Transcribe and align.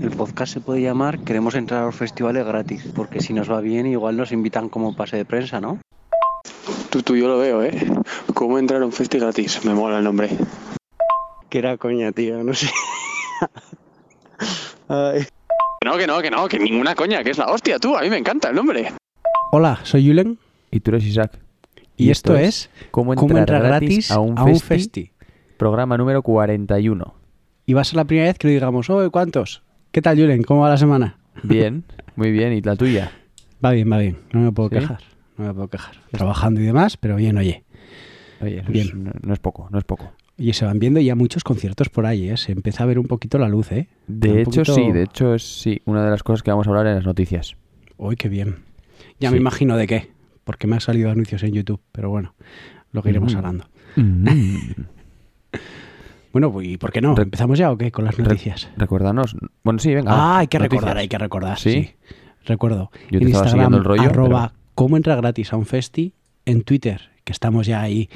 El 0.00 0.10
podcast 0.10 0.54
se 0.54 0.60
puede 0.60 0.80
llamar 0.80 1.20
Queremos 1.20 1.54
entrar 1.54 1.82
a 1.82 1.86
los 1.86 1.94
festivales 1.94 2.46
gratis, 2.46 2.90
porque 2.94 3.20
si 3.20 3.34
nos 3.34 3.50
va 3.50 3.60
bien 3.60 3.86
igual 3.86 4.16
nos 4.16 4.32
invitan 4.32 4.70
como 4.70 4.96
pase 4.96 5.18
de 5.18 5.26
prensa, 5.26 5.60
¿no? 5.60 5.78
Tú, 6.88 7.02
tú, 7.02 7.16
yo 7.16 7.28
lo 7.28 7.38
veo, 7.38 7.62
¿eh? 7.62 7.72
¿Cómo 8.32 8.58
entrar 8.58 8.80
a 8.82 8.86
un 8.86 8.92
festi 8.92 9.18
gratis? 9.18 9.62
Me 9.64 9.74
mola 9.74 9.98
el 9.98 10.04
nombre. 10.04 10.30
Que 11.50 11.58
era 11.58 11.76
coña, 11.76 12.12
tío, 12.12 12.42
no 12.42 12.54
sé. 12.54 12.70
Ay. 14.88 15.26
No, 15.84 15.98
que 15.98 16.06
no, 16.06 16.20
que 16.20 16.30
no, 16.30 16.48
que 16.48 16.58
ninguna 16.58 16.94
coña, 16.94 17.22
que 17.22 17.30
es 17.30 17.38
la 17.38 17.46
hostia, 17.46 17.78
tú. 17.78 17.96
A 17.96 18.00
mí 18.00 18.10
me 18.10 18.16
encanta 18.16 18.48
el 18.48 18.56
nombre. 18.56 18.92
Hola, 19.52 19.80
soy 19.82 20.06
Julen 20.06 20.38
Y 20.70 20.80
tú 20.80 20.92
eres 20.92 21.04
Isaac. 21.04 21.38
y, 21.96 22.10
esto, 22.10 22.36
es 22.36 22.70
¿Cómo 22.90 23.14
Cómo 23.14 23.36
entrar, 23.36 23.62
gratis, 23.62 24.10
a 24.10 24.18
un, 24.20 24.36
festi. 24.36 24.66
festi? 24.66 25.12
Programa 25.58 25.98
número 25.98 26.22
41. 26.22 27.14
Y 27.66 27.74
va 27.74 27.82
a 27.82 27.84
ser 27.84 27.96
la 27.96 28.04
primera 28.04 28.28
vez 28.28 28.38
que 28.38 28.48
lo 28.48 28.52
digamos, 28.52 28.88
oh, 28.90 29.10
¿cuántos? 29.10 29.62
¿Qué 29.92 30.02
tal, 30.02 30.18
Julen? 30.18 30.42
¿Cómo 30.42 30.60
va 30.62 30.68
la 30.70 30.76
semana? 30.76 31.16
Bien, 31.42 31.84
muy 32.16 32.30
bien. 32.30 32.52
¿Y 32.52 32.60
la 32.62 32.76
tuya? 32.76 33.10
Va 33.64 33.72
bien, 33.72 33.90
va 33.90 33.98
bien. 33.98 34.16
No 34.32 34.40
me 34.40 34.52
puedo 34.52 34.68
¿Sí? 34.68 34.76
quejar. 34.76 35.00
No 35.36 35.46
me 35.46 35.54
puedo 35.54 35.68
quejar. 35.68 35.96
Trabajando 36.12 36.60
y 36.60 36.64
demás, 36.64 36.96
pero 36.96 37.16
bien, 37.16 37.36
oye. 37.38 37.64
Oye, 38.40 38.62
Bien. 38.68 38.86
es- 38.88 38.94
no, 38.94 39.10
no 39.22 39.32
es 39.34 39.38
poco, 39.40 39.68
no 39.70 39.78
es 39.78 39.84
poco. 39.84 40.12
Y 40.36 40.52
se 40.54 40.64
van 40.64 40.78
viendo 40.78 41.00
ya 41.00 41.14
muchos 41.14 41.44
conciertos 41.44 41.90
por 41.90 42.06
ahí, 42.06 42.30
¿eh? 42.30 42.36
Se 42.38 42.52
empieza 42.52 42.84
a 42.84 42.86
ver 42.86 42.98
un 42.98 43.06
poquito 43.06 43.36
la 43.38 43.48
luz, 43.48 43.72
¿eh? 43.72 43.88
De 44.06 44.30
Un 44.30 44.38
hecho, 44.38 44.50
poquito- 44.62 44.74
sí, 44.74 44.92
de 44.92 45.02
hecho 45.02 45.34
es 45.34 45.42
sí, 45.60 45.82
una 45.84 46.02
de 46.04 46.10
las 46.10 46.22
cosas 46.22 46.42
que 46.42 46.50
vamos 46.50 46.66
a 46.66 46.70
hablar 46.70 46.86
en 46.86 46.94
las 46.94 47.04
noticias. 47.04 47.56
Uy, 47.98 48.16
qué 48.16 48.28
bien. 48.30 48.56
Ya 49.18 49.28
Sí. 49.28 49.34
me 49.34 49.40
imagino 49.40 49.76
de 49.76 49.86
qué, 49.86 50.10
porque 50.44 50.66
me 50.66 50.76
han 50.76 50.80
salido 50.80 51.10
anuncios 51.10 51.42
en 51.42 51.52
YouTube, 51.52 51.80
pero 51.92 52.08
bueno, 52.08 52.34
lo 52.92 53.02
que 53.02 53.10
iremos 53.10 53.34
Mm. 53.34 53.36
hablando. 53.36 53.64
Mm. 53.96 54.24
Bueno, 56.32 56.52
¿y 56.62 56.76
por 56.76 56.92
qué 56.92 57.00
no? 57.00 57.14
Re- 57.14 57.24
¿Empezamos 57.24 57.58
ya 57.58 57.70
o 57.72 57.76
qué 57.78 57.90
con 57.90 58.04
las 58.04 58.16
Re- 58.16 58.24
noticias? 58.24 58.68
Recuérdanos. 58.76 59.36
Bueno, 59.64 59.78
sí, 59.80 59.94
venga. 59.94 60.12
Ah, 60.12 60.38
hay 60.38 60.46
que 60.46 60.58
noticias. 60.58 60.80
recordar, 60.82 60.96
hay 60.98 61.08
que 61.08 61.18
recordar. 61.18 61.58
¿Sí? 61.58 61.70
Sí, 61.72 61.90
recuerdo. 62.44 62.90
Yo 63.10 63.18
te 63.18 63.24
en 63.24 63.30
Instagram, 63.30 63.74
el 63.74 63.84
rollo, 63.84 64.02
arroba 64.02 64.52
cómo 64.74 64.96
entra 64.96 65.16
gratis 65.16 65.52
a 65.52 65.56
un 65.56 65.66
festi. 65.66 66.14
En 66.46 66.62
Twitter, 66.62 67.10
que 67.24 67.32
estamos 67.32 67.66
ya 67.66 67.80
ahí, 67.82 68.08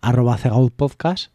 arroba 0.00 0.38
Podcast. 0.76 1.32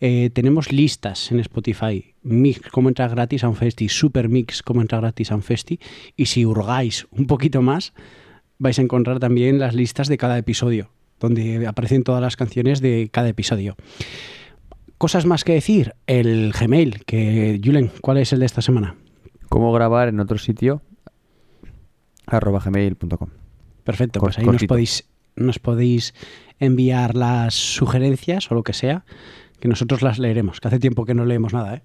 Eh, 0.00 0.30
tenemos 0.32 0.70
listas 0.72 1.30
en 1.32 1.40
Spotify. 1.40 2.14
Mix, 2.22 2.68
cómo 2.70 2.88
entra 2.88 3.08
gratis 3.08 3.42
a 3.44 3.48
un 3.48 3.56
festi. 3.56 3.88
Super 3.88 4.28
Mix, 4.28 4.62
cómo 4.62 4.80
entra 4.82 5.00
gratis 5.00 5.32
a 5.32 5.34
un 5.34 5.42
festi. 5.42 5.80
Y 6.16 6.26
si 6.26 6.44
hurgáis 6.44 7.06
un 7.10 7.26
poquito 7.26 7.60
más, 7.62 7.92
vais 8.58 8.78
a 8.78 8.82
encontrar 8.82 9.18
también 9.18 9.58
las 9.58 9.74
listas 9.74 10.08
de 10.08 10.16
cada 10.18 10.38
episodio, 10.38 10.90
donde 11.20 11.66
aparecen 11.66 12.02
todas 12.04 12.20
las 12.22 12.36
canciones 12.36 12.80
de 12.80 13.08
cada 13.10 13.28
episodio. 13.28 13.76
Cosas 15.04 15.26
más 15.26 15.44
que 15.44 15.52
decir. 15.52 15.92
El 16.06 16.54
Gmail, 16.58 17.04
que 17.04 17.60
Julen, 17.62 17.90
¿cuál 18.00 18.16
es 18.16 18.32
el 18.32 18.40
de 18.40 18.46
esta 18.46 18.62
semana? 18.62 18.94
¿Cómo 19.50 19.70
grabar 19.70 20.08
en 20.08 20.18
otro 20.18 20.38
sitio? 20.38 20.80
arroba 22.26 22.58
gmail.com. 22.64 23.28
Perfecto, 23.84 24.18
Cor- 24.18 24.28
pues 24.30 24.38
ahí 24.38 24.46
nos 24.46 24.64
podéis, 24.64 25.06
nos 25.36 25.58
podéis 25.58 26.14
enviar 26.58 27.16
las 27.16 27.52
sugerencias 27.52 28.50
o 28.50 28.54
lo 28.54 28.62
que 28.62 28.72
sea, 28.72 29.04
que 29.60 29.68
nosotros 29.68 30.00
las 30.00 30.18
leeremos, 30.18 30.58
que 30.58 30.68
hace 30.68 30.78
tiempo 30.78 31.04
que 31.04 31.12
no 31.12 31.26
leemos 31.26 31.52
nada, 31.52 31.74
¿eh? 31.74 31.82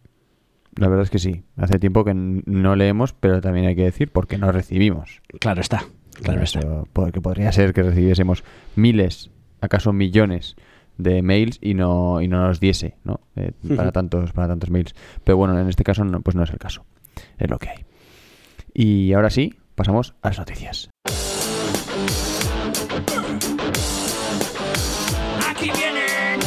La 0.77 0.87
verdad 0.87 1.03
es 1.03 1.09
que 1.09 1.19
sí. 1.19 1.43
Hace 1.57 1.77
tiempo 1.77 2.05
que 2.05 2.13
no 2.13 2.77
leemos, 2.77 3.11
pero 3.11 3.41
también 3.41 3.65
hay 3.65 3.75
que 3.75 3.83
decir 3.83 4.09
porque 4.13 4.37
no 4.37 4.49
recibimos. 4.53 5.21
Claro 5.41 5.59
está, 5.59 5.83
claro 6.23 6.41
está. 6.41 6.59
Eso, 6.59 6.87
Porque 6.93 7.19
podría 7.19 7.51
ser 7.51 7.73
que 7.73 7.83
recibiésemos 7.83 8.45
miles, 8.77 9.29
acaso 9.59 9.91
millones 9.91 10.55
de 10.99 11.23
mails 11.23 11.57
y 11.61 11.73
no, 11.73 12.21
y 12.21 12.27
no 12.27 12.45
nos 12.45 12.59
diese, 12.59 12.97
¿no? 13.03 13.21
Eh, 13.35 13.53
para 13.75 13.91
tantos, 13.91 14.31
para 14.33 14.49
tantos 14.49 14.69
mails. 14.69 14.93
Pero 15.23 15.37
bueno, 15.37 15.57
en 15.57 15.67
este 15.67 15.83
caso 15.83 16.03
no, 16.03 16.21
pues 16.21 16.35
no 16.35 16.43
es 16.43 16.51
el 16.51 16.59
caso. 16.59 16.85
Es 17.37 17.49
lo 17.49 17.57
que 17.57 17.69
hay. 17.69 17.85
Y 18.73 19.13
ahora 19.13 19.29
sí, 19.29 19.55
pasamos 19.75 20.13
a 20.21 20.27
las 20.27 20.39
noticias. 20.39 20.89
Aquí 25.49 25.71
vienen 25.71 26.39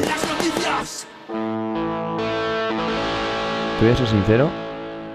las 0.00 0.22
noticias. 0.30 1.06
Te 3.78 3.84
voy 3.84 3.92
a 3.92 3.96
ser 3.96 4.06
sincero, 4.06 4.50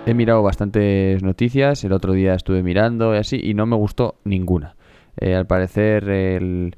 he 0.06 0.14
mirado 0.14 0.44
bastantes 0.44 1.24
noticias, 1.24 1.84
el 1.84 1.94
otro 1.94 2.14
día 2.14 2.34
estuve 2.34 2.62
mirando 2.64 3.16
y 3.16 3.18
así, 3.18 3.40
y 3.41 3.53
no 3.53 3.66
me 3.66 3.75
gustó 3.75 4.19
ninguna. 4.25 4.75
Eh, 5.18 5.36
al 5.36 5.47
parecer, 5.47 6.09
el, 6.09 6.75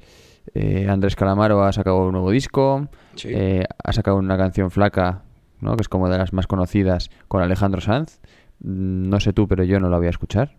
eh, 0.53 0.87
Andrés 0.89 1.15
Calamaro 1.15 1.63
ha 1.63 1.71
sacado 1.73 2.05
un 2.05 2.11
nuevo 2.11 2.29
disco, 2.31 2.87
Sí. 3.15 3.29
eh, 3.31 3.63
ha 3.83 3.93
sacado 3.93 4.17
una 4.17 4.37
canción 4.37 4.69
flaca, 4.71 5.23
¿no? 5.59 5.75
que 5.75 5.81
es 5.81 5.89
como 5.89 6.09
de 6.09 6.17
las 6.17 6.33
más 6.33 6.47
conocidas, 6.47 7.09
con 7.27 7.41
Alejandro 7.41 7.81
Sanz. 7.81 8.19
Mm, 8.59 9.09
No 9.09 9.19
sé 9.19 9.33
tú, 9.33 9.47
pero 9.47 9.63
yo 9.63 9.79
no 9.79 9.89
la 9.89 9.97
voy 9.97 10.07
a 10.07 10.11
escuchar. 10.11 10.57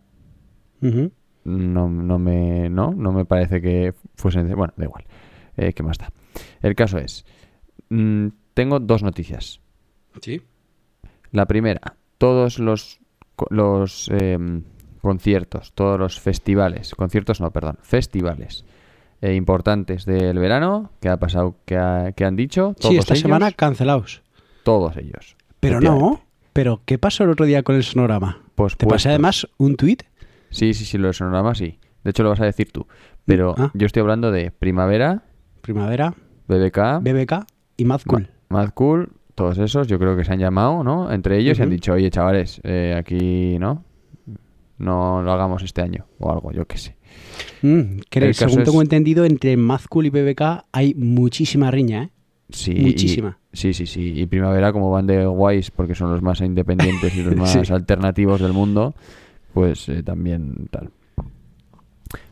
No, 0.81 1.89
no, 1.89 2.19
me, 2.19 2.69
no, 2.69 2.93
no 2.93 3.13
me 3.13 3.25
parece 3.25 3.61
que 3.63 3.95
fuese... 4.17 4.43
Bueno, 4.55 4.73
da 4.77 4.85
igual. 4.85 5.05
¿Qué 5.57 5.83
más 5.83 5.97
da? 5.99 6.11
El 6.61 6.75
caso 6.75 6.99
es... 6.99 7.25
mm, 7.89 8.29
tengo 8.55 8.79
dos 8.81 9.03
noticias. 9.03 9.61
Sí. 10.21 10.43
La 11.31 11.47
primera, 11.47 11.81
todos 12.19 12.59
los, 12.59 13.01
los 13.51 14.09
em, 14.13 14.63
conciertos, 15.01 15.73
todos 15.75 15.99
los 15.99 16.21
festivales, 16.21 16.95
conciertos 16.95 17.41
no, 17.41 17.51
perdón, 17.51 17.79
festivales 17.83 18.65
eh, 19.23 19.35
importantes 19.35 20.05
del 20.05 20.39
verano, 20.39 20.91
que 21.01 21.09
ha 21.09 21.17
pasado, 21.19 21.57
que, 21.65 21.77
ha- 21.77 22.13
que 22.13 22.25
han 22.25 22.37
dicho, 22.37 22.75
todos 22.79 22.93
Sí, 22.93 22.99
esta 22.99 23.15
ellos, 23.15 23.23
semana 23.23 23.53
cancelados. 23.53 24.23
todos 24.63 24.97
ellos. 24.97 25.37
Pero 25.61 25.81
no, 25.81 26.23
pero 26.53 26.81
¿qué 26.85 26.99
pasó 26.99 27.25
el 27.25 27.31
otro 27.31 27.47
día 27.47 27.63
con 27.63 27.77
el 27.77 27.83
sonorama? 27.85 28.41
Pues 28.55 28.77
¿Te 28.77 28.87
pasé 28.87 29.09
además 29.11 29.47
un 29.59 29.77
tuit? 29.77 30.03
Sí, 30.51 30.75
sí, 30.75 30.85
sí, 30.85 30.97
lo 30.99 31.07
del 31.09 31.15
sonorama 31.15 31.55
sí. 31.55 31.79
De 32.05 32.11
hecho 32.11 32.23
lo 32.23 32.31
vas 32.31 32.41
a 32.41 32.45
decir 32.45 32.71
tú. 32.73 32.87
Pero 33.25 33.55
Ah. 33.59 33.71
yo 33.75 33.87
estoy 33.87 34.01
hablando 34.01 34.31
de 34.31 34.51
Primavera, 34.53 35.25
Primavera, 35.61 36.15
BBK, 36.47 37.01
BBK 37.03 37.47
y 37.77 37.85
Mad 37.85 38.01
Cool. 38.07 38.29
Mad 38.49 38.71
Cool, 38.75 39.11
todos 39.37 39.59
esos, 39.59 39.87
yo 39.87 39.99
creo 40.01 40.17
que 40.17 40.25
se 40.25 40.33
han 40.33 40.41
llamado, 40.41 40.83
¿no? 40.83 41.13
Entre 41.13 41.39
ellos 41.39 41.59
y 41.59 41.63
han 41.63 41.71
dicho, 41.71 41.93
oye, 41.93 42.11
chavales, 42.11 42.61
eh, 42.65 42.95
aquí, 42.99 43.57
¿no? 43.61 43.85
No 44.79 45.23
lo 45.23 45.33
hagamos 45.33 45.63
este 45.63 45.81
año 45.83 46.07
o 46.19 46.33
algo, 46.33 46.51
yo 46.53 46.67
qué 46.67 46.77
sé. 46.79 46.97
Mm, 47.63 47.99
caso 48.11 48.33
según 48.35 48.65
tengo 48.65 48.81
es- 48.83 48.87
entendido, 48.87 49.25
entre 49.25 49.57
Mad 49.57 49.81
Cool 49.89 50.07
y 50.07 50.11
BBK 50.11 50.65
hay 50.73 50.95
muchísima 50.95 51.71
riña, 51.71 52.03
¿eh? 52.05 52.11
Sí, 52.51 52.75
Muchísima. 52.75 53.39
y- 53.53 53.57
sí, 53.57 53.75
sí, 53.75 53.87
sí. 53.87 54.13
Y 54.21 54.27
Primavera, 54.27 54.73
como 54.73 54.91
van 54.91 55.07
de 55.07 55.25
guays, 55.27 55.71
porque 55.71 55.95
son 55.95 56.11
los 56.13 56.23
más 56.23 56.41
independientes 56.41 57.15
y 57.17 57.23
los 57.23 57.35
más 57.37 57.53
Sí. 57.53 57.73
alternativos 57.73 58.41
del 58.41 58.53
mundo, 58.53 58.95
pues 59.55 59.89
eh, 59.89 60.03
también 60.03 60.69
tal. 60.71 60.91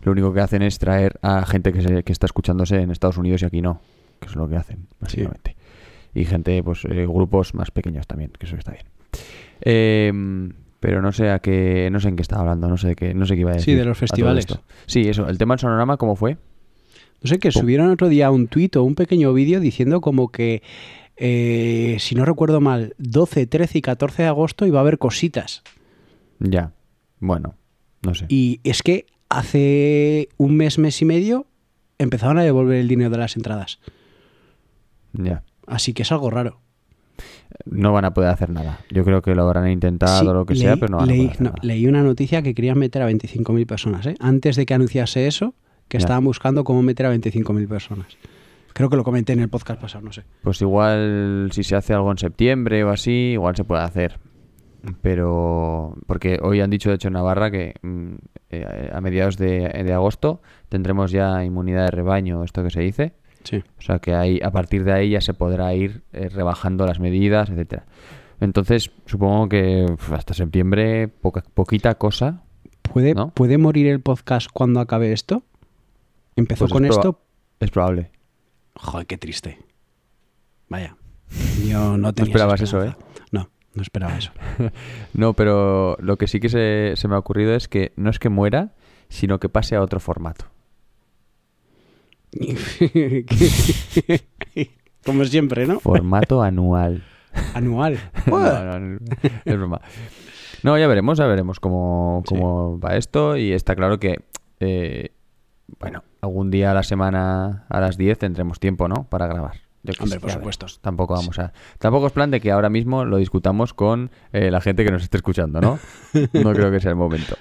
Lo 0.02 0.12
único 0.12 0.32
que 0.32 0.40
hacen 0.40 0.62
es 0.62 0.78
traer 0.78 1.18
a 1.22 1.44
gente 1.46 1.72
que, 1.72 1.82
se- 1.82 2.02
que 2.04 2.12
está 2.12 2.26
escuchándose 2.26 2.76
en 2.80 2.90
Estados 2.90 3.16
Unidos 3.16 3.42
y 3.42 3.46
aquí 3.46 3.60
no, 3.62 3.80
que 4.20 4.28
es 4.28 4.36
lo 4.36 4.48
que 4.48 4.56
hacen, 4.56 4.86
básicamente. 5.00 5.56
Y 6.14 6.24
gente, 6.24 6.62
pues 6.62 6.84
eh, 6.84 7.06
grupos 7.06 7.54
más 7.54 7.70
pequeños 7.70 8.06
también, 8.06 8.30
que 8.38 8.46
eso 8.46 8.56
está 8.56 8.72
bien. 8.72 8.84
Em, 9.60 10.52
pero 10.80 11.00
no 11.02 11.12
sé 11.12 11.30
a 11.30 11.38
qué, 11.40 11.88
no 11.90 11.98
sé 12.00 12.08
en 12.08 12.16
qué 12.16 12.22
estaba 12.22 12.42
hablando, 12.42 12.68
no 12.68 12.76
sé 12.76 12.88
de 12.88 12.94
qué, 12.96 13.14
no 13.14 13.26
sé 13.26 13.34
qué 13.34 13.40
iba 13.40 13.50
a 13.52 13.54
Sí, 13.54 13.58
decir. 13.72 13.78
de 13.78 13.84
los 13.84 13.98
festivales. 13.98 14.46
Sí, 14.86 15.08
eso. 15.08 15.28
El 15.28 15.38
tema 15.38 15.54
del 15.54 15.60
sonorama, 15.60 15.96
¿cómo 15.96 16.14
fue? 16.16 16.34
No 17.22 17.28
sé, 17.28 17.38
que 17.38 17.50
Pum. 17.50 17.62
subieron 17.62 17.90
otro 17.90 18.08
día 18.08 18.30
un 18.30 18.48
tuit 18.48 18.76
o 18.76 18.82
un 18.84 18.94
pequeño 18.94 19.32
vídeo 19.32 19.58
diciendo 19.60 20.00
como 20.02 20.30
que, 20.30 20.62
eh, 21.16 21.96
si 22.00 22.14
no 22.14 22.24
recuerdo 22.26 22.60
mal, 22.60 22.94
12, 22.98 23.46
13 23.46 23.78
y 23.78 23.82
14 23.82 24.22
de 24.22 24.28
agosto 24.28 24.66
iba 24.66 24.78
a 24.78 24.82
haber 24.82 24.98
cositas. 24.98 25.62
Ya. 26.38 26.72
Bueno, 27.20 27.54
no 28.02 28.14
sé. 28.14 28.26
Y 28.28 28.60
es 28.64 28.82
que 28.82 29.06
hace 29.30 30.28
un 30.36 30.54
mes, 30.56 30.78
mes 30.78 31.00
y 31.00 31.06
medio 31.06 31.46
empezaron 31.98 32.38
a 32.38 32.42
devolver 32.42 32.76
el 32.76 32.88
dinero 32.88 33.08
de 33.10 33.18
las 33.18 33.36
entradas. 33.36 33.78
Ya. 35.14 35.42
Así 35.66 35.92
que 35.94 36.02
es 36.02 36.12
algo 36.12 36.30
raro. 36.30 36.60
no 37.66 37.92
van 37.92 38.04
a 38.04 38.12
poder 38.14 38.30
hacer 38.30 38.50
nada. 38.50 38.80
Yo 38.90 39.04
creo 39.04 39.22
que 39.22 39.34
lo 39.34 39.42
habrán 39.44 39.68
intentado 39.70 40.20
Sí, 40.20 40.26
o 40.26 40.34
lo 40.34 40.44
que 40.46 40.54
leí, 40.54 40.62
sea, 40.62 40.76
pero 40.76 40.88
no 40.88 40.96
van 40.98 41.08
leí, 41.08 41.16
a 41.16 41.22
poder 41.22 41.30
hacer 41.32 41.42
no, 41.42 41.50
nada. 41.50 41.60
leí 41.62 41.86
una 41.86 42.02
noticia 42.02 42.42
que 42.42 42.54
querían 42.54 42.78
meter 42.78 43.02
a 43.02 43.08
25.000 43.10 43.66
personas. 43.66 44.06
¿eh? 44.06 44.14
Antes 44.20 44.56
de 44.56 44.66
que 44.66 44.74
anunciase 44.74 45.26
eso, 45.26 45.54
que 45.88 45.98
Ya. 45.98 46.04
estaban 46.04 46.24
buscando 46.24 46.64
cómo 46.64 46.82
meter 46.82 47.06
a 47.06 47.14
25.000 47.14 47.68
personas. 47.68 48.06
Creo 48.72 48.90
que 48.90 48.96
lo 48.96 49.04
comenté 49.04 49.32
en 49.34 49.40
el 49.40 49.48
podcast 49.48 49.80
pasado, 49.80 50.04
no 50.04 50.12
sé. 50.12 50.24
Pues 50.42 50.60
igual 50.60 51.50
si 51.52 51.62
se 51.62 51.76
hace 51.76 51.94
algo 51.94 52.10
en 52.10 52.18
septiembre 52.18 52.82
o 52.82 52.90
así, 52.90 53.32
igual 53.34 53.54
se 53.54 53.62
puede 53.64 53.82
hacer. 53.82 54.18
Pero 55.00 55.96
porque 56.06 56.38
hoy 56.42 56.60
han 56.60 56.70
dicho 56.70 56.88
de 56.90 56.96
hecho 56.96 57.08
en 57.08 57.14
Navarra 57.14 57.50
que 57.50 57.74
mm, 57.82 58.14
eh, 58.50 58.90
a 58.92 59.00
mediados 59.00 59.36
de, 59.38 59.68
de 59.84 59.92
agosto 59.92 60.42
tendremos 60.68 61.10
ya 61.10 61.44
inmunidad 61.44 61.84
de 61.86 61.90
rebaño, 61.92 62.42
esto 62.44 62.62
que 62.62 62.70
se 62.70 62.80
dice. 62.80 63.14
Sí. 63.44 63.62
O 63.78 63.82
sea 63.82 63.98
que 63.98 64.14
ahí, 64.14 64.40
a 64.42 64.50
partir 64.50 64.84
de 64.84 64.92
ahí 64.92 65.10
ya 65.10 65.20
se 65.20 65.34
podrá 65.34 65.74
ir 65.74 66.02
eh, 66.12 66.28
rebajando 66.28 66.86
las 66.86 66.98
medidas, 66.98 67.50
etcétera. 67.50 67.84
Entonces, 68.40 68.90
supongo 69.06 69.48
que 69.48 69.86
hasta 70.12 70.34
septiembre 70.34 71.08
poca, 71.08 71.44
poquita 71.54 71.94
cosa. 71.96 72.42
¿Puede, 72.82 73.14
¿No? 73.14 73.30
¿Puede 73.30 73.58
morir 73.58 73.86
el 73.86 74.00
podcast 74.00 74.48
cuando 74.52 74.80
acabe 74.80 75.12
esto? 75.12 75.42
Empezó 76.36 76.64
Pues 76.64 76.72
con 76.72 76.84
es 76.84 76.90
esto. 76.90 77.20
Es 77.60 77.70
probable. 77.70 78.10
Joder, 78.74 79.06
qué 79.06 79.18
triste. 79.18 79.58
Vaya. 80.68 80.96
Yo 81.66 81.96
no 81.96 82.12
tenía 82.12 82.30
esperabas 82.30 82.60
esa 82.60 82.78
eso, 82.78 82.84
¿eh? 82.84 82.96
No, 83.30 83.48
no 83.74 83.82
esperaba 83.82 84.16
eso. 84.16 84.32
No, 85.14 85.34
pero 85.34 85.96
lo 86.00 86.16
que 86.16 86.26
sí 86.26 86.40
que 86.40 86.48
se, 86.48 86.92
se 86.96 87.08
me 87.08 87.14
ha 87.14 87.18
ocurrido 87.18 87.54
es 87.54 87.68
que 87.68 87.92
no 87.96 88.10
es 88.10 88.18
que 88.18 88.28
muera, 88.28 88.74
sino 89.08 89.38
que 89.38 89.48
pase 89.48 89.76
a 89.76 89.80
otro 89.80 90.00
formato. 90.00 90.46
Como 95.04 95.24
siempre, 95.24 95.66
¿no? 95.66 95.80
Formato 95.80 96.42
anual. 96.42 97.02
Anual. 97.54 97.98
no, 98.26 98.98
es 99.44 99.56
broma. 99.56 99.80
No, 100.62 100.78
ya 100.78 100.86
veremos, 100.86 101.18
ya 101.18 101.26
veremos 101.26 101.60
cómo, 101.60 102.22
cómo 102.26 102.80
va 102.80 102.96
esto. 102.96 103.36
Y 103.36 103.52
está 103.52 103.76
claro 103.76 103.98
que, 103.98 104.24
eh, 104.60 105.10
bueno, 105.78 106.02
algún 106.22 106.50
día 106.50 106.70
a 106.70 106.74
la 106.74 106.82
semana 106.82 107.66
a 107.68 107.80
las 107.80 107.98
10 107.98 108.18
tendremos 108.18 108.60
tiempo, 108.60 108.88
¿no? 108.88 109.04
Para 109.04 109.26
grabar. 109.26 109.60
Yo 109.82 109.92
Hombre, 110.00 110.18
por 110.18 110.30
supuesto. 110.30 110.64
Tampoco 110.80 111.12
vamos 111.12 111.38
a. 111.38 111.52
Tampoco 111.78 112.06
es 112.06 112.12
plan 112.12 112.30
de 112.30 112.40
que 112.40 112.50
ahora 112.50 112.70
mismo 112.70 113.04
lo 113.04 113.18
discutamos 113.18 113.74
con 113.74 114.10
eh, 114.32 114.50
la 114.50 114.62
gente 114.62 114.82
que 114.82 114.90
nos 114.90 115.02
esté 115.02 115.18
escuchando, 115.18 115.60
¿no? 115.60 115.78
No 116.32 116.54
creo 116.54 116.70
que 116.70 116.80
sea 116.80 116.90
el 116.90 116.96
momento. 116.96 117.36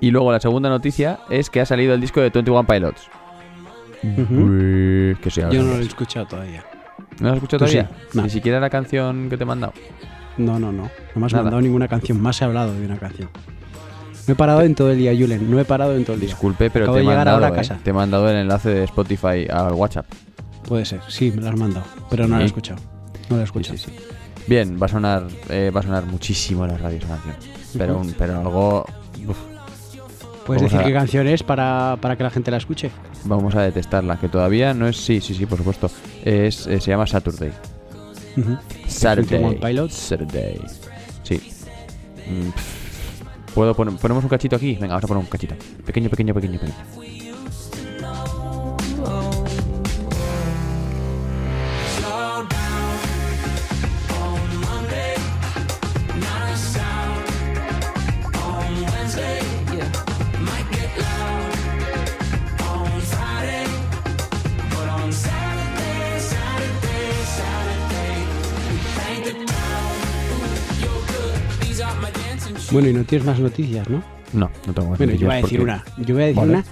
Y 0.00 0.12
luego 0.12 0.30
la 0.30 0.38
segunda 0.38 0.68
noticia 0.68 1.18
es 1.28 1.50
que 1.50 1.60
ha 1.60 1.66
salido 1.66 1.94
el 1.94 2.00
disco 2.00 2.20
de 2.20 2.30
21 2.30 2.64
Pilots. 2.64 3.10
Que 4.02 5.30
Yo 5.30 5.62
no 5.62 5.74
lo 5.74 5.78
he 5.78 5.82
escuchado 5.82 6.26
todavía. 6.26 6.64
¿No 7.20 7.26
lo 7.28 7.30
has 7.30 7.36
escuchado 7.36 7.64
¿Tú 7.64 7.70
sí? 7.70 7.78
todavía? 7.78 7.96
No. 8.14 8.22
Ni 8.22 8.30
siquiera 8.30 8.60
la 8.60 8.70
canción 8.70 9.28
que 9.30 9.36
te 9.36 9.42
he 9.42 9.46
mandado. 9.46 9.72
No, 10.36 10.58
no, 10.58 10.70
no. 10.72 10.82
No 10.82 10.90
me 11.14 11.26
has 11.26 11.32
Nada. 11.32 11.44
mandado 11.44 11.62
ninguna 11.62 11.88
canción. 11.88 12.20
Más 12.20 12.40
he 12.40 12.44
hablado 12.44 12.74
de 12.74 12.84
una 12.84 12.98
canción. 12.98 13.28
No 14.26 14.32
he 14.32 14.36
parado 14.36 14.60
en 14.62 14.74
todo 14.74 14.90
el 14.90 14.98
día, 14.98 15.12
Julen. 15.18 15.50
No 15.50 15.58
he 15.60 15.64
parado 15.64 15.94
en 15.96 16.04
todo 16.04 16.14
el 16.14 16.20
día. 16.20 16.28
Disculpe, 16.30 16.68
pero 16.70 16.84
Acabo 16.86 16.96
te 16.96 17.02
he, 17.02 17.06
mandado, 17.06 17.30
ahora 17.36 17.46
a 17.46 17.50
eh, 17.50 17.54
casa. 17.54 17.78
te 17.82 17.90
he 17.90 17.92
mandado 17.92 18.28
el 18.28 18.36
enlace 18.36 18.68
de 18.70 18.84
Spotify 18.84 19.46
al 19.50 19.72
WhatsApp. 19.72 20.06
Puede 20.66 20.84
ser. 20.84 21.00
Sí, 21.08 21.30
me 21.34 21.42
lo 21.42 21.48
has 21.48 21.56
mandado. 21.56 21.86
Pero 22.10 22.26
no 22.26 22.34
lo 22.36 22.40
he 22.42 22.44
Sí. 22.44 22.46
escuchado. 22.46 22.80
No 23.30 23.36
lo 23.36 23.42
he 23.42 23.44
escuchado. 23.44 23.78
Sí, 23.78 23.84
sí, 23.86 23.96
sí. 23.96 24.04
Bien, 24.48 24.78
va 24.80 24.86
a 24.86 24.88
sonar, 24.88 25.26
eh, 25.48 25.70
va 25.74 25.80
a 25.80 25.82
sonar 25.82 26.04
muchísimo 26.06 26.64
en 26.64 26.72
la 26.72 26.78
radio 26.78 26.98
esa 26.98 27.08
canción. 27.08 27.34
Pero, 27.78 27.98
un- 27.98 28.12
pero 28.18 28.38
algo. 28.38 28.84
uf, 29.26 29.36
¿Puedes 30.46 30.62
Vamos 30.62 30.72
decir 30.72 30.80
a- 30.80 30.84
qué 30.84 30.92
canción 30.92 31.26
es 31.26 31.42
para, 31.42 31.98
para 32.00 32.16
que 32.16 32.22
la 32.22 32.30
gente 32.30 32.50
la 32.50 32.56
escuche? 32.58 32.90
vamos 33.24 33.54
a 33.56 33.62
detestarla, 33.62 34.16
que 34.18 34.28
todavía 34.28 34.72
no 34.74 34.86
es. 34.86 34.96
Sí, 34.96 35.20
sí, 35.20 35.34
sí, 35.34 35.44
por 35.46 35.58
supuesto. 35.58 35.90
Es, 36.24 36.66
eh, 36.68 36.80
se 36.80 36.90
llama 36.90 37.06
Saturday. 37.06 37.50
Ujú. 38.36 38.56
Saturday. 38.86 39.40
21 39.42 39.60
Pilots. 39.60 39.94
Saturday. 39.94 40.60
Sí. 41.24 41.40
Mm, 42.28 42.50
pff. 42.50 43.54
¿Puedo 43.54 43.74
poner, 43.74 43.94
ponemos 43.96 44.22
un 44.22 44.28
cachito 44.30 44.54
aquí? 44.56 44.74
Venga, 44.74 44.88
vamos 44.88 45.04
a 45.04 45.08
poner 45.08 45.22
un 45.24 45.30
cachito. 45.30 45.54
Pequeño, 45.84 46.10
pequeño, 46.10 46.34
pequeño, 46.34 46.60
pequeño. 46.60 46.74
Bueno, 72.76 72.90
y 72.90 72.92
no 72.92 73.04
tienes 73.04 73.26
más 73.26 73.38
noticias, 73.40 73.88
¿no? 73.88 74.02
No, 74.34 74.50
no 74.66 74.74
tengo 74.74 74.90
más 74.90 74.98
Bueno, 74.98 75.14
yo 75.14 75.26
voy 75.28 75.36
a 75.36 75.40
noticias 75.40 75.42
decir 75.42 75.58
porque- 75.60 75.62
una. 75.98 76.04
Yo 76.06 76.14
voy 76.14 76.22
a 76.22 76.26
decir 76.26 76.40
Vale. 76.40 76.52
una 76.52 76.64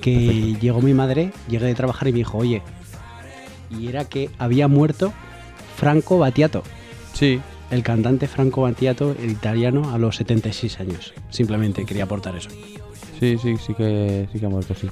que 0.00 0.56
llegó 0.60 0.80
mi 0.80 0.94
madre, 0.94 1.32
llegué 1.48 1.66
de 1.66 1.74
trabajar 1.74 2.06
y 2.06 2.12
me 2.12 2.18
dijo, 2.18 2.38
oye, 2.38 2.62
y 3.76 3.88
era 3.88 4.04
que 4.04 4.30
había 4.38 4.68
muerto 4.68 5.12
Franco 5.76 6.16
Battiato, 6.18 6.62
Sí, 7.12 7.40
el 7.72 7.82
cantante 7.82 8.28
Franco 8.28 8.62
Battiato, 8.62 9.16
el 9.20 9.32
italiano, 9.32 9.92
a 9.92 9.98
los 9.98 10.14
76 10.14 10.78
años. 10.78 11.12
Simplemente 11.30 11.84
quería 11.84 12.04
aportar 12.04 12.36
eso. 12.36 12.50
sí, 13.18 13.36
sí, 13.42 13.56
sí 13.56 13.74
que, 13.74 14.28
sí 14.32 14.38
que 14.38 14.46
ha 14.46 14.48
muerto, 14.48 14.76
sí. 14.76 14.88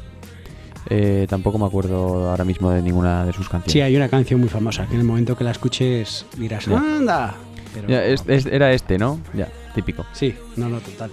Eh, 0.91 1.27
tampoco 1.29 1.59
me 1.59 1.67
acuerdo 1.67 2.29
ahora 2.29 2.45
mismo 2.45 2.71
de 2.73 2.83
ninguna 2.83 3.25
de 3.25 3.33
sus 3.33 3.49
canciones. 3.49 3.73
Sí, 3.73 3.81
hay 3.83 3.95
una 3.95 4.09
canción 4.09 4.41
muy 4.41 4.49
famosa 4.49 4.87
que 4.87 4.95
en 4.95 5.01
el 5.03 5.07
momento 5.07 5.37
que 5.37 5.45
la 5.45 5.53
escuches 5.53 6.27
dirás. 6.37 6.67
¡anda! 6.67 7.35
Pero- 7.73 7.89
Ya, 7.89 8.05
es- 8.05 8.25
es- 8.27 8.47
era 8.47 8.73
este, 8.73 8.99
¿no? 8.99 9.21
Ya, 9.33 9.49
típico. 9.77 10.05
Sí, 10.13 10.35
no, 10.57 10.69
no, 10.69 10.81
total. 10.81 11.11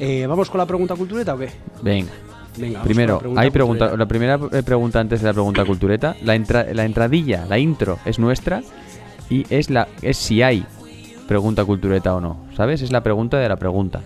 Eh, 0.00 0.24
¿Vamos 0.26 0.48
con 0.48 0.58
la 0.58 0.66
pregunta 0.66 0.94
cultureta 0.96 1.34
o 1.34 1.38
qué? 1.38 1.50
Venga. 1.82 2.10
Venga, 2.56 2.82
Primero, 2.84 3.20
hay 3.36 3.50
pregunta, 3.50 3.86
cultureta. 3.90 3.96
la 3.96 4.06
primera 4.06 4.38
pregunta 4.64 5.00
antes 5.00 5.20
de 5.20 5.26
la 5.26 5.32
pregunta 5.34 5.64
cultureta. 5.64 6.14
La, 6.22 6.36
entra- 6.36 6.72
la 6.72 6.84
entradilla, 6.84 7.44
la 7.48 7.58
intro 7.58 7.98
es 8.06 8.18
nuestra 8.20 8.62
y 9.28 9.44
es 9.50 9.68
la 9.70 9.88
es 10.00 10.16
si 10.16 10.40
hay 10.40 10.64
pregunta 11.26 11.64
cultureta 11.64 12.14
o 12.14 12.20
no. 12.20 12.46
¿Sabes? 12.56 12.80
Es 12.80 12.92
la 12.92 13.02
pregunta 13.02 13.38
de 13.38 13.48
la 13.48 13.56
pregunta. 13.56 14.00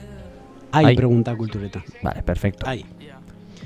Hay 0.73 0.87
hay. 0.87 0.97
pregunta 0.97 1.37
cultureta. 1.37 1.85
Vale, 2.03 2.23
perfecto. 2.23 2.67
Hay. 2.67 2.87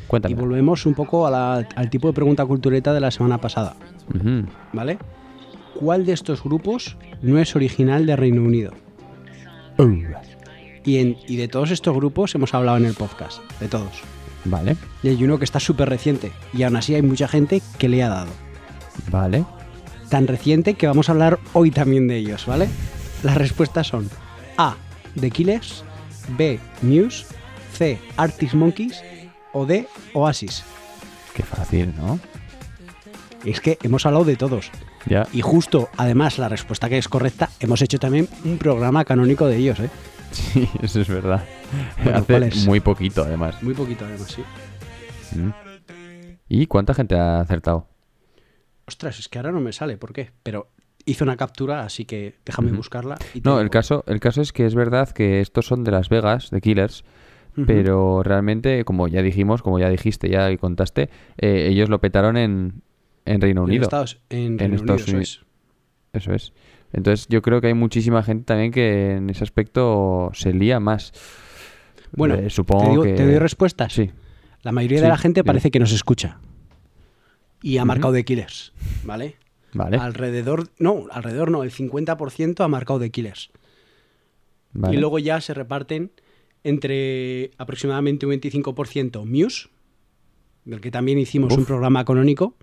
Cuéntame. 0.08 0.32
Y 0.34 0.36
volvemos 0.36 0.84
un 0.84 0.94
poco 0.94 1.26
a 1.28 1.30
la- 1.30 1.68
al 1.76 1.88
tipo 1.88 2.08
de 2.08 2.12
pregunta 2.14 2.44
cultureta 2.44 2.92
de 2.92 3.00
la 3.00 3.10
semana 3.12 3.38
pasada. 3.38 3.76
¿vale? 4.72 4.98
¿Cuál 5.78 6.04
de 6.04 6.12
estos 6.12 6.42
grupos 6.42 6.96
no 7.22 7.38
es 7.38 7.54
original 7.56 8.04
de 8.04 8.16
Reino 8.16 8.42
Unido? 8.42 8.72
Y, 10.84 10.98
en- 10.98 11.16
y 11.28 11.36
de 11.36 11.48
todos 11.48 11.70
estos 11.70 11.94
grupos 11.94 12.34
hemos 12.34 12.54
hablado 12.54 12.76
en 12.78 12.86
el 12.86 12.94
podcast, 12.94 13.40
de 13.60 13.68
todos. 13.68 13.92
Vale, 14.44 14.76
Y 15.04 15.08
hay 15.08 15.22
uno 15.22 15.38
que 15.38 15.44
está 15.44 15.60
súper 15.60 15.88
reciente, 15.88 16.32
y 16.52 16.64
aún 16.64 16.74
así 16.76 16.94
hay 16.96 17.02
mucha 17.02 17.28
gente 17.28 17.62
que 17.78 17.88
le 17.88 18.02
ha 18.02 18.08
dado. 18.08 18.32
vale. 19.10 19.44
Tan 20.10 20.26
reciente 20.26 20.74
que 20.74 20.86
vamos 20.86 21.08
a 21.08 21.12
hablar 21.12 21.38
hoy 21.54 21.70
también 21.70 22.06
de 22.08 22.16
ellos, 22.18 22.44
¿vale? 22.46 22.68
Las 23.22 23.36
respuestas 23.36 23.86
son 23.86 24.10
A. 24.58 24.74
The 25.18 25.30
Killers, 25.30 25.84
B. 26.36 26.58
Muse, 26.82 27.24
C. 27.72 27.98
Arctic 28.18 28.52
Monkeys 28.52 29.00
o 29.54 29.64
D. 29.64 29.86
Oasis. 30.12 30.64
Qué 31.34 31.42
fácil, 31.44 31.94
¿no? 31.96 32.18
Es 33.44 33.60
que 33.60 33.78
hemos 33.82 34.04
hablado 34.04 34.24
de 34.26 34.36
todos. 34.36 34.70
Ya. 35.06 35.26
Y 35.32 35.40
justo, 35.40 35.88
además, 35.96 36.38
la 36.38 36.48
respuesta 36.48 36.88
que 36.88 36.98
es 36.98 37.08
correcta, 37.08 37.50
hemos 37.60 37.82
hecho 37.82 37.98
también 37.98 38.28
un 38.44 38.58
programa 38.58 39.04
canónico 39.04 39.46
de 39.46 39.56
ellos, 39.56 39.80
¿eh? 39.80 39.90
Sí, 40.30 40.68
eso 40.82 41.00
es 41.00 41.08
verdad. 41.08 41.44
Bueno, 42.02 42.18
Hace 42.18 42.66
muy 42.66 42.80
poquito, 42.80 43.22
además. 43.22 43.62
Muy 43.62 43.74
poquito, 43.74 44.04
además, 44.04 44.28
sí. 44.28 44.42
Mm. 45.38 45.50
¿Y 46.48 46.66
cuánta 46.66 46.94
gente 46.94 47.16
ha 47.16 47.40
acertado? 47.40 47.88
Ostras, 48.86 49.18
es 49.18 49.28
que 49.28 49.38
ahora 49.38 49.52
no 49.52 49.60
me 49.60 49.72
sale, 49.72 49.96
¿por 49.96 50.12
qué? 50.12 50.32
Pero 50.42 50.68
hice 51.04 51.24
una 51.24 51.36
captura, 51.36 51.82
así 51.82 52.04
que 52.04 52.34
déjame 52.44 52.72
buscarla. 52.72 53.16
y 53.34 53.40
No, 53.40 53.60
el 53.60 53.70
caso, 53.70 54.04
el 54.06 54.20
caso 54.20 54.42
es 54.42 54.52
que 54.52 54.66
es 54.66 54.74
verdad 54.74 55.08
que 55.10 55.40
estos 55.40 55.66
son 55.66 55.84
de 55.84 55.90
Las 55.90 56.08
Vegas, 56.08 56.50
de 56.50 56.60
Killers, 56.60 57.04
pero 57.66 58.22
realmente, 58.22 58.84
como 58.84 59.08
ya 59.08 59.20
dijimos, 59.20 59.62
como 59.62 59.78
ya 59.78 59.90
dijiste, 59.90 60.30
ya 60.30 60.50
y 60.50 60.56
contaste, 60.56 61.10
eh, 61.36 61.68
ellos 61.68 61.90
lo 61.90 62.00
petaron 62.00 62.38
en, 62.38 62.82
en 63.24 63.40
Reino 63.40 63.62
En 63.62 63.68
Unido. 63.68 63.82
Estados, 63.84 64.20
en 64.30 64.60
En 64.60 64.74
Estados 64.74 64.80
Unido, 64.80 64.94
eso 64.96 65.10
Unidos. 65.12 65.46
Eso 66.12 66.32
es. 66.34 66.52
Entonces 66.92 67.26
yo 67.28 67.40
creo 67.42 67.60
que 67.60 67.68
hay 67.68 67.74
muchísima 67.74 68.22
gente 68.22 68.44
también 68.44 68.70
que 68.70 69.12
en 69.16 69.30
ese 69.30 69.44
aspecto 69.44 70.30
se 70.34 70.52
lía 70.52 70.78
más. 70.80 71.12
Bueno, 72.12 72.34
Eh, 72.34 72.50
supongo 72.50 72.84
¿Te, 72.84 72.90
digo- 72.90 73.02
que... 73.04 73.12
te 73.14 73.24
doy 73.24 73.38
respuestas? 73.38 73.92
Sí. 73.94 74.10
La 74.62 74.72
mayoría 74.72 74.98
Sí, 74.98 75.02
de 75.04 75.08
la 75.08 75.16
gente 75.18 75.42
parece 75.44 75.70
que 75.70 75.78
nos 75.78 75.92
escucha. 75.92 76.38
Y 77.62 77.78
ha 77.78 77.84
marcado 77.84 78.12
de 78.12 78.24
Killers, 78.24 78.72
¿vale? 79.04 79.36
Vale. 79.72 79.96
Alrededor, 79.96 80.68
no, 80.78 81.06
alrededor 81.10 81.50
no, 81.50 81.62
el 81.62 81.70
50% 81.70 82.62
ha 82.62 82.68
marcado 82.68 82.98
de 82.98 83.10
Killers. 83.10 83.50
vale. 84.72 84.96
Y 84.96 85.00
luego 85.00 85.18
ya 85.18 85.40
se 85.40 85.54
reparten 85.54 86.12
entre 86.64 87.50
aproximadamente 87.58 88.26
un 88.26 88.32
25% 88.32 89.24
Muse, 89.24 89.68
del 90.64 90.80
que 90.80 90.90
también 90.90 91.18
hicimos 91.18 91.56
un 91.56 91.64
programa 91.64 92.04
canónico, 92.04 92.54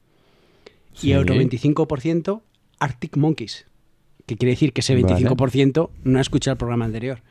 Sí. 0.94 1.10
y 1.10 1.14
otro 1.14 1.36
25% 1.36 2.42
Arctic 2.80 3.18
Monkeys, 3.18 3.66
que 4.26 4.38
quiere 4.38 4.52
decir 4.52 4.74
que 4.74 4.82
ese 4.82 4.96
Vale. 5.02 5.26
25% 5.26 5.90
no 6.04 6.18
ha 6.18 6.22
escuchado 6.22 6.54
el 6.54 6.58
programa 6.58 6.86
anterior. 6.86 7.22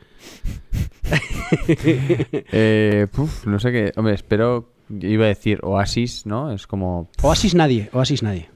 Eh, 2.52 3.06
puf, 3.10 3.46
no 3.46 3.58
sé 3.58 3.72
qué. 3.72 3.92
Hombre, 3.96 4.14
espero. 4.14 4.72
Iba 5.00 5.24
a 5.24 5.28
decir 5.28 5.60
Oasis, 5.62 6.26
¿no? 6.26 6.52
Es 6.52 6.66
como. 6.66 7.08
Oasis 7.22 7.54
nadie, 7.54 7.88
Oasis 7.92 8.22
nadie. 8.22 8.50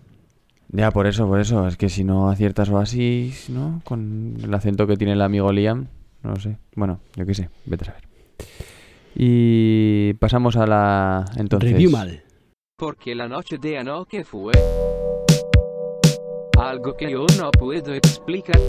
Ya, 0.68 0.90
por 0.90 1.06
eso, 1.06 1.26
por 1.26 1.40
eso. 1.40 1.66
Es 1.66 1.76
que 1.76 1.88
si 1.88 2.04
no 2.04 2.28
aciertas 2.30 2.68
Oasis, 2.68 3.48
¿no? 3.48 3.80
Con 3.84 4.36
el 4.42 4.52
acento 4.52 4.86
que 4.86 4.96
tiene 4.96 5.14
el 5.14 5.22
amigo 5.22 5.52
Liam, 5.52 5.88
no 6.22 6.30
lo 6.30 6.40
sé. 6.40 6.58
Bueno, 6.74 7.00
yo 7.16 7.24
qué 7.24 7.34
sé, 7.34 7.48
vete 7.64 7.84
a 7.84 7.86
saber. 7.86 8.02
Y 9.14 10.14
pasamos 10.14 10.56
a 10.56 10.66
la. 10.66 11.24
Entonces. 11.36 11.72
Review 11.72 11.90
mal. 11.90 12.22
Porque 12.76 13.14
la 13.14 13.28
noche 13.28 13.58
de 13.58 13.78
anoche 13.78 14.24
fue 14.24 14.52
algo 16.58 16.94
que 16.94 17.10
yo 17.10 17.26
no 17.38 17.50
puedo 17.50 17.92
explicar. 17.94 18.60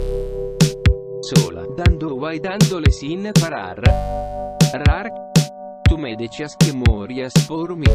Sola, 1.22 1.64
dando 1.76 2.16
vai 2.18 2.38
dándole 2.38 2.90
sin 2.92 3.32
parar. 3.32 3.80
Rar, 4.72 5.10
tú 5.88 5.96
me 5.98 6.16
decías 6.16 6.56
que 6.56 6.72
morías 6.72 7.32
por 7.48 7.76
mí. 7.76 7.86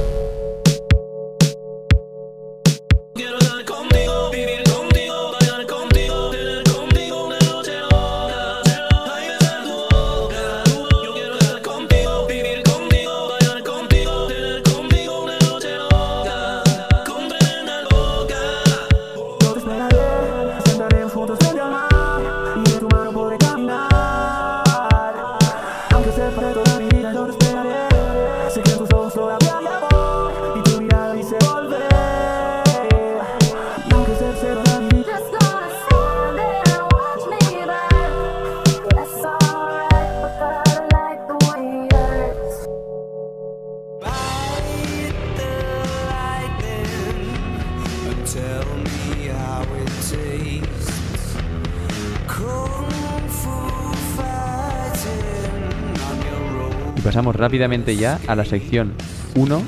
Rápidamente 57.50 57.96
ya 57.96 58.20
a 58.28 58.36
la 58.36 58.46
sección 58.46 58.94
1, 59.34 59.62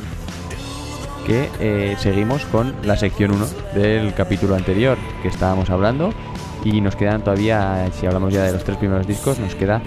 que 1.26 1.50
eh, 1.60 1.96
seguimos 1.98 2.46
con 2.46 2.76
la 2.84 2.96
sección 2.96 3.32
1 3.32 3.46
del 3.74 4.14
capítulo 4.14 4.54
anterior 4.54 5.00
que 5.24 5.30
estábamos 5.30 5.72
hablando. 5.72 6.14
Y 6.64 6.80
nos 6.80 6.96
quedan 6.96 7.24
todavía, 7.24 7.90
si 8.00 8.06
hablamos 8.06 8.36
ya 8.36 8.44
de 8.44 8.52
los 8.52 8.64
tres 8.64 8.78
primeros 8.78 9.08
discos, 9.08 9.40
nos 9.40 9.56
queda 9.56 9.82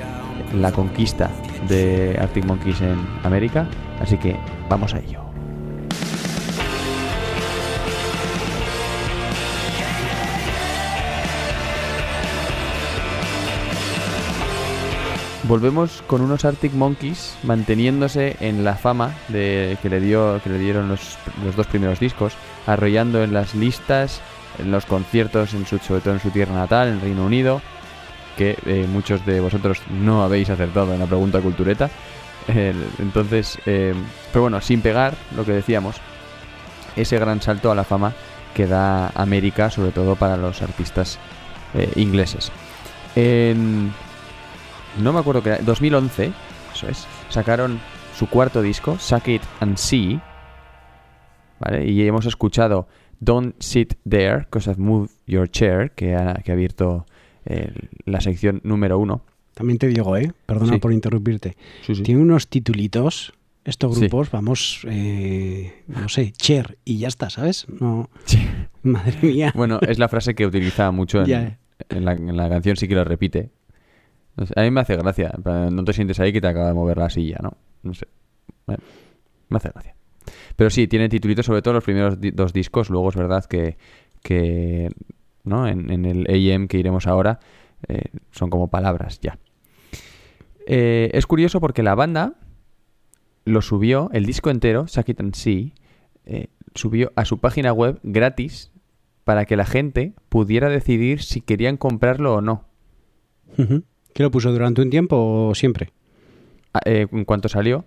la 0.52 0.72
conquista 0.72 1.30
de 1.68 2.18
Arctic 2.20 2.44
Monkeys 2.46 2.80
en 2.80 2.98
América. 3.22 3.68
Así 4.00 4.18
que 4.18 4.34
vamos 4.68 4.92
a 4.92 4.98
ello. 4.98 5.23
Volvemos 15.46 16.02
con 16.06 16.22
unos 16.22 16.46
Arctic 16.46 16.72
Monkeys 16.72 17.36
manteniéndose 17.42 18.36
en 18.40 18.64
la 18.64 18.76
fama 18.76 19.14
de, 19.28 19.76
que, 19.82 19.90
le 19.90 20.00
dio, 20.00 20.40
que 20.42 20.48
le 20.48 20.58
dieron 20.58 20.88
los, 20.88 21.18
los 21.44 21.54
dos 21.54 21.66
primeros 21.66 22.00
discos, 22.00 22.32
arrollando 22.66 23.22
en 23.22 23.34
las 23.34 23.54
listas, 23.54 24.22
en 24.58 24.70
los 24.70 24.86
conciertos, 24.86 25.52
en 25.52 25.66
su, 25.66 25.78
sobre 25.78 26.00
todo 26.00 26.14
en 26.14 26.20
su 26.20 26.30
tierra 26.30 26.54
natal, 26.54 26.88
en 26.88 27.00
Reino 27.02 27.26
Unido, 27.26 27.60
que 28.38 28.56
eh, 28.64 28.86
muchos 28.90 29.26
de 29.26 29.40
vosotros 29.40 29.82
no 29.90 30.22
habéis 30.22 30.48
acertado 30.48 30.94
en 30.94 31.00
la 31.00 31.06
pregunta 31.06 31.40
cultureta. 31.40 31.90
Entonces, 32.48 33.58
eh, 33.66 33.94
pero 34.32 34.42
bueno, 34.42 34.62
sin 34.62 34.80
pegar 34.80 35.14
lo 35.36 35.44
que 35.44 35.52
decíamos, 35.52 35.96
ese 36.96 37.18
gran 37.18 37.42
salto 37.42 37.70
a 37.70 37.74
la 37.74 37.84
fama 37.84 38.14
que 38.54 38.66
da 38.66 39.08
América, 39.08 39.70
sobre 39.70 39.90
todo 39.90 40.16
para 40.16 40.38
los 40.38 40.62
artistas 40.62 41.18
eh, 41.74 41.90
ingleses. 41.96 42.50
No 45.00 45.12
me 45.12 45.18
acuerdo 45.20 45.42
que 45.42 45.50
era, 45.50 45.58
2011, 45.58 46.32
eso 46.74 46.88
es, 46.88 47.06
sacaron 47.28 47.78
su 48.16 48.28
cuarto 48.28 48.62
disco, 48.62 48.98
Suck 48.98 49.28
It 49.28 49.42
and 49.60 49.76
See, 49.76 50.20
¿vale? 51.60 51.86
Y 51.90 52.06
hemos 52.06 52.26
escuchado 52.26 52.86
Don't 53.20 53.54
Sit 53.60 53.94
There, 54.08 54.46
Cause 54.50 54.70
I've 54.70 54.80
Moved 54.80 55.10
Your 55.26 55.48
Chair, 55.50 55.92
que 55.92 56.14
ha, 56.14 56.34
que 56.44 56.52
ha 56.52 56.54
abierto 56.54 57.06
eh, 57.46 57.72
la 58.04 58.20
sección 58.20 58.60
número 58.64 58.98
uno. 58.98 59.22
También 59.54 59.78
te 59.78 59.86
digo, 59.86 60.16
¿eh? 60.16 60.32
Perdona 60.46 60.74
Sí. 60.74 60.78
por 60.80 60.92
interrumpirte. 60.92 61.56
Sí, 61.82 61.94
sí. 61.94 62.02
Tiene 62.02 62.20
unos 62.22 62.48
titulitos, 62.48 63.32
estos 63.64 63.98
grupos, 63.98 64.30
vamos, 64.30 64.84
eh, 64.88 65.82
no 65.86 66.08
sé, 66.08 66.32
Cher, 66.32 66.76
y 66.84 66.98
ya 66.98 67.08
está, 67.08 67.30
¿sabes? 67.30 67.66
No, 67.80 68.10
madre 68.82 69.16
mía. 69.22 69.52
Bueno, 69.54 69.78
es 69.86 69.98
la 69.98 70.08
frase 70.08 70.34
que 70.34 70.44
utiliza 70.46 70.90
mucho 70.90 71.20
en, 71.20 71.26
Ya. 71.28 71.58
en 71.88 72.04
la, 72.04 72.12
en 72.12 72.36
la 72.36 72.48
canción, 72.48 72.76
sí 72.76 72.88
que 72.88 72.94
lo 72.94 73.04
repite. 73.04 73.50
A 74.56 74.62
mí 74.62 74.70
me 74.70 74.80
hace 74.80 74.96
gracia. 74.96 75.32
No 75.44 75.84
te 75.84 75.92
sientes 75.92 76.18
ahí 76.20 76.32
que 76.32 76.40
te 76.40 76.48
acaba 76.48 76.68
de 76.68 76.74
mover 76.74 76.98
la 76.98 77.10
silla, 77.10 77.38
¿no? 77.42 77.52
No 77.82 77.94
sé. 77.94 78.08
Bueno, 78.66 78.82
me 79.48 79.56
hace 79.56 79.70
gracia. 79.70 79.94
Pero 80.56 80.70
sí, 80.70 80.86
tiene 80.86 81.08
titulitos, 81.08 81.46
sobre 81.46 81.62
todo 81.62 81.74
los 81.74 81.84
primeros 81.84 82.18
dos 82.20 82.52
discos. 82.52 82.90
Luego 82.90 83.10
es 83.10 83.16
verdad 83.16 83.44
que, 83.44 83.76
que 84.22 84.90
¿no? 85.44 85.68
en, 85.68 86.04
el 86.04 86.26
AM 86.28 86.66
que 86.66 86.78
iremos 86.78 87.06
ahora 87.06 87.40
eh, 87.88 88.04
son 88.30 88.50
como 88.50 88.68
palabras 88.68 89.20
ya. 89.20 89.38
Eh, 90.66 91.10
es 91.12 91.26
curioso 91.26 91.60
porque 91.60 91.82
la 91.82 91.94
banda 91.94 92.34
lo 93.44 93.60
subió, 93.60 94.10
el 94.12 94.24
disco 94.24 94.50
entero, 94.50 94.88
Suck 94.88 95.08
and 95.18 95.34
See, 95.34 95.74
eh, 96.24 96.48
subió 96.74 97.12
a 97.14 97.26
su 97.26 97.38
página 97.38 97.72
web 97.72 98.00
gratis 98.02 98.72
para 99.24 99.44
que 99.44 99.56
la 99.56 99.66
gente 99.66 100.14
pudiera 100.28 100.68
decidir 100.70 101.22
si 101.22 101.40
querían 101.42 101.76
comprarlo 101.76 102.34
o 102.34 102.40
no. 102.40 102.64
¿Qué 104.14 104.22
lo 104.22 104.30
puso 104.30 104.50
durante 104.52 104.80
un 104.80 104.88
tiempo 104.88 105.48
o 105.48 105.54
siempre? 105.54 105.90
Ah, 106.72 106.80
eh, 106.86 107.06
en 107.12 107.24
cuanto 107.26 107.48
salió, 107.48 107.84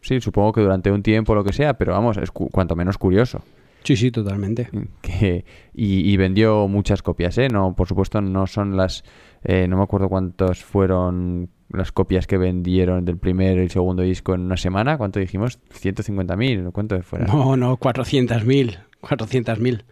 sí, 0.00 0.20
supongo 0.20 0.52
que 0.52 0.60
durante 0.62 0.90
un 0.90 1.02
tiempo 1.02 1.32
o 1.32 1.34
lo 1.36 1.44
que 1.44 1.52
sea, 1.52 1.74
pero 1.74 1.92
vamos, 1.92 2.16
es 2.16 2.30
cu- 2.32 2.48
cuanto 2.50 2.74
menos 2.74 2.98
curioso. 2.98 3.42
Sí, 3.84 3.96
sí, 3.96 4.10
totalmente. 4.10 4.68
Que, 5.02 5.44
y, 5.74 6.10
y 6.10 6.16
vendió 6.16 6.66
muchas 6.68 7.02
copias, 7.02 7.36
¿eh? 7.38 7.48
No, 7.48 7.74
por 7.76 7.86
supuesto, 7.86 8.20
no 8.22 8.46
son 8.46 8.76
las. 8.78 9.04
eh, 9.44 9.68
no 9.68 9.76
me 9.76 9.82
acuerdo 9.82 10.08
cuántos 10.08 10.64
fueron 10.64 11.50
las 11.70 11.92
copias 11.92 12.26
que 12.26 12.38
vendieron 12.38 13.04
del 13.04 13.18
primer 13.18 13.58
y 13.62 13.68
segundo 13.68 14.02
disco 14.02 14.34
en 14.34 14.40
una 14.40 14.56
semana. 14.56 14.96
¿Cuánto 14.96 15.20
dijimos? 15.20 15.58
150.000, 15.70 16.70
¿cuánto 16.72 17.00
fuera? 17.02 17.26
No, 17.26 17.56
no, 17.58 17.76
400.000. 17.76 18.78
400.000. 19.02 19.82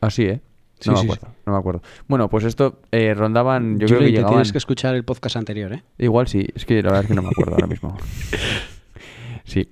Así, 0.00 0.22
¿eh? 0.26 0.40
Sí, 0.78 0.90
No 0.90 0.96
sí, 0.96 1.06
me 1.06 1.12
acuerdo, 1.14 1.34
no 1.46 1.52
me 1.52 1.58
acuerdo. 1.58 1.82
Bueno, 2.06 2.28
pues 2.28 2.44
esto 2.44 2.80
eh, 2.92 3.14
rondaban, 3.14 3.78
yo 3.78 3.86
creo 3.86 4.00
que 4.00 4.06
te 4.06 4.10
llegaban... 4.10 4.32
tienes 4.32 4.52
que 4.52 4.58
escuchar 4.58 4.94
el 4.94 5.04
podcast 5.04 5.36
anterior, 5.36 5.72
¿eh? 5.72 5.82
Igual 5.98 6.28
sí, 6.28 6.46
es 6.54 6.66
que 6.66 6.82
la 6.82 6.90
verdad 6.90 7.02
es 7.02 7.08
que 7.08 7.14
no 7.14 7.22
me 7.22 7.28
acuerdo 7.28 7.54
ahora 7.54 7.66
mismo. 7.66 7.96
Sí. 9.44 9.68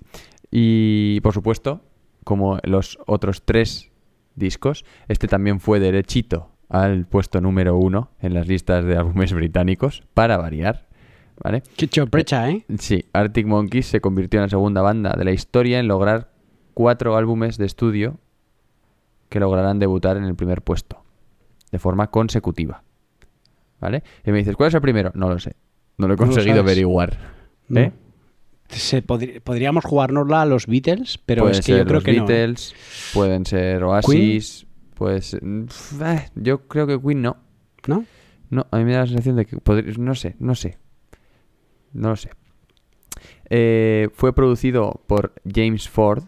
Y 0.53 1.21
por 1.23 1.35
supuesto, 1.35 1.81
como 2.23 2.59
los 2.63 2.97
otros 3.07 3.43
tres 3.45 3.91
discos, 4.37 4.85
este 5.09 5.27
también 5.27 5.59
fue 5.59 5.81
derechito 5.81 6.51
al 6.69 7.07
puesto 7.07 7.41
número 7.41 7.77
uno 7.77 8.11
en 8.21 8.35
las 8.35 8.47
listas 8.47 8.85
de 8.85 8.97
álbumes 8.97 9.33
británicos, 9.33 10.05
para 10.15 10.37
variar. 10.37 10.87
¿Vale? 11.43 11.65
Qué 11.77 11.89
sorpresa, 11.91 12.49
¿eh? 12.49 12.65
Sí, 12.79 13.07
Arctic 13.13 13.47
Monkeys 13.47 13.87
se 13.87 14.01
convirtió 14.01 14.39
en 14.39 14.43
la 14.45 14.49
segunda 14.49 14.83
banda 14.83 15.15
de 15.19 15.25
la 15.25 15.33
historia 15.33 15.81
en 15.81 15.89
lograr 15.89 16.31
cuatro 16.75 17.17
álbumes 17.17 17.59
de 17.59 17.67
estudio 17.67 18.19
que 19.28 19.40
lograrán 19.40 19.78
debutar 19.78 20.16
en 20.16 20.25
el 20.25 20.35
primer 20.35 20.62
puesto, 20.62 21.02
de 21.71 21.78
forma 21.78 22.11
consecutiva. 22.11 22.83
¿Vale? 23.81 24.02
Y 24.25 24.31
me 24.31 24.38
dices, 24.38 24.57
¿cuál 24.57 24.69
es 24.69 24.75
el 24.75 24.81
primero? 24.81 25.12
No 25.14 25.28
lo 25.28 25.38
sé. 25.38 25.57
No 25.99 26.09
lo 26.09 26.14
he 26.14 26.16
No 26.16 26.25
conseguido 26.25 26.61
averiguar. 26.61 27.19
No. 27.69 27.81
¿Eh? 27.81 27.93
Se 28.69 29.02
podríamos 29.02 29.85
jugárnosla 29.85 30.43
a 30.43 30.47
los 30.47 30.66
Beatles, 30.66 31.19
pero 31.19 31.43
pueden 31.43 31.59
es 31.59 31.66
que 31.66 31.73
ser 31.73 31.78
yo 31.78 31.85
creo 31.85 31.95
los 31.97 32.04
que 32.04 32.12
no. 32.14 32.25
¿eh? 32.25 32.26
Beatles, 32.26 32.75
pueden 33.12 33.47
ser 33.47 33.85
Oasis, 33.85 34.66
pues 34.95 35.37
mm, 35.40 35.64
eh, 36.02 36.28
yo 36.35 36.66
creo 36.66 36.87
que 36.87 37.00
Queen 37.00 37.23
no. 37.23 37.37
¿No? 37.87 38.04
No, 38.50 38.66
a 38.71 38.78
mí 38.78 38.85
me 38.85 38.93
da 38.93 39.00
la 39.00 39.07
sensación 39.07 39.37
de 39.37 39.47
que 39.47 39.59
no 39.99 40.14
sé, 40.14 40.37
no 40.38 40.54
sé. 40.54 40.78
No 41.93 42.11
lo 42.11 42.16
sé. 42.16 42.31
Eh, 43.50 44.09
fue 44.14 44.35
producido 44.35 45.02
por 45.07 45.35
James 45.45 45.88
Ford, 45.88 46.25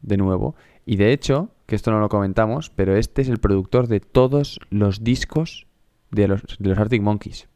de 0.00 0.16
nuevo, 0.16 0.54
y 0.86 0.96
de 0.96 1.12
hecho, 1.12 1.50
que 1.72 1.76
esto 1.76 1.90
no 1.90 2.00
lo 2.00 2.10
comentamos, 2.10 2.68
pero 2.68 2.98
este 2.98 3.22
es 3.22 3.30
el 3.30 3.38
productor 3.38 3.88
de 3.88 4.00
todos 4.00 4.60
los 4.68 5.02
discos 5.02 5.66
de 6.10 6.28
los, 6.28 6.42
de 6.58 6.68
los 6.68 6.76
Arctic 6.78 7.00
Monkeys. 7.00 7.48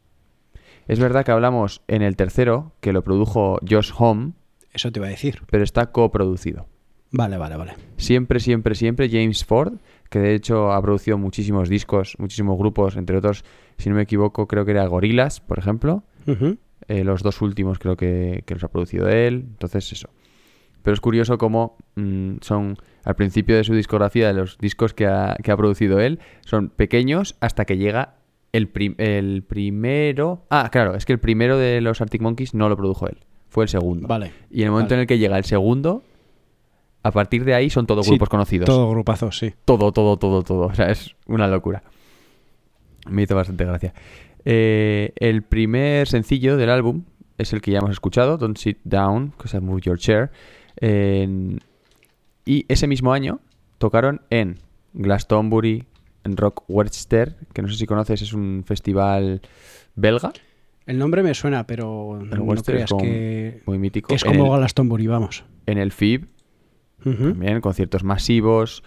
Es 0.87 0.99
verdad 0.99 1.23
que 1.23 1.31
hablamos 1.31 1.83
en 1.87 2.01
el 2.01 2.15
tercero, 2.15 2.71
que 2.79 2.93
lo 2.93 3.03
produjo 3.03 3.59
Josh 3.69 3.91
Home, 3.95 4.31
Eso 4.73 4.91
te 4.91 4.97
iba 4.97 5.05
a 5.05 5.11
decir. 5.11 5.43
pero 5.51 5.63
está 5.63 5.91
coproducido. 5.91 6.65
Vale, 7.11 7.37
vale, 7.37 7.57
vale. 7.57 7.75
Siempre, 7.97 8.39
siempre, 8.39 8.73
siempre 8.73 9.07
James 9.07 9.45
Ford, 9.45 9.73
que 10.09 10.17
de 10.17 10.33
hecho 10.33 10.71
ha 10.71 10.81
producido 10.81 11.19
muchísimos 11.19 11.69
discos, 11.69 12.15
muchísimos 12.17 12.57
grupos, 12.57 12.95
entre 12.95 13.17
otros, 13.17 13.45
si 13.77 13.87
no 13.89 13.97
me 13.97 14.01
equivoco, 14.01 14.47
creo 14.47 14.65
que 14.65 14.71
era 14.71 14.87
Gorillaz, 14.87 15.41
por 15.41 15.59
ejemplo. 15.59 16.01
Eh, 16.87 17.03
los 17.03 17.21
dos 17.21 17.39
últimos 17.43 17.77
creo 17.77 17.95
que, 17.95 18.41
que 18.47 18.55
los 18.55 18.63
ha 18.63 18.69
producido 18.69 19.09
él. 19.09 19.45
Entonces, 19.47 19.91
eso. 19.91 20.09
Pero 20.87 20.93
es 20.93 21.01
curioso 21.01 21.37
cómo 21.37 21.75
mm, 21.95 22.35
son, 22.39 22.77
al 23.03 23.15
principio 23.17 23.57
de 23.57 23.65
su 23.65 23.73
discografía, 23.73 24.27
de 24.27 24.33
los 24.35 24.57
discos 24.57 24.93
que 24.93 25.05
ha, 25.05 25.35
que 25.43 25.51
ha 25.51 25.57
producido 25.57 25.99
él, 25.99 26.19
son 26.45 26.69
pequeños 26.69 27.35
hasta 27.41 27.65
que 27.65 27.75
llega 27.75 28.13
el, 28.53 28.69
prim- 28.69 28.95
el 28.97 29.43
primero... 29.43 30.45
Ah, 30.49 30.69
claro, 30.71 30.95
es 30.95 31.03
que 31.03 31.11
el 31.11 31.19
primero 31.19 31.57
de 31.57 31.81
los 31.81 31.99
Arctic 31.99 32.21
Monkeys 32.21 32.53
no 32.53 32.69
lo 32.69 32.77
produjo 32.77 33.05
él. 33.09 33.17
Fue 33.49 33.65
el 33.65 33.67
segundo. 33.67 34.07
Vale. 34.07 34.31
Y 34.49 34.61
en 34.61 34.67
el 34.67 34.71
momento 34.71 34.91
Vale. 34.91 34.95
en 34.95 35.01
el 35.01 35.07
que 35.07 35.17
llega 35.19 35.37
el 35.37 35.43
segundo, 35.43 36.03
a 37.03 37.11
partir 37.11 37.43
de 37.43 37.53
ahí 37.53 37.69
son 37.69 37.85
todos 37.85 38.05
Sí, 38.05 38.11
grupos 38.11 38.29
conocidos. 38.29 38.65
Todo 38.67 38.89
grupazo, 38.89 39.29
sí. 39.33 39.53
Todo, 39.65 39.91
todo, 39.91 40.15
todo, 40.15 40.41
todo. 40.41 40.67
O 40.67 40.73
sea, 40.73 40.89
es 40.89 41.17
una 41.25 41.49
locura. 41.49 41.83
Me 43.09 43.23
hizo 43.23 43.35
bastante 43.35 43.65
gracia. 43.65 43.93
Eh, 44.45 45.11
el 45.17 45.43
primer 45.43 46.07
sencillo 46.07 46.55
del 46.55 46.69
álbum 46.69 47.03
es 47.37 47.51
el 47.51 47.59
que 47.59 47.71
ya 47.71 47.79
hemos 47.79 47.91
escuchado, 47.91 48.37
Don't 48.37 48.57
Sit 48.57 48.77
Down, 48.85 49.31
because 49.31 49.57
I 49.57 49.59
Move 49.59 49.81
Your 49.81 49.97
Chair. 49.99 50.31
En- 50.77 51.59
y 52.45 52.65
ese 52.69 52.87
mismo 52.87 53.13
año 53.13 53.39
tocaron 53.77 54.21
en 54.29 54.57
Glastonbury, 54.93 55.85
en 56.23 56.37
Rock 56.37 56.63
Western, 56.67 57.35
que 57.53 57.61
no 57.61 57.67
sé 57.67 57.75
si 57.75 57.85
conoces, 57.85 58.21
es 58.21 58.33
un 58.33 58.63
festival 58.65 59.41
belga, 59.95 60.31
El 60.85 60.97
nombre 60.99 61.21
me 61.23 61.33
suena, 61.33 61.67
pero 61.67 62.19
El 62.21 62.29
no 62.29 62.55
creas 62.63 62.89
que, 63.01 63.61
muy 63.65 63.77
mítico. 63.77 64.07
que 64.07 64.15
es 64.15 64.23
como 64.23 64.53
el- 64.53 64.59
Glastonbury, 64.59 65.07
vamos. 65.07 65.43
en 65.65 65.77
el 65.77 65.91
FIB, 65.91 66.27
también 67.03 67.59
conciertos 67.61 68.03
masivos 68.03 68.83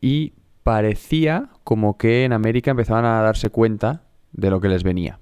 y 0.00 0.32
parecía 0.62 1.50
como 1.64 1.96
que 1.98 2.24
en 2.24 2.32
América 2.32 2.70
empezaban 2.70 3.04
a 3.04 3.20
darse 3.22 3.50
cuenta 3.50 4.04
de 4.32 4.50
lo 4.50 4.60
que 4.60 4.68
les 4.68 4.82
venía. 4.84 5.18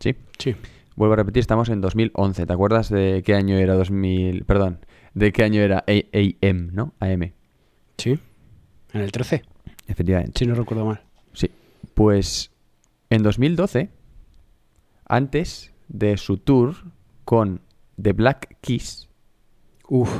¿Sí? 0.00 0.14
Sí. 0.38 0.54
Vuelvo 0.96 1.14
a 1.14 1.16
repetir, 1.16 1.40
estamos 1.40 1.68
en 1.68 1.80
2011. 1.80 2.44
¿Te 2.46 2.52
acuerdas 2.52 2.88
de 2.90 3.22
qué 3.24 3.34
año 3.34 3.56
era 3.56 3.74
2000? 3.74 4.44
Perdón, 4.44 4.78
de 5.16 5.32
qué 5.32 5.42
año 5.44 5.62
era 5.62 5.82
AM, 5.88 6.70
¿no? 6.72 6.92
AM, 7.00 7.32
Sí. 7.96 8.18
En 8.92 9.00
el 9.00 9.10
13, 9.10 9.42
efectivamente. 9.88 10.38
si 10.38 10.46
no 10.46 10.54
recuerdo 10.54 10.84
mal. 10.84 11.00
Sí. 11.32 11.50
Pues 11.94 12.50
en 13.10 13.22
2012, 13.22 13.88
antes 15.08 15.72
de 15.88 16.16
su 16.16 16.36
tour 16.38 16.74
con 17.24 17.60
The 18.00 18.12
Black 18.12 18.58
Keys. 18.60 19.08
Uf. 19.88 20.10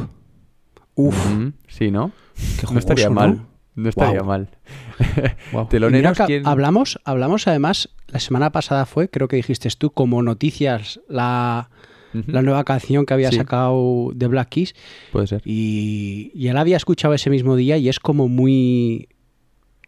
Uf. 0.94 1.16
Sí, 1.68 1.90
¿no? 1.90 2.12
Qué 2.60 2.66
no 2.72 2.78
estaría 2.78 3.10
mal. 3.10 3.36
¿no? 3.36 3.46
No 3.74 3.88
estaría 3.90 4.20
Guau. 4.20 4.26
mal. 4.26 4.48
Guau. 5.52 5.68
Teloneros, 5.68 6.18
¿quién- 6.26 6.46
hablamos, 6.46 6.98
hablamos 7.04 7.46
además, 7.46 7.90
la 8.06 8.20
semana 8.20 8.50
pasada 8.52 8.86
fue, 8.86 9.10
creo 9.10 9.28
que 9.28 9.36
dijiste 9.36 9.68
tú, 9.76 9.90
como 9.90 10.22
noticias, 10.22 11.00
la, 11.08 11.68
La 12.26 12.42
nueva 12.42 12.64
canción 12.64 13.06
que 13.06 13.14
había 13.14 13.30
Sí. 13.30 13.36
sacado 13.36 14.10
de 14.14 14.26
Black 14.26 14.48
Keys. 14.50 14.74
Puede 15.12 15.26
ser. 15.26 15.42
Y, 15.44 16.30
y 16.34 16.48
él 16.48 16.56
había 16.56 16.76
escuchado 16.76 17.14
ese 17.14 17.30
mismo 17.30 17.56
día 17.56 17.76
y 17.76 17.88
es 17.88 18.00
como 18.00 18.28
muy... 18.28 19.08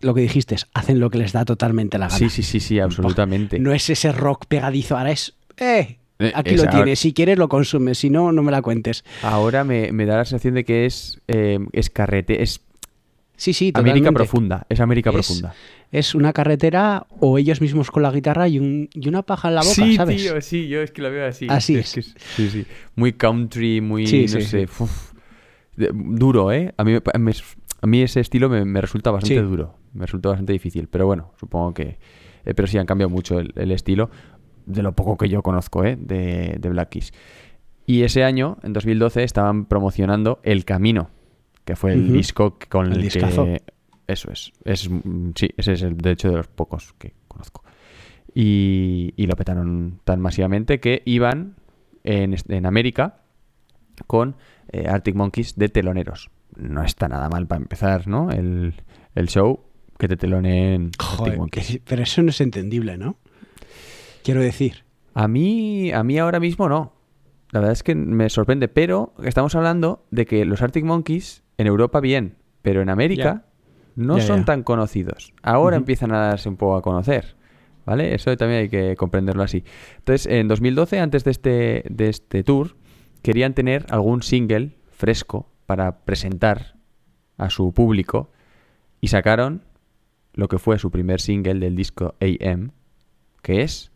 Lo 0.00 0.14
que 0.14 0.20
dijiste, 0.20 0.56
hacen 0.74 1.00
lo 1.00 1.10
que 1.10 1.18
les 1.18 1.32
da 1.32 1.44
totalmente 1.44 1.98
la 1.98 2.06
gana. 2.06 2.18
Sí, 2.18 2.28
sí, 2.30 2.42
sí, 2.44 2.60
sí, 2.60 2.78
absolutamente. 2.78 3.58
No 3.58 3.72
es 3.72 3.90
ese 3.90 4.12
rock 4.12 4.44
pegadizo, 4.46 4.96
ahora 4.96 5.10
es... 5.10 5.34
¡Eh! 5.56 5.98
Eh, 6.20 6.32
Aquí 6.34 6.50
es 6.54 6.56
lo 6.56 6.62
ahora- 6.68 6.78
tienes, 6.84 6.98
si 6.98 7.12
quieres 7.12 7.38
lo 7.38 7.48
consumes, 7.48 7.98
si 7.98 8.10
no, 8.10 8.32
no 8.32 8.42
me 8.42 8.50
la 8.52 8.60
cuentes. 8.62 9.04
Ahora 9.22 9.62
me, 9.64 9.92
me 9.92 10.04
da 10.06 10.16
la 10.16 10.24
sensación 10.24 10.54
de 10.54 10.64
que 10.64 10.84
es, 10.86 11.20
eh, 11.28 11.58
es 11.72 11.90
carrete, 11.90 12.42
es 12.42 12.60
Sí, 13.38 13.52
sí, 13.54 13.70
América 13.72 14.10
totalmente. 14.10 14.12
profunda, 14.12 14.66
es 14.68 14.80
América 14.80 15.08
Es- 15.10 15.14
profunda. 15.16 15.54
Es 15.90 16.14
una 16.14 16.34
carretera 16.34 17.06
o 17.20 17.38
ellos 17.38 17.62
mismos 17.62 17.90
con 17.90 18.02
la 18.02 18.10
guitarra 18.10 18.46
y, 18.46 18.58
un, 18.58 18.90
y 18.92 19.08
una 19.08 19.22
paja 19.22 19.48
en 19.48 19.54
la 19.54 19.62
boca, 19.62 19.72
sí, 19.74 19.94
¿sabes? 19.96 20.16
tío, 20.22 20.40
sí, 20.42 20.68
yo 20.68 20.82
es 20.82 20.90
que 20.90 21.00
lo 21.00 21.10
veo 21.10 21.26
así. 21.26 21.46
Así 21.48 21.76
es. 21.76 21.94
que 21.94 22.02
sí, 22.02 22.50
sí. 22.50 22.66
Muy 22.94 23.14
country, 23.14 23.80
muy, 23.80 24.06
Sí, 24.06 24.22
no 24.22 24.40
sí, 24.40 24.42
sé, 24.42 24.64
uf. 24.64 25.12
Duro, 25.76 26.50
¿eh? 26.52 26.74
A 26.76 26.84
mí, 26.84 26.92
me 26.92 27.00
pa- 27.00 27.16
me- 27.18 27.32
a 27.80 27.86
mí 27.86 28.02
ese 28.02 28.20
estilo 28.20 28.48
me, 28.48 28.64
me 28.64 28.80
resulta 28.80 29.10
bastante 29.12 29.40
duro, 29.40 29.76
me 29.94 30.04
resulta 30.06 30.28
bastante 30.30 30.52
difícil, 30.52 30.88
pero 30.88 31.06
bueno, 31.06 31.32
supongo 31.38 31.72
que... 31.72 31.98
eh, 32.44 32.54
pero 32.54 32.66
sí, 32.66 32.76
han 32.78 32.86
cambiado 32.86 33.10
mucho 33.10 33.38
el, 33.38 33.52
el 33.56 33.70
estilo, 33.70 34.10
de 34.66 34.82
lo 34.82 34.92
poco 34.92 35.16
que 35.16 35.28
yo 35.28 35.42
conozco, 35.42 35.84
¿eh? 35.84 35.96
De, 35.98 36.56
de 36.58 36.68
Black 36.68 36.88
Keys. 36.90 37.12
Y 37.86 38.02
ese 38.02 38.24
año, 38.24 38.58
en 38.64 38.72
2012, 38.72 39.22
estaban 39.22 39.64
promocionando 39.66 40.40
El 40.42 40.64
Camino, 40.64 41.10
que 41.68 41.76
fue 41.76 41.92
el 41.92 42.10
disco 42.10 42.58
con 42.70 42.86
El 42.86 42.92
el, 42.94 43.02
discazo. 43.02 43.44
que... 43.44 43.62
Eso 44.06 44.30
es. 44.32 44.52
es. 44.64 44.80
Sí, 45.34 45.50
ese 45.58 45.72
es 45.74 45.82
el, 45.82 45.98
de 45.98 46.12
hecho 46.12 46.30
de 46.30 46.36
los 46.38 46.48
pocos 46.48 46.94
que 46.98 47.12
conozco. 47.28 47.62
Y, 48.34 49.12
y 49.16 49.26
lo 49.26 49.36
petaron 49.36 50.00
tan 50.04 50.18
masivamente 50.20 50.80
que 50.80 51.02
iban 51.04 51.56
en, 52.04 52.34
en 52.48 52.64
América 52.64 53.20
con 54.06 54.36
eh, 54.72 54.86
Arctic 54.88 55.14
Monkeys 55.14 55.56
de 55.56 55.68
teloneros. 55.68 56.30
No 56.56 56.82
está 56.82 57.06
nada 57.08 57.28
mal 57.28 57.46
para 57.46 57.60
empezar, 57.60 58.08
¿no? 58.08 58.30
El, 58.30 58.74
el 59.14 59.28
show 59.28 59.60
que 59.98 60.08
te 60.08 60.16
teloneen 60.16 60.90
Arctic 60.98 61.36
Monkeys. 61.36 61.66
que- 61.72 61.82
pero 61.86 62.02
eso 62.02 62.22
no 62.22 62.30
es 62.30 62.40
entendible, 62.40 62.96
¿no? 62.96 63.18
Quiero 64.24 64.40
decir. 64.40 64.84
A 65.12 65.28
mí, 65.28 65.92
a 65.92 66.02
mí 66.02 66.16
ahora 66.18 66.40
mismo 66.40 66.66
no. 66.70 66.94
La 67.50 67.60
verdad 67.60 67.72
es 67.74 67.82
que 67.82 67.94
me 67.94 68.30
sorprende, 68.30 68.68
pero 68.68 69.12
estamos 69.22 69.54
hablando 69.54 70.06
de 70.10 70.24
que 70.26 70.44
los 70.46 70.62
Arctic 70.62 70.84
Monkeys 70.84 71.42
en 71.58 71.66
Europa 71.66 72.00
bien, 72.00 72.36
pero 72.62 72.80
en 72.82 72.88
América 72.88 73.44
no 73.96 74.20
son 74.20 74.44
tan 74.44 74.62
conocidos. 74.62 75.32
Ahora 75.42 75.76
empiezan 75.76 76.12
a 76.12 76.18
darse 76.18 76.48
un 76.48 76.56
poco 76.56 76.76
a 76.76 76.82
conocer, 76.82 77.36
¿vale? 77.84 78.14
Eso 78.14 78.34
también 78.36 78.60
hay 78.62 78.68
que 78.68 78.96
comprenderlo 78.96 79.42
así. 79.42 79.64
Entonces, 79.98 80.26
en 80.26 80.48
2012, 80.48 81.00
antes 81.00 81.24
de 81.24 81.30
este, 81.32 81.84
de 81.90 82.08
este 82.08 82.42
tour, 82.44 82.76
querían 83.22 83.54
tener 83.54 83.84
algún 83.90 84.22
single 84.22 84.76
fresco 84.92 85.50
para 85.66 85.98
presentar 86.04 86.76
a 87.36 87.50
su 87.50 87.72
público 87.72 88.30
y 89.00 89.08
sacaron 89.08 89.62
lo 90.34 90.48
que 90.48 90.58
fue 90.58 90.78
su 90.78 90.90
primer 90.90 91.20
single 91.20 91.54
del 91.58 91.74
disco 91.76 92.14
AM, 92.20 92.70
que 93.42 93.62
es... 93.62 93.90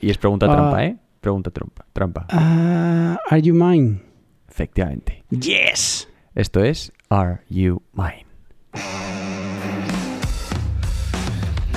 Y 0.00 0.10
es 0.10 0.18
pregunta 0.18 0.46
Ah. 0.46 0.52
trampa, 0.54 0.84
¿eh? 0.84 0.96
Pregunta 1.20 1.50
trampa. 1.50 1.86
trampa. 1.92 2.26
Ah, 2.30 3.16
¿Are 3.30 3.40
you 3.42 3.54
mine? 3.54 4.00
Efectivamente. 4.56 5.22
Yes. 5.28 6.08
Esto 6.34 6.64
es 6.64 6.90
Are 7.10 7.42
You 7.50 7.82
Mine? 7.92 8.24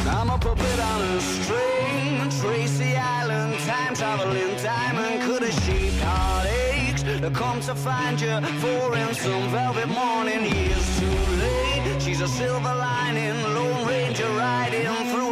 I'm 0.07 0.29
a 0.29 0.37
puppet 0.37 0.79
on 0.79 1.01
a 1.01 1.19
string, 1.19 2.29
Tracy 2.39 2.95
Island, 2.95 3.53
time 3.67 3.93
traveling 3.95 4.55
diamond, 4.63 5.23
could 5.23 5.41
have 5.41 5.63
shaped 5.65 5.99
heartaches. 5.99 7.37
Come 7.37 7.59
to 7.61 7.75
find 7.75 8.21
you 8.21 8.39
for 8.61 8.95
in 8.95 9.13
some 9.13 9.49
velvet 9.49 9.89
morning, 9.89 10.45
years 10.45 10.99
too 10.99 11.19
late. 11.35 12.01
She's 12.01 12.21
a 12.21 12.29
silver 12.29 12.73
lining, 12.75 13.43
Lone 13.55 13.87
Ranger 13.89 14.29
riding 14.37 14.85
through 15.11 15.28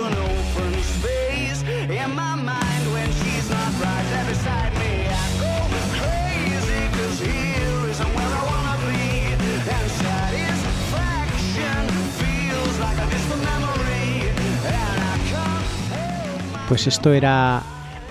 Pues 16.67 16.87
esto 16.87 17.13
era 17.13 17.61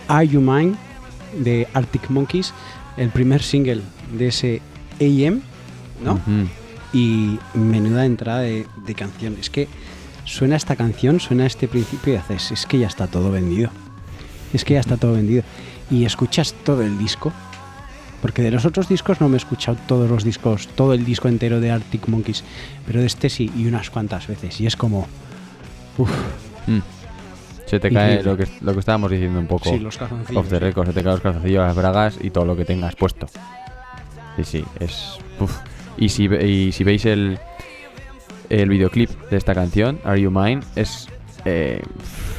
Are 0.09 0.27
You 0.27 0.41
Mine 0.41 0.75
de 1.39 1.69
Arctic 1.75 2.09
Monkeys, 2.11 2.53
el 2.97 3.11
primer 3.11 3.43
single 3.43 3.83
de 4.17 4.29
ese 4.29 4.63
AM, 5.01 5.43
¿no? 6.03 6.19
Y 6.93 7.39
menuda 7.55 8.07
entrada 8.07 8.41
de, 8.41 8.67
de 8.87 8.95
canción. 8.95 9.37
Es 9.39 9.51
que 9.51 9.69
suena 10.25 10.57
esta 10.57 10.77
canción, 10.77 11.21
suena 11.21 11.45
este 11.47 11.69
principio 11.69 12.15
y 12.15 12.17
haces, 12.17 12.53
es 12.53 12.67
que 12.67 12.79
ya 12.79 12.87
está 12.87 13.07
todo 13.07 13.31
vendido. 13.31 13.71
Es 14.53 14.65
que 14.65 14.75
ya 14.75 14.81
está 14.81 14.97
todo 14.97 15.13
vendido. 15.13 15.43
Y 15.91 16.05
escuchas 16.05 16.55
todo 16.65 16.83
el 16.83 16.97
disco. 16.99 17.33
Porque 18.23 18.41
de 18.43 18.51
los 18.51 18.65
otros 18.65 18.89
discos 18.89 19.21
no 19.21 19.29
me 19.29 19.35
he 19.35 19.37
escuchado 19.37 19.77
todos 19.87 20.09
los 20.11 20.25
discos, 20.25 20.69
todo 20.69 20.95
el 20.95 21.05
disco 21.05 21.29
entero 21.29 21.61
de 21.61 21.71
Arctic 21.71 22.09
Monkeys. 22.09 22.43
Pero 22.87 23.01
de 23.01 23.07
este 23.07 23.29
sí, 23.29 23.53
y 23.55 23.67
unas 23.67 23.91
cuantas 23.91 24.27
veces. 24.27 24.59
Y 24.61 24.67
es 24.67 24.77
como. 24.77 25.07
Uf, 25.99 26.11
Mm. 26.67 26.81
Se 27.67 27.81
te 27.81 27.91
cae 27.93 28.23
lo 28.23 28.37
que, 28.37 28.47
lo 28.63 28.73
que 28.73 28.79
estábamos 28.81 29.11
diciendo 29.11 29.39
un 29.41 29.47
poco 29.47 29.71
sí, 29.71 29.79
los 29.79 29.99
calzoncillos. 29.99 30.41
off 30.45 30.49
the 30.49 30.59
record, 30.61 30.87
se 30.87 30.93
te 30.93 31.03
caen 31.03 31.15
los 31.15 31.21
calzoncillos, 31.21 31.67
las 31.67 31.77
bragas 31.77 32.19
y 32.21 32.31
todo 32.31 32.45
lo 32.45 32.57
que 32.57 32.65
tengas 32.65 32.95
puesto. 32.97 33.27
Sí, 34.37 34.45
sí, 34.45 34.65
es... 34.81 35.19
uf. 35.41 35.53
Y, 35.99 36.09
si, 36.11 36.25
y 36.27 36.73
si 36.73 36.85
veis 36.85 37.05
el, 37.07 37.39
el 38.51 38.69
videoclip 38.69 39.11
de 39.31 39.37
esta 39.37 39.55
canción, 39.55 39.99
Are 40.05 40.21
You 40.21 40.31
Mine, 40.31 40.61
es, 40.77 41.09
eh, 41.45 41.83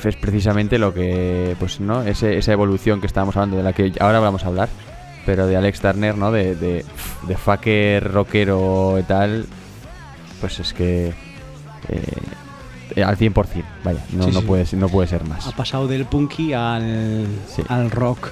es 0.04 0.16
precisamente 0.16 0.78
lo 0.80 0.94
que, 0.94 1.56
pues, 1.60 1.80
¿no? 1.80 2.04
Ese- 2.04 2.38
esa 2.38 2.54
evolución 2.54 3.02
que 3.02 3.08
estábamos 3.08 3.36
hablando, 3.36 3.58
de 3.58 3.64
la 3.64 3.74
que 3.74 3.92
ahora 4.00 4.20
vamos 4.20 4.44
a 4.44 4.48
hablar, 4.48 4.70
pero 5.26 5.46
de 5.48 5.58
Alex 5.58 5.82
Turner, 5.82 6.16
¿no? 6.18 6.32
De, 6.32 6.56
de, 6.56 6.86
de 7.28 7.36
fucker, 7.38 8.14
rockero 8.14 8.98
y 9.00 9.04
tal, 9.04 9.46
pues 10.40 10.60
es 10.60 10.72
que... 10.74 11.08
eh, 11.90 12.02
al 13.04 13.18
100%, 13.18 13.64
vaya, 13.84 14.00
no, 14.14 14.24
Sí, 14.26 14.32
no, 14.32 14.40
sí. 14.42 14.46
Puede, 14.46 14.66
ser- 14.66 14.80
no 14.80 14.90
puede 14.90 15.08
ser 15.08 15.24
más. 15.26 15.48
Ha 15.48 15.52
pasado 15.56 15.88
del 15.88 16.06
punky 16.06 16.54
al, 16.54 17.28
Sí. 17.48 17.62
al 17.68 17.92
rock. 17.92 18.30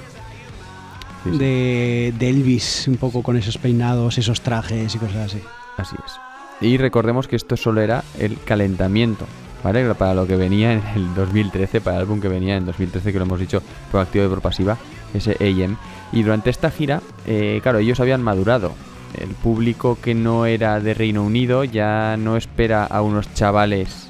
De, 1.24 2.14
de 2.16 2.28
Elvis, 2.30 2.86
un 2.86 2.96
poco 2.98 3.22
con 3.22 3.36
esos 3.36 3.58
peinados, 3.58 4.16
esos 4.16 4.42
trajes 4.42 4.94
y 4.94 4.98
cosas 4.98 5.32
así. 5.32 5.40
Así 5.76 5.96
es. 6.06 6.12
Y 6.60 6.76
recordemos 6.78 7.26
que 7.26 7.34
esto 7.34 7.56
solo 7.56 7.80
era 7.80 8.04
el 8.20 8.38
calentamiento, 8.44 9.26
¿vale? 9.64 9.92
Para 9.96 10.14
lo 10.14 10.26
que 10.28 10.36
venía 10.36 10.72
en 10.72 10.82
el 10.94 11.14
2013, 11.16 11.80
para 11.80 11.96
el 11.96 12.02
álbum 12.02 12.20
que 12.20 12.28
venía 12.28 12.56
en 12.56 12.64
2013, 12.64 13.12
que 13.12 13.18
lo 13.18 13.24
hemos 13.24 13.40
dicho, 13.40 13.60
por 13.90 14.00
activa 14.02 14.24
y 14.26 14.28
por 14.28 14.40
pasiva, 14.40 14.76
ese 15.14 15.32
AM. 15.40 15.76
Y 16.12 16.22
durante 16.22 16.50
esta 16.50 16.70
gira, 16.70 17.02
eh, 17.26 17.58
claro, 17.62 17.78
ellos 17.78 17.98
habían 17.98 18.22
madurado. 18.22 18.72
El 19.20 19.30
público 19.30 19.98
que 20.00 20.14
no 20.14 20.46
era 20.46 20.78
de 20.78 20.94
Reino 20.94 21.24
Unido 21.24 21.64
ya 21.64 22.16
no 22.16 22.36
espera 22.36 22.84
a 22.84 23.02
unos 23.02 23.32
chavales 23.34 24.05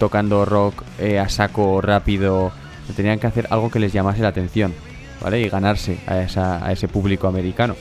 tocando 0.00 0.44
rock 0.44 0.82
eh, 0.98 1.20
a 1.20 1.28
saco 1.28 1.80
rápido. 1.80 2.50
Tenían 2.96 3.20
que 3.20 3.28
hacer 3.28 3.46
algo 3.50 3.70
que 3.70 3.78
les 3.78 3.92
llamase 3.92 4.22
la 4.22 4.28
atención, 4.28 4.74
¿vale? 5.22 5.40
Y 5.40 5.48
ganarse 5.48 5.98
a, 6.08 6.18
esa- 6.22 6.66
a 6.66 6.72
ese 6.72 6.88
público 6.88 7.28
americano. 7.28 7.76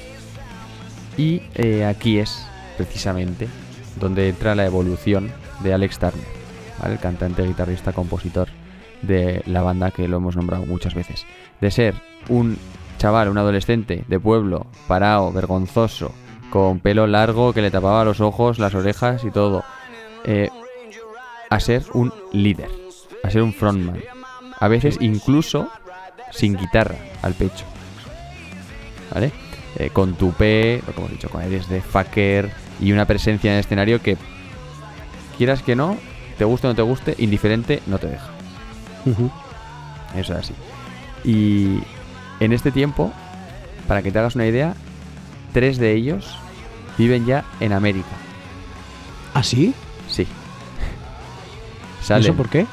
Y 1.17 1.41
eh, 1.55 1.85
aquí 1.85 2.19
es 2.19 2.45
precisamente 2.77 3.47
donde 3.99 4.29
entra 4.29 4.53
la 4.53 4.65
evolución 4.65 5.31
de 5.61 5.73
Alex 5.73 5.97
Turner, 5.99 6.25
¿vale? 6.79 6.93
el 6.93 6.99
cantante, 6.99 7.43
guitarrista, 7.45 7.91
compositor 7.91 8.47
de 9.01 9.41
la 9.45 9.61
banda 9.61 9.91
que 9.91 10.07
lo 10.07 10.17
hemos 10.17 10.35
nombrado 10.35 10.65
muchas 10.65 10.93
veces. 10.93 11.25
De 11.59 11.71
ser 11.71 11.95
un 12.29 12.57
chaval, 12.99 13.29
un 13.29 13.37
adolescente 13.37 14.03
de 14.07 14.19
pueblo, 14.19 14.67
parado, 14.87 15.31
vergonzoso, 15.31 16.11
con 16.51 16.79
pelo 16.79 17.07
largo 17.07 17.53
que 17.53 17.61
le 17.61 17.71
tapaba 17.71 18.05
los 18.05 18.21
ojos, 18.21 18.59
las 18.59 18.75
orejas 18.75 19.23
y 19.23 19.31
todo, 19.31 19.63
eh, 20.25 20.49
a 21.49 21.59
ser 21.59 21.83
un 21.93 22.13
líder, 22.31 22.69
a 23.23 23.29
ser 23.29 23.41
un 23.41 23.53
frontman. 23.53 24.01
A 24.59 24.67
veces 24.67 24.97
incluso 24.99 25.69
sin 26.31 26.55
guitarra 26.55 26.97
al 27.21 27.33
pecho. 27.33 27.65
¿Vale? 29.13 29.31
Eh, 29.77 29.89
con 29.91 30.15
tupé, 30.15 30.81
lo 30.85 30.93
que 30.93 30.99
hemos 30.99 31.11
dicho, 31.11 31.29
con 31.29 31.41
eres 31.41 31.69
de 31.69 31.81
fucker 31.81 32.51
y 32.79 32.91
una 32.91 33.05
presencia 33.05 33.49
en 33.49 33.55
el 33.55 33.59
escenario 33.61 34.01
que, 34.01 34.17
quieras 35.37 35.61
que 35.61 35.75
no, 35.75 35.97
te 36.37 36.45
guste 36.45 36.67
o 36.67 36.71
no 36.71 36.75
te 36.75 36.81
guste, 36.81 37.15
indiferente 37.17 37.81
no 37.87 37.97
te 37.97 38.07
deja. 38.07 38.29
Eso 40.15 40.33
es 40.33 40.39
así. 40.39 40.53
Y, 41.23 41.81
En 42.39 42.53
este 42.53 42.71
tiempo, 42.71 43.11
para 43.87 44.01
que 44.01 44.11
te 44.11 44.19
hagas 44.19 44.35
una 44.35 44.47
idea, 44.47 44.73
tres 45.51 45.77
de 45.77 45.93
ellos 45.93 46.37
viven 46.97 47.25
ya 47.25 47.43
en 47.59 47.73
América. 47.73 48.07
¿Ah, 49.33 49.43
sí? 49.43 49.73
Sí. 52.17 52.21
¿Eso 52.21 52.23
Salen. 52.23 52.35
por 52.37 52.49
qué? 52.49 52.65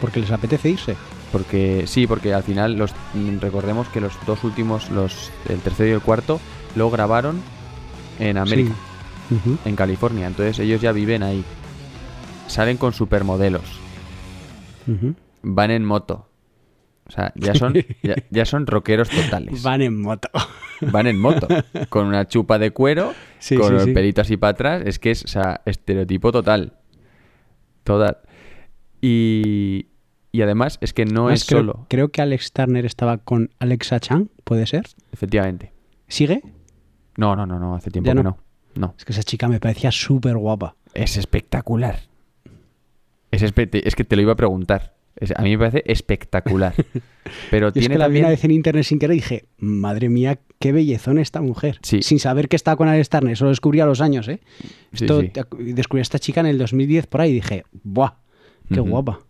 Porque 0.00 0.20
les 0.20 0.30
apetece 0.30 0.68
irse. 0.70 0.96
Porque 1.32 1.84
sí, 1.86 2.06
porque 2.06 2.34
al 2.34 2.42
final 2.42 2.76
los 2.76 2.92
recordemos 3.40 3.88
que 3.88 4.00
los 4.00 4.12
dos 4.26 4.42
últimos, 4.42 4.90
los 4.90 5.30
el 5.48 5.60
tercero 5.60 5.88
y 5.90 5.92
el 5.92 6.00
cuarto, 6.00 6.40
lo 6.74 6.90
grabaron 6.90 7.40
en 8.18 8.36
América, 8.38 8.74
Sí. 9.28 9.56
En 9.64 9.76
California. 9.76 10.26
Entonces 10.26 10.58
ellos 10.58 10.80
ya 10.80 10.90
viven 10.92 11.22
ahí. 11.22 11.44
Salen 12.48 12.78
con 12.78 12.92
supermodelos, 12.92 13.62
van 15.42 15.70
en 15.70 15.84
moto. 15.84 16.26
O 17.06 17.12
sea, 17.12 17.32
ya 17.34 17.54
son 17.54 17.74
ya, 18.02 18.14
ya 18.30 18.44
son 18.44 18.66
rockeros 18.66 19.08
totales. 19.08 19.62
Van 19.64 19.82
en 19.82 20.00
moto. 20.00 20.28
Van 20.80 21.08
en 21.08 21.18
moto, 21.18 21.48
con 21.88 22.06
una 22.06 22.28
chupa 22.28 22.56
de 22.58 22.70
cuero, 22.70 23.14
Sí, 23.40 23.56
con 23.56 23.80
sí, 23.80 23.88
el 23.88 23.92
pelito 23.94 24.20
así 24.20 24.36
para 24.36 24.50
atrás. 24.52 24.82
Es 24.84 25.00
que 25.00 25.10
es, 25.10 25.24
o 25.24 25.28
sea, 25.28 25.60
estereotipo 25.64 26.30
total. 26.30 26.72
Total. 27.82 28.18
Y, 29.00 29.86
y 30.32 30.42
además 30.42 30.78
es 30.80 30.92
que 30.92 31.04
no 31.04 31.22
Además, 31.24 31.40
es 31.42 31.46
creo, 31.48 31.60
solo, 31.60 31.86
Creo 31.88 32.08
que 32.10 32.22
Alex 32.22 32.52
Turner 32.52 32.84
estaba 32.86 33.18
con 33.18 33.50
Alexa 33.58 34.00
Chang, 34.00 34.28
¿puede 34.44 34.66
ser? 34.66 34.86
efectivamente. 35.12 35.72
¿Sigue? 36.08 36.42
No, 37.16 37.36
no, 37.36 37.46
no, 37.46 37.58
no, 37.58 37.74
hace 37.74 37.90
tiempo 37.90 38.06
Ya 38.08 38.12
que 38.14 38.22
no. 38.22 38.30
no. 38.30 38.38
No. 38.74 38.94
Es 38.96 39.04
que 39.04 39.12
esa 39.12 39.22
chica 39.22 39.48
me 39.48 39.58
parecía 39.60 39.90
súper 39.90 40.36
guapa. 40.36 40.76
Es 40.94 41.16
espectacular. 41.16 42.00
Es, 43.30 43.42
espe- 43.42 43.82
es 43.84 43.94
que 43.96 44.04
te 44.04 44.16
lo 44.16 44.22
iba 44.22 44.32
a 44.32 44.36
preguntar. 44.36 44.94
Es- 45.16 45.32
a 45.36 45.42
mí 45.42 45.50
me 45.50 45.58
parece 45.58 45.82
espectacular. 45.90 46.74
Pero 47.50 47.66
Yo 47.66 47.68
es 47.68 47.72
tiene 47.86 47.94
que 47.94 47.98
la 47.98 48.06
vi 48.06 48.20
también... 48.20 48.24
una 48.26 48.30
vez 48.30 48.44
en 48.44 48.50
internet 48.52 48.84
sin 48.84 48.98
querer 48.98 49.14
y 49.16 49.20
dije, 49.20 49.44
madre 49.58 50.08
mía, 50.08 50.38
qué 50.60 50.72
bellezón 50.72 51.18
esta 51.18 51.40
mujer. 51.42 51.78
Sí. 51.82 52.02
Sin 52.02 52.18
saber 52.20 52.48
que 52.48 52.56
estaba 52.56 52.76
con 52.76 52.88
Alex 52.88 53.08
Turner, 53.08 53.32
eso 53.32 53.44
lo 53.44 53.50
descubrí 53.50 53.80
a 53.80 53.86
los 53.86 54.00
años, 54.00 54.28
¿eh? 54.28 54.40
Esto, 54.92 55.20
sí. 55.20 55.32
descubrí 55.58 56.00
a 56.00 56.02
esta 56.02 56.18
chica 56.20 56.40
en 56.40 56.46
el 56.46 56.58
2010 56.58 57.06
por 57.08 57.20
ahí 57.22 57.30
y 57.30 57.34
dije, 57.34 57.64
¡buah! 57.82 58.12
¡Qué 58.72 58.80
guapa! 58.80 59.20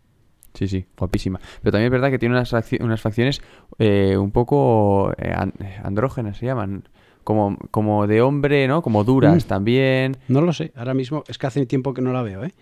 Sí, 0.55 0.67
sí, 0.69 0.85
guapísima. 0.99 1.39
Pero 1.63 1.73
también 1.73 1.87
es 1.87 1.91
verdad 1.93 2.11
que 2.11 2.19
tiene 2.19 2.35
unas, 2.35 2.53
unas 2.81 3.01
facciones 3.01 3.41
eh, 3.79 4.17
un 4.17 4.33
poco 4.33 5.13
eh, 5.17 5.33
an- 5.35 5.55
andrógenas, 5.83 6.37
se 6.39 6.47
llaman. 6.47 6.89
Como, 7.23 7.57
como 7.71 8.07
de 8.07 8.23
hombre, 8.23 8.67
¿no? 8.67 8.81
Como 8.83 9.05
duras 9.05 9.45
Mm. 9.45 9.49
también. 9.49 10.17
No 10.29 10.41
lo 10.41 10.53
sé, 10.53 10.73
ahora 10.75 10.95
mismo 10.95 11.23
es 11.29 11.39
que 11.39 11.47
hace 11.47 11.67
tiempo 11.67 11.93
que 11.95 12.01
no 12.03 12.13
la 12.13 12.23
veo, 12.23 12.43
¿eh? 12.45 12.55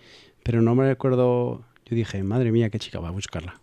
Pero 0.43 0.61
no 0.61 0.75
me 0.75 0.85
recuerdo. 0.87 1.61
Yo 1.85 1.95
dije, 1.95 2.21
madre 2.23 2.51
mía, 2.51 2.69
qué 2.69 2.77
chica, 2.77 2.99
va 2.99 3.07
a 3.07 3.11
buscarla. 3.11 3.59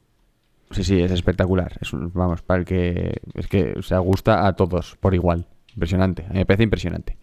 Sí, 0.73 0.83
sí, 0.83 1.01
es 1.01 1.13
espectacular. 1.13 1.73
Es 1.81 1.93
un- 1.93 2.11
vamos, 2.13 2.43
para 2.43 2.59
el 2.61 2.65
que... 2.67 3.21
Es 3.35 3.47
que 3.47 3.75
o 3.79 3.83
sea, 3.83 3.99
gusta 4.01 4.47
a 4.47 4.55
todos 4.55 4.97
por 4.99 5.15
igual. 5.15 5.47
Impresionante. 5.75 6.25
A 6.25 6.31
mí 6.31 6.39
me 6.39 6.47
parece 6.47 6.65
impresionante. 6.65 7.19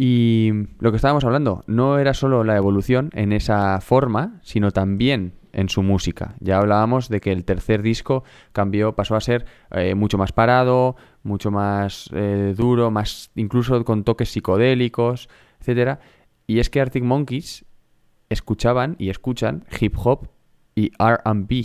Y 0.00 0.52
lo 0.78 0.92
que 0.92 0.96
estábamos 0.96 1.24
hablando, 1.24 1.64
no 1.66 1.98
era 1.98 2.14
solo 2.14 2.44
la 2.44 2.56
evolución 2.56 3.10
en 3.14 3.32
esa 3.32 3.80
forma, 3.80 4.38
sino 4.44 4.70
también 4.70 5.32
en 5.52 5.68
su 5.68 5.82
música. 5.82 6.36
Ya 6.38 6.58
hablábamos 6.58 7.08
de 7.08 7.20
que 7.20 7.32
el 7.32 7.44
tercer 7.44 7.82
disco 7.82 8.22
cambió, 8.52 8.94
pasó 8.94 9.16
a 9.16 9.20
ser 9.20 9.44
eh, 9.72 9.96
mucho 9.96 10.16
más 10.16 10.30
parado, 10.30 10.94
mucho 11.24 11.50
más 11.50 12.10
eh, 12.12 12.54
duro, 12.56 12.92
más 12.92 13.32
incluso 13.34 13.84
con 13.84 14.04
toques 14.04 14.28
psicodélicos, 14.28 15.28
etcétera. 15.58 15.98
Y 16.46 16.60
es 16.60 16.70
que 16.70 16.80
Arctic 16.80 17.02
Monkeys 17.02 17.64
escuchaban 18.28 18.94
y 19.00 19.10
escuchan 19.10 19.64
hip 19.80 19.96
hop 19.98 20.28
y 20.76 20.92
R&B 20.96 21.64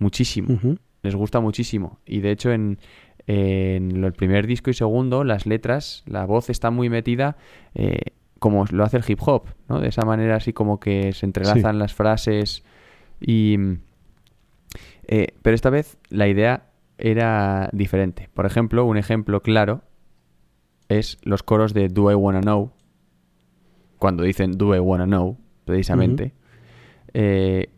muchísimo 0.00 0.76
les 1.02 1.14
gusta 1.14 1.40
muchísimo. 1.40 2.00
Y 2.06 2.20
de 2.20 2.30
hecho, 2.30 2.50
en, 2.50 2.78
en 3.28 4.02
el 4.02 4.12
primer 4.14 4.46
disco 4.46 4.70
y 4.70 4.74
segundo, 4.74 5.22
las 5.22 5.44
letras, 5.44 6.02
la 6.06 6.24
voz 6.24 6.48
está 6.48 6.70
muy 6.70 6.88
metida 6.88 7.36
eh, 7.74 7.98
como 8.38 8.64
lo 8.70 8.84
hace 8.84 8.96
el 8.96 9.04
hip 9.06 9.20
hop, 9.20 9.48
¿no? 9.68 9.80
De 9.80 9.88
esa 9.88 10.06
manera 10.06 10.36
así 10.36 10.54
como 10.54 10.80
que 10.80 11.12
se 11.12 11.26
entrelazan 11.26 11.78
las 11.78 11.92
frases 11.92 12.64
y... 13.20 13.58
eh, 15.06 15.26
pero 15.42 15.54
esta 15.54 15.68
vez 15.68 15.98
la 16.08 16.26
idea 16.26 16.70
era 16.96 17.68
diferente. 17.72 18.30
Por 18.32 18.46
ejemplo, 18.46 18.86
un 18.86 18.96
ejemplo 18.96 19.42
claro 19.42 19.82
es 20.88 21.18
los 21.22 21.42
coros 21.42 21.74
de 21.74 21.88
Do 21.88 22.10
I 22.10 22.14
Wanna 22.14 22.40
Know. 22.40 22.72
Cuando 23.98 24.22
dicen 24.22 24.52
Do 24.52 24.74
I 24.74 24.78
Wanna 24.78 25.04
Know, 25.04 25.36
precisamente. 25.66 26.32
Eh, 27.12 27.68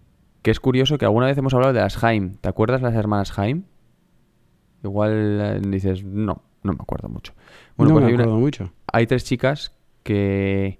que 0.42 0.52
es 0.52 0.60
curioso 0.60 0.96
que 0.96 1.06
alguna 1.06 1.26
vez 1.26 1.36
hemos 1.36 1.54
hablado 1.54 1.72
de 1.72 1.80
las 1.80 2.02
Haim. 2.04 2.36
¿Te 2.40 2.48
acuerdas 2.48 2.82
las 2.82 2.94
hermanas 2.94 3.36
Haim? 3.36 3.64
Igual 4.82 5.40
eh, 5.40 5.60
dices, 5.68 6.04
no, 6.04 6.42
no 6.62 6.72
me 6.72 6.78
acuerdo 6.80 7.08
mucho. 7.08 7.32
Bueno, 7.76 7.90
no 7.90 7.94
pues 7.94 8.02
me 8.04 8.08
hay, 8.08 8.14
una- 8.14 8.24
acuerdo 8.24 8.40
mucho. 8.40 8.72
hay 8.92 9.06
tres 9.06 9.24
chicas 9.24 9.74
que 10.02 10.78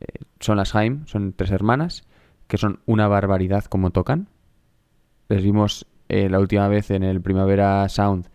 eh, 0.00 0.06
son 0.40 0.56
las 0.58 0.74
Haim, 0.74 1.06
son 1.06 1.32
tres 1.32 1.50
hermanas, 1.50 2.04
que 2.46 2.58
son 2.58 2.80
una 2.86 3.08
barbaridad 3.08 3.64
como 3.64 3.90
tocan. 3.90 4.28
Les 5.28 5.42
vimos 5.42 5.86
eh, 6.08 6.28
la 6.28 6.38
última 6.38 6.68
vez 6.68 6.90
en 6.90 7.02
el 7.02 7.20
Primavera 7.20 7.88
Sound. 7.88 8.28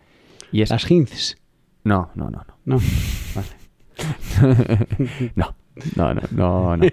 Y 0.52 0.62
es... 0.62 0.70
Las 0.70 0.88
Hints. 0.90 1.36
No, 1.84 2.10
no, 2.14 2.30
no, 2.30 2.44
no. 2.46 2.54
No. 2.64 2.80
No, 5.36 5.54
no, 5.96 6.14
no, 6.14 6.20
no, 6.32 6.76
no. 6.76 6.86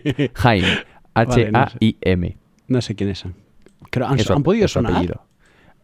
Haim. 0.43 0.63
Vale, 1.15 1.51
no 1.51 1.67
sé. 1.69 2.37
No 2.67 2.81
sé 2.81 2.95
quiénes 2.95 3.19
son. 3.19 3.35
Creo, 3.89 4.07
¿han, 4.07 4.19
Eso, 4.19 4.33
han 4.33 4.43
podido 4.43 4.67
sonar? 4.67 5.21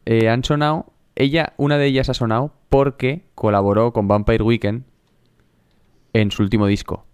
Eh, 0.05 0.29
han 0.29 0.43
sonado. 0.43 0.93
Ella, 1.19 1.53
una 1.57 1.77
de 1.79 1.87
ellas 1.87 2.09
ha 2.09 2.13
sonado 2.13 2.53
porque 2.69 3.25
colaboró 3.33 3.91
con 3.91 4.07
Vampire 4.07 4.43
Weekend 4.43 4.83
en 6.13 6.29
su 6.31 6.43
último 6.43 6.67
disco. 6.67 7.05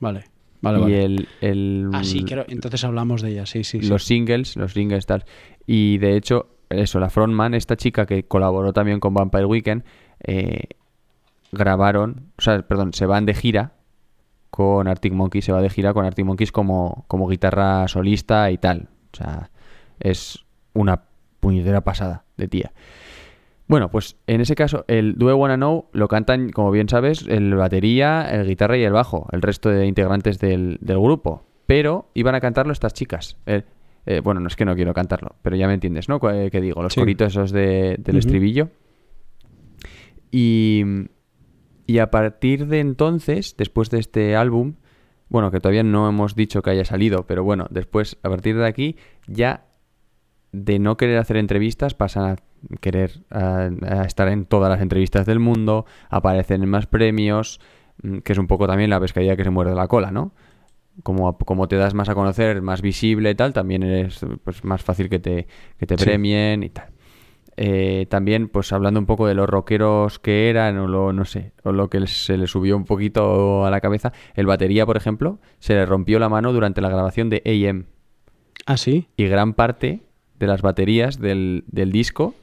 Vale, 0.00 0.24
vale, 0.60 0.78
y 0.78 0.80
vale. 0.82 1.04
el, 1.04 1.28
el- 1.40 1.90
Ah, 1.92 2.02
sí, 2.02 2.24
creo, 2.24 2.44
entonces 2.48 2.82
hablamos 2.84 3.22
de 3.22 3.30
ella, 3.30 3.46
sí, 3.46 3.62
sí. 3.64 3.80
sí. 3.80 3.86
los 3.88 4.04
singles, 4.04 4.56
los 4.56 4.72
singles 4.72 5.06
tal. 5.06 5.24
Y 5.66 5.98
de 5.98 6.16
hecho, 6.16 6.48
eso, 6.70 6.98
la 6.98 7.08
frontman, 7.08 7.54
esta 7.54 7.76
chica 7.76 8.04
que 8.04 8.24
colaboró 8.24 8.72
también 8.72 8.98
con 8.98 9.14
Vampire 9.14 9.46
Weekend, 9.46 9.84
eh, 10.26 10.64
grabaron, 11.52 12.32
o 12.36 12.42
sea, 12.42 12.66
perdón, 12.66 12.92
se 12.94 13.06
van 13.06 13.26
de 13.26 13.34
gira 13.34 13.74
con 14.50 14.88
Arctic 14.88 15.12
Monkeys, 15.12 15.44
se 15.44 15.52
va 15.52 15.62
de 15.62 15.70
gira 15.70 15.94
con 15.94 16.04
Arctic 16.04 16.24
Monkeys 16.26 16.50
como, 16.52 17.04
como 17.06 17.28
guitarra 17.28 17.86
solista 17.88 18.50
y 18.50 18.58
tal. 18.58 18.88
O 19.12 19.16
sea, 19.16 19.50
es 20.00 20.44
una 20.72 21.02
puñetera 21.44 21.82
pasada 21.82 22.24
de 22.36 22.48
tía. 22.48 22.72
Bueno, 23.66 23.90
pues 23.90 24.16
en 24.26 24.40
ese 24.40 24.54
caso, 24.54 24.84
el 24.88 25.16
Do 25.16 25.30
I 25.30 25.34
Wanna 25.34 25.56
Know 25.56 25.86
lo 25.92 26.08
cantan, 26.08 26.50
como 26.50 26.70
bien 26.70 26.88
sabes, 26.88 27.26
el 27.28 27.54
batería, 27.54 28.28
el 28.30 28.46
guitarra 28.46 28.76
y 28.76 28.82
el 28.84 28.92
bajo, 28.92 29.26
el 29.32 29.40
resto 29.42 29.68
de 29.70 29.86
integrantes 29.86 30.38
del, 30.38 30.78
del 30.80 30.98
grupo. 30.98 31.44
Pero 31.66 32.10
iban 32.14 32.34
a 32.34 32.40
cantarlo 32.40 32.72
estas 32.72 32.92
chicas. 32.92 33.38
Eh, 33.46 33.62
eh, 34.04 34.20
bueno, 34.20 34.40
no 34.40 34.48
es 34.48 34.56
que 34.56 34.66
no 34.66 34.74
quiero 34.74 34.92
cantarlo, 34.92 35.36
pero 35.40 35.56
ya 35.56 35.66
me 35.66 35.72
entiendes, 35.74 36.10
¿no? 36.10 36.20
Eh, 36.30 36.50
Que 36.50 36.60
digo, 36.60 36.82
los 36.82 36.92
Sí. 36.92 37.00
coritos 37.00 37.28
esos 37.28 37.52
de- 37.52 37.96
del 37.98 38.16
estribillo. 38.18 38.68
Y, 40.30 40.82
y 41.86 41.98
a 41.98 42.10
partir 42.10 42.66
de 42.66 42.80
entonces, 42.80 43.56
después 43.56 43.88
de 43.90 43.98
este 44.00 44.36
álbum, 44.36 44.74
bueno, 45.28 45.50
que 45.50 45.60
todavía 45.60 45.82
no 45.82 46.08
hemos 46.08 46.34
dicho 46.34 46.60
que 46.62 46.70
haya 46.70 46.84
salido, 46.84 47.24
pero 47.26 47.44
bueno, 47.44 47.66
después, 47.70 48.18
a 48.22 48.28
partir 48.28 48.56
de 48.56 48.66
aquí, 48.66 48.96
ya 49.26 49.64
de 50.54 50.78
no 50.78 50.96
querer 50.96 51.18
hacer 51.18 51.36
entrevistas 51.36 51.94
pasan 51.94 52.24
a 52.30 52.36
querer 52.80 53.12
a, 53.30 53.68
a 53.82 54.04
estar 54.04 54.28
en 54.28 54.44
todas 54.46 54.70
las 54.70 54.80
entrevistas 54.80 55.26
del 55.26 55.38
mundo, 55.40 55.84
aparecen 56.10 56.62
en 56.62 56.68
más 56.68 56.86
premios, 56.86 57.60
mm, 58.02 58.18
que 58.18 58.32
es 58.32 58.38
un 58.38 58.46
poco 58.46 58.66
también 58.66 58.90
la 58.90 59.00
pescadilla 59.00 59.36
que 59.36 59.44
se 59.44 59.50
muerde 59.50 59.74
la 59.74 59.88
cola, 59.88 60.10
¿no? 60.10 60.32
Como, 61.02 61.36
como 61.38 61.66
te 61.66 61.76
das 61.76 61.92
más 61.92 62.08
a 62.08 62.14
conocer, 62.14 62.62
más 62.62 62.80
visible 62.80 63.30
y 63.30 63.34
tal, 63.34 63.52
también 63.52 63.82
es 63.82 64.24
pues, 64.44 64.62
más 64.64 64.82
fácil 64.82 65.08
que 65.08 65.18
te, 65.18 65.48
que 65.76 65.86
te 65.86 65.98
Sí. 65.98 66.04
premien 66.04 66.62
y 66.62 66.70
tal. 66.70 66.86
Eh, 67.56 68.06
también, 68.08 68.48
pues 68.48 68.72
hablando 68.72 68.98
un 69.00 69.06
poco 69.06 69.26
de 69.26 69.34
los 69.34 69.48
rockeros 69.48 70.18
que 70.20 70.50
eran, 70.50 70.78
o 70.78 70.86
lo, 70.88 71.12
no 71.12 71.24
sé, 71.24 71.52
o 71.64 71.72
lo 71.72 71.88
que 71.90 72.04
se 72.06 72.36
le 72.36 72.46
subió 72.46 72.76
un 72.76 72.84
poquito 72.84 73.64
a 73.66 73.70
la 73.70 73.80
cabeza, 73.80 74.12
el 74.34 74.46
batería, 74.46 74.86
por 74.86 74.96
ejemplo, 74.96 75.38
se 75.58 75.74
le 75.74 75.84
rompió 75.86 76.18
la 76.20 76.28
mano 76.28 76.52
durante 76.52 76.80
la 76.80 76.88
grabación 76.90 77.28
de 77.28 77.42
AM 77.44 77.86
Ah, 78.66 78.76
sí. 78.76 79.08
y 79.16 79.26
gran 79.26 79.52
parte 79.54 80.02
de 80.38 80.46
las 80.46 80.62
baterías 80.62 81.18
del, 81.18 81.64
del 81.68 81.92
disco 81.92 82.34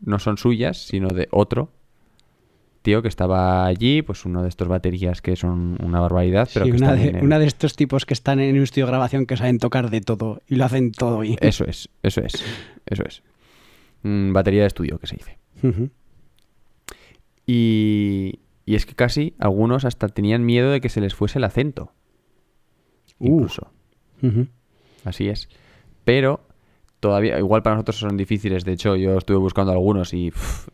no 0.00 0.18
son 0.18 0.36
suyas, 0.38 0.78
sino 0.86 1.08
de 1.08 1.28
otro 1.30 1.70
tío 2.82 3.02
que 3.02 3.08
estaba 3.08 3.66
allí, 3.66 4.02
pues 4.02 4.24
uno 4.24 4.42
de 4.44 4.48
estos 4.48 4.68
baterías 4.68 5.20
que 5.20 5.34
son 5.34 5.76
una 5.82 5.98
barbaridad, 5.98 6.48
pero 6.54 6.66
Sí, 6.66 6.70
que 6.72 6.76
una, 6.76 6.92
de, 6.94 7.08
en 7.08 7.16
el- 7.16 7.24
una 7.24 7.38
de 7.40 7.46
estos 7.46 7.74
tipos 7.74 8.06
que 8.06 8.14
están 8.14 8.38
en 8.38 8.56
un 8.56 8.62
estudio 8.62 8.86
de 8.86 8.92
grabación 8.92 9.26
que 9.26 9.36
saben 9.36 9.58
tocar 9.58 9.90
de 9.90 10.00
todo 10.02 10.40
y 10.46 10.54
lo 10.54 10.64
hacen 10.66 10.92
todo 10.92 11.18
bien. 11.20 11.36
Eso 11.40 11.64
es, 11.64 11.88
eso 12.04 12.20
es, 12.20 12.44
eso 12.86 13.02
es. 13.04 13.22
Mm, 14.02 14.32
batería 14.32 14.60
de 14.60 14.68
estudio, 14.68 14.98
que 15.00 15.08
se 15.08 15.16
dice. 15.16 15.38
Y, 17.46 18.40
y 18.64 18.74
es 18.74 18.86
que 18.86 18.94
casi 18.94 19.34
algunos 19.38 19.84
hasta 19.84 20.08
tenían 20.08 20.44
miedo 20.44 20.70
de 20.70 20.80
que 20.80 20.88
se 20.88 21.00
les 21.00 21.14
fuese 21.14 21.38
el 21.38 21.44
acento. 21.44 21.92
Uh. 23.18 23.34
Incluso. 23.34 23.70
Así 25.04 25.28
es. 25.28 25.48
Pero 26.04 26.45
todavía, 27.06 27.38
igual 27.38 27.62
para 27.62 27.76
nosotros 27.76 27.98
son 27.98 28.16
difíciles, 28.16 28.64
de 28.64 28.72
hecho 28.72 28.96
yo 28.96 29.16
estuve 29.16 29.36
buscando 29.36 29.70
algunos 29.70 30.12
y 30.12 30.32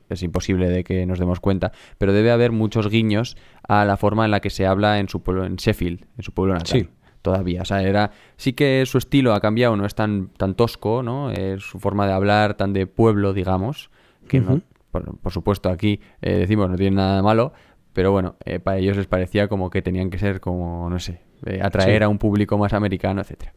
es 0.08 0.22
imposible 0.22 0.70
de 0.70 0.82
que 0.82 1.04
nos 1.04 1.18
demos 1.18 1.40
cuenta, 1.40 1.72
pero 1.98 2.14
debe 2.14 2.30
haber 2.30 2.52
muchos 2.52 2.88
guiños 2.88 3.36
a 3.68 3.84
la 3.84 3.98
forma 3.98 4.24
en 4.24 4.30
la 4.30 4.40
que 4.40 4.48
se 4.48 4.66
habla 4.66 4.98
en 4.98 5.10
su 5.10 5.22
pueblo, 5.22 5.44
en 5.44 5.56
Sheffield, 5.56 6.06
en 6.16 6.22
su 6.22 6.32
pueblo 6.32 6.54
natal. 6.54 6.66
Sí. 6.80 6.88
Todavía, 7.20 7.60
o 7.62 7.64
sea, 7.66 7.82
era, 7.82 8.12
sí 8.36 8.54
que 8.54 8.82
su 8.86 8.96
estilo 8.96 9.34
ha 9.34 9.40
cambiado, 9.40 9.76
no 9.76 9.84
es 9.84 9.94
tan, 9.94 10.28
tan 10.38 10.54
tosco, 10.54 11.02
¿no? 11.02 11.30
Es 11.30 11.62
su 11.62 11.78
forma 11.78 12.06
de 12.06 12.14
hablar 12.14 12.54
tan 12.54 12.72
de 12.72 12.86
pueblo, 12.86 13.34
digamos, 13.34 13.90
que 14.26 14.40
no, 14.40 14.62
por, 14.90 15.18
por 15.18 15.32
supuesto 15.32 15.68
aquí 15.68 16.00
eh, 16.22 16.34
decimos 16.38 16.70
no 16.70 16.76
tiene 16.76 16.96
nada 16.96 17.16
de 17.16 17.22
malo, 17.22 17.52
pero 17.92 18.10
bueno, 18.10 18.36
eh, 18.46 18.58
para 18.58 18.78
ellos 18.78 18.96
les 18.96 19.06
parecía 19.06 19.48
como 19.48 19.68
que 19.68 19.82
tenían 19.82 20.08
que 20.08 20.18
ser 20.18 20.40
como, 20.40 20.88
no 20.88 20.98
sé, 20.98 21.20
eh, 21.44 21.60
atraer 21.62 21.98
Sí. 21.98 22.04
a 22.04 22.08
un 22.08 22.16
público 22.18 22.56
más 22.56 22.72
americano, 22.72 23.20
etcétera. 23.20 23.52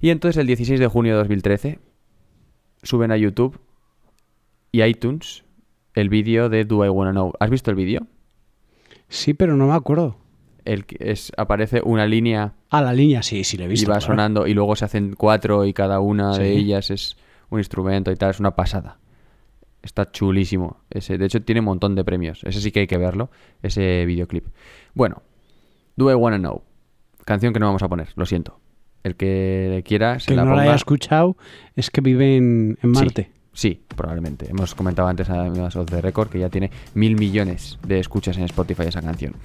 Y 0.00 0.10
entonces 0.10 0.38
el 0.40 0.46
16 0.46 0.80
de 0.80 0.86
junio 0.86 1.12
de 1.12 1.18
2013 1.18 1.78
suben 2.82 3.10
a 3.12 3.16
YouTube 3.16 3.60
y 4.72 4.82
iTunes 4.82 5.44
el 5.94 6.08
vídeo 6.08 6.48
de 6.48 6.64
Do 6.64 6.84
I 6.84 6.88
Wanna 6.88 7.10
Know. 7.12 7.32
¿Has 7.40 7.50
visto 7.50 7.70
el 7.70 7.76
vídeo? 7.76 8.06
Sí, 9.08 9.34
pero 9.34 9.56
no 9.56 9.66
me 9.66 9.74
acuerdo. 9.74 10.16
El 10.64 10.86
que 10.86 10.96
es, 11.10 11.32
aparece 11.36 11.80
una 11.84 12.06
línea 12.06 12.54
Ah, 12.70 12.82
la 12.82 12.92
línea, 12.92 13.22
sí, 13.22 13.44
sí, 13.44 13.56
le 13.56 13.64
he 13.64 13.66
y 13.66 13.70
visto. 13.70 13.90
va 13.90 13.98
claro. 13.98 14.06
sonando 14.12 14.46
y 14.46 14.54
luego 14.54 14.76
se 14.76 14.84
hacen 14.84 15.14
cuatro 15.16 15.64
y 15.66 15.72
cada 15.72 16.00
una 16.00 16.36
de 16.36 16.52
ellas 16.52 16.90
es 16.90 17.16
un 17.48 17.58
instrumento 17.58 18.12
y 18.12 18.16
tal, 18.16 18.30
es 18.30 18.40
una 18.40 18.54
pasada. 18.54 18.98
Está 19.82 20.10
chulísimo. 20.12 20.82
Ese, 20.90 21.18
de 21.18 21.24
hecho, 21.26 21.42
tiene 21.42 21.60
un 21.60 21.64
montón 21.64 21.94
de 21.94 22.04
premios. 22.04 22.44
Ese 22.44 22.60
sí 22.60 22.70
que 22.70 22.80
hay 22.80 22.86
que 22.86 22.98
verlo, 22.98 23.30
ese 23.62 24.04
videoclip. 24.04 24.46
Bueno, 24.94 25.22
Do 25.96 26.10
I 26.10 26.14
Wanna 26.14 26.38
Know. 26.38 26.62
Canción 27.24 27.52
que 27.52 27.58
no 27.60 27.66
vamos 27.66 27.82
a 27.82 27.88
poner, 27.88 28.08
lo 28.14 28.26
siento. 28.26 28.60
El 29.02 29.16
que 29.16 29.82
quiera 29.86 30.20
se 30.20 30.26
Que 30.26 30.36
la 30.36 30.44
no 30.44 30.50
la 30.50 30.56
ponga. 30.56 30.62
haya 30.64 30.74
escuchado 30.74 31.36
es 31.74 31.90
que 31.90 32.00
vive 32.00 32.36
en, 32.36 32.76
Marte. 32.82 33.30
Sí, 33.52 33.80
probablemente. 33.96 34.48
Hemos 34.48 34.74
comentado 34.74 35.08
antes 35.08 35.28
a 35.28 35.44
of 35.44 35.90
the 35.90 36.00
Record 36.00 36.28
que 36.28 36.38
ya 36.38 36.48
tiene 36.48 36.70
mil 36.94 37.16
millones 37.16 37.78
de 37.86 37.98
escuchas 37.98 38.36
en 38.36 38.44
Spotify 38.44 38.84
esa 38.86 39.02
canción. 39.02 39.34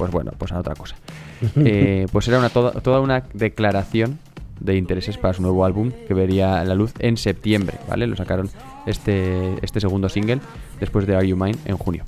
Pues 0.00 0.12
bueno, 0.12 0.32
pues 0.38 0.50
a 0.52 0.58
otra 0.58 0.74
cosa. 0.74 0.96
Eh, 1.56 2.06
pues 2.10 2.26
era 2.28 2.38
una, 2.38 2.48
toda, 2.48 2.72
toda 2.80 3.00
una 3.00 3.24
declaración 3.34 4.18
de 4.60 4.76
intereses 4.76 5.18
para 5.18 5.34
su 5.34 5.42
nuevo 5.42 5.64
álbum 5.64 5.90
que 6.06 6.14
vería 6.14 6.64
la 6.64 6.74
luz 6.74 6.92
en 6.98 7.16
septiembre, 7.16 7.78
¿vale? 7.88 8.06
Lo 8.06 8.16
sacaron 8.16 8.48
este, 8.86 9.54
este 9.62 9.80
segundo 9.80 10.08
single 10.08 10.40
después 10.78 11.06
de 11.06 11.16
Are 11.16 11.26
You 11.26 11.36
Mine 11.36 11.58
en 11.64 11.76
junio. 11.76 12.04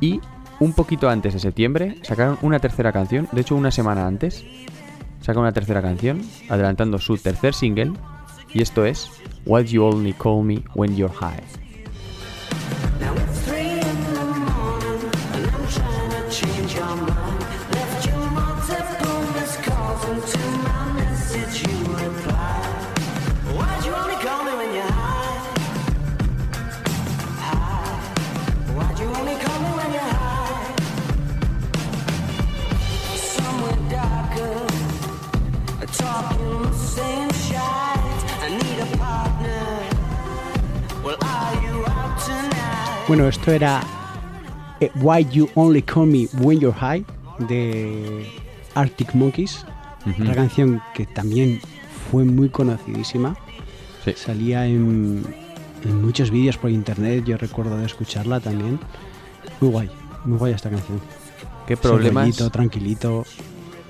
Y 0.00 0.20
un 0.60 0.72
poquito 0.72 1.08
antes 1.08 1.34
de 1.34 1.40
septiembre 1.40 1.96
sacaron 2.02 2.38
una 2.42 2.58
tercera 2.58 2.92
canción, 2.92 3.28
de 3.32 3.40
hecho 3.40 3.56
una 3.56 3.70
semana 3.70 4.06
antes, 4.06 4.44
saca 5.24 5.40
una 5.40 5.52
tercera 5.52 5.80
canción, 5.80 6.20
adelantando 6.50 6.98
su 6.98 7.16
tercer 7.16 7.54
single, 7.54 7.94
y 8.52 8.60
esto 8.60 8.84
es 8.84 9.08
Why 9.46 9.64
You 9.64 9.82
Only 9.82 10.12
Call 10.12 10.44
Me 10.44 10.62
When 10.74 10.94
You're 10.94 11.14
High. 11.14 11.63
Bueno, 43.06 43.28
esto 43.28 43.52
era 43.52 43.82
eh, 44.80 44.90
Why 44.96 45.26
You 45.26 45.48
Only 45.54 45.82
Call 45.82 46.06
Me 46.06 46.26
When 46.40 46.58
You're 46.58 46.76
High 46.78 47.04
de 47.48 48.26
Arctic 48.74 49.14
Monkeys. 49.14 49.64
Ujú. 50.06 50.22
Una 50.22 50.34
canción 50.34 50.82
que 50.94 51.04
también 51.06 51.60
fue 52.10 52.24
muy 52.24 52.48
conocidísima. 52.48 53.36
Sí. 54.04 54.12
Salía 54.16 54.66
en, 54.66 55.22
en 55.84 56.02
muchos 56.02 56.30
vídeos 56.30 56.56
por 56.56 56.70
internet. 56.70 57.24
Yo 57.26 57.36
recuerdo 57.36 57.76
de 57.76 57.86
escucharla 57.86 58.40
también. 58.40 58.78
Muy 59.60 59.70
guay, 59.70 59.90
muy 60.24 60.38
guay 60.38 60.52
esta 60.54 60.70
canción. 60.70 61.00
¿Qué 61.66 61.76
problemas? 61.76 62.24
rollito 62.24 62.50
tranquilito. 62.50 63.24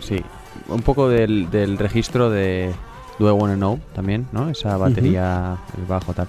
Sí, 0.00 0.22
un 0.68 0.82
poco 0.82 1.08
del, 1.08 1.50
del 1.50 1.78
registro 1.78 2.30
de 2.30 2.72
Do 3.18 3.28
I 3.28 3.32
Wanna 3.32 3.54
Know 3.54 3.78
también, 3.94 4.26
¿no? 4.32 4.50
Esa 4.50 4.76
batería, 4.76 5.56
el 5.78 5.84
bajo, 5.86 6.12
tal. 6.12 6.28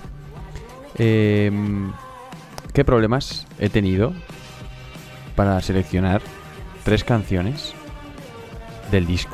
Em, 0.97 1.91
¿Qué 2.75 2.83
problemas 2.83 3.47
he 3.57 3.69
tenido 3.69 4.13
para 5.35 5.61
seleccionar 5.61 6.21
tres 6.83 7.03
canciones 7.05 7.73
del 8.91 9.07
disco? 9.07 9.33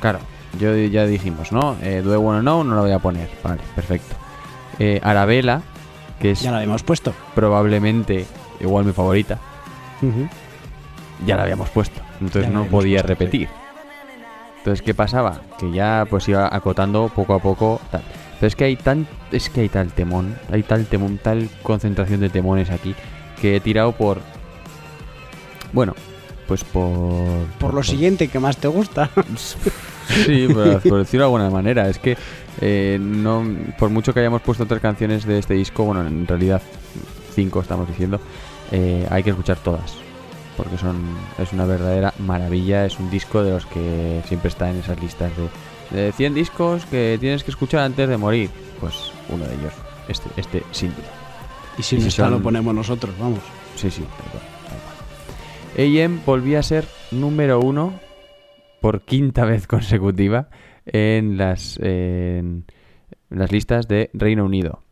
Claro, 0.00 0.18
yo 0.58 0.74
ya 0.74 1.04
dijimos, 1.04 1.52
¿no? 1.52 1.76
Eh, 1.82 2.00
Do 2.02 2.14
I 2.14 2.16
Wanna 2.16 2.40
Know 2.40 2.64
no 2.64 2.74
la 2.74 2.80
voy 2.80 2.92
a 2.92 2.98
poner. 3.00 3.28
Vale, 3.44 3.60
perfecto. 3.74 4.16
Eh, 4.78 4.98
Arabella, 5.02 5.60
que 6.20 6.30
es 6.30 6.40
Ya 6.40 6.50
la 6.50 6.56
habíamos 6.58 6.82
puesto. 6.82 7.12
probablemente 7.34 8.24
igual 8.60 8.86
mi 8.86 8.92
favorita, 8.92 9.38
Ujú. 10.00 10.26
ya 11.26 11.36
la 11.36 11.42
habíamos 11.42 11.68
puesto. 11.68 12.00
Entonces 12.20 12.50
no 12.50 12.64
podía 12.64 13.02
puesto, 13.02 13.08
sí. 13.08 13.24
repetir. 13.24 13.48
Entonces, 14.58 14.82
¿qué 14.82 14.94
pasaba? 14.94 15.42
Que 15.58 15.70
ya 15.70 16.06
pues 16.08 16.26
iba 16.28 16.48
acotando 16.54 17.08
poco 17.14 17.34
a 17.34 17.38
poco 17.40 17.78
tal. 17.90 18.02
Pero 18.38 18.48
es 18.48 18.56
que 18.56 18.64
hay 18.64 18.76
tan 18.76 19.06
es 19.32 19.50
que 19.50 19.62
hay 19.62 19.68
tal 19.68 19.92
temón, 19.92 20.36
hay 20.50 20.62
tal 20.62 20.86
temón, 20.86 21.18
tal 21.18 21.48
concentración 21.62 22.20
de 22.20 22.30
temones 22.30 22.70
aquí 22.70 22.94
que 23.40 23.56
he 23.56 23.60
tirado 23.60 23.92
por 23.92 24.20
bueno, 25.72 25.94
pues 26.46 26.64
por 26.64 27.46
Por 27.58 27.74
lo 27.74 27.82
siguiente 27.82 28.28
que 28.28 28.38
más 28.38 28.56
te 28.56 28.68
gusta. 28.68 29.10
Sí, 30.08 30.48
por, 30.48 30.80
por 30.80 30.98
decirlo 31.00 31.24
de 31.24 31.34
alguna 31.34 31.50
manera. 31.50 31.86
Es 31.86 31.98
que 31.98 32.16
eh, 32.62 32.98
no, 32.98 33.44
por 33.78 33.90
mucho 33.90 34.14
que 34.14 34.20
hayamos 34.20 34.40
puesto 34.40 34.64
tres 34.64 34.80
canciones 34.80 35.26
de 35.26 35.38
este 35.38 35.52
disco, 35.52 35.84
bueno, 35.84 36.06
en 36.06 36.26
realidad 36.26 36.62
cinco 37.34 37.60
estamos 37.60 37.86
diciendo, 37.86 38.18
eh, 38.72 39.06
hay 39.10 39.22
que 39.22 39.30
escuchar 39.30 39.58
todas. 39.58 39.96
Porque 40.56 40.78
son 40.78 40.96
es 41.38 41.52
una 41.52 41.66
verdadera 41.66 42.14
maravilla. 42.18 42.86
Es 42.86 42.98
un 42.98 43.10
disco 43.10 43.42
de 43.42 43.50
los 43.50 43.66
que 43.66 44.22
siempre 44.26 44.48
está 44.48 44.70
en 44.70 44.76
esas 44.76 44.98
listas 45.00 45.30
de, 45.36 45.48
de 45.90 46.12
100 46.12 46.34
discos 46.34 46.84
que 46.86 47.16
tienes 47.20 47.44
que 47.44 47.50
escuchar 47.50 47.80
antes 47.80 48.08
de 48.08 48.16
morir. 48.16 48.50
Pues 48.80 49.12
uno 49.28 49.44
de 49.46 49.54
ellos, 49.54 49.72
este, 50.08 50.28
este 50.36 50.62
sin 50.72 50.90
duda. 50.94 51.10
y 51.78 51.82
si 51.82 51.98
no 51.98 52.06
está, 52.06 52.28
lo 52.30 52.40
ponemos 52.42 52.74
nosotros, 52.74 53.14
vamos. 53.18 53.40
Sí, 53.76 53.90
sí. 53.90 54.04
AM 55.78 56.20
volvía 56.26 56.58
a 56.58 56.62
ser 56.62 56.86
número 57.12 57.60
uno 57.60 57.98
por 58.80 59.02
quinta 59.02 59.44
vez 59.44 59.66
consecutiva 59.68 60.48
en 60.86 61.36
las, 61.36 61.78
en 61.80 62.64
las 63.30 63.52
listas 63.52 63.86
de 63.88 64.10
Reino 64.14 64.44
Unido. 64.44 64.82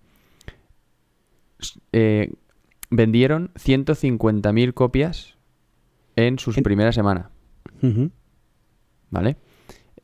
Eh, 1.93 2.33
vendieron 2.91 3.51
150.000 3.55 4.75
copias 4.75 5.37
en 6.15 6.39
su 6.39 6.53
En- 6.57 6.63
primera 6.63 6.93
semana. 6.93 7.31
¿vale? 9.11 9.37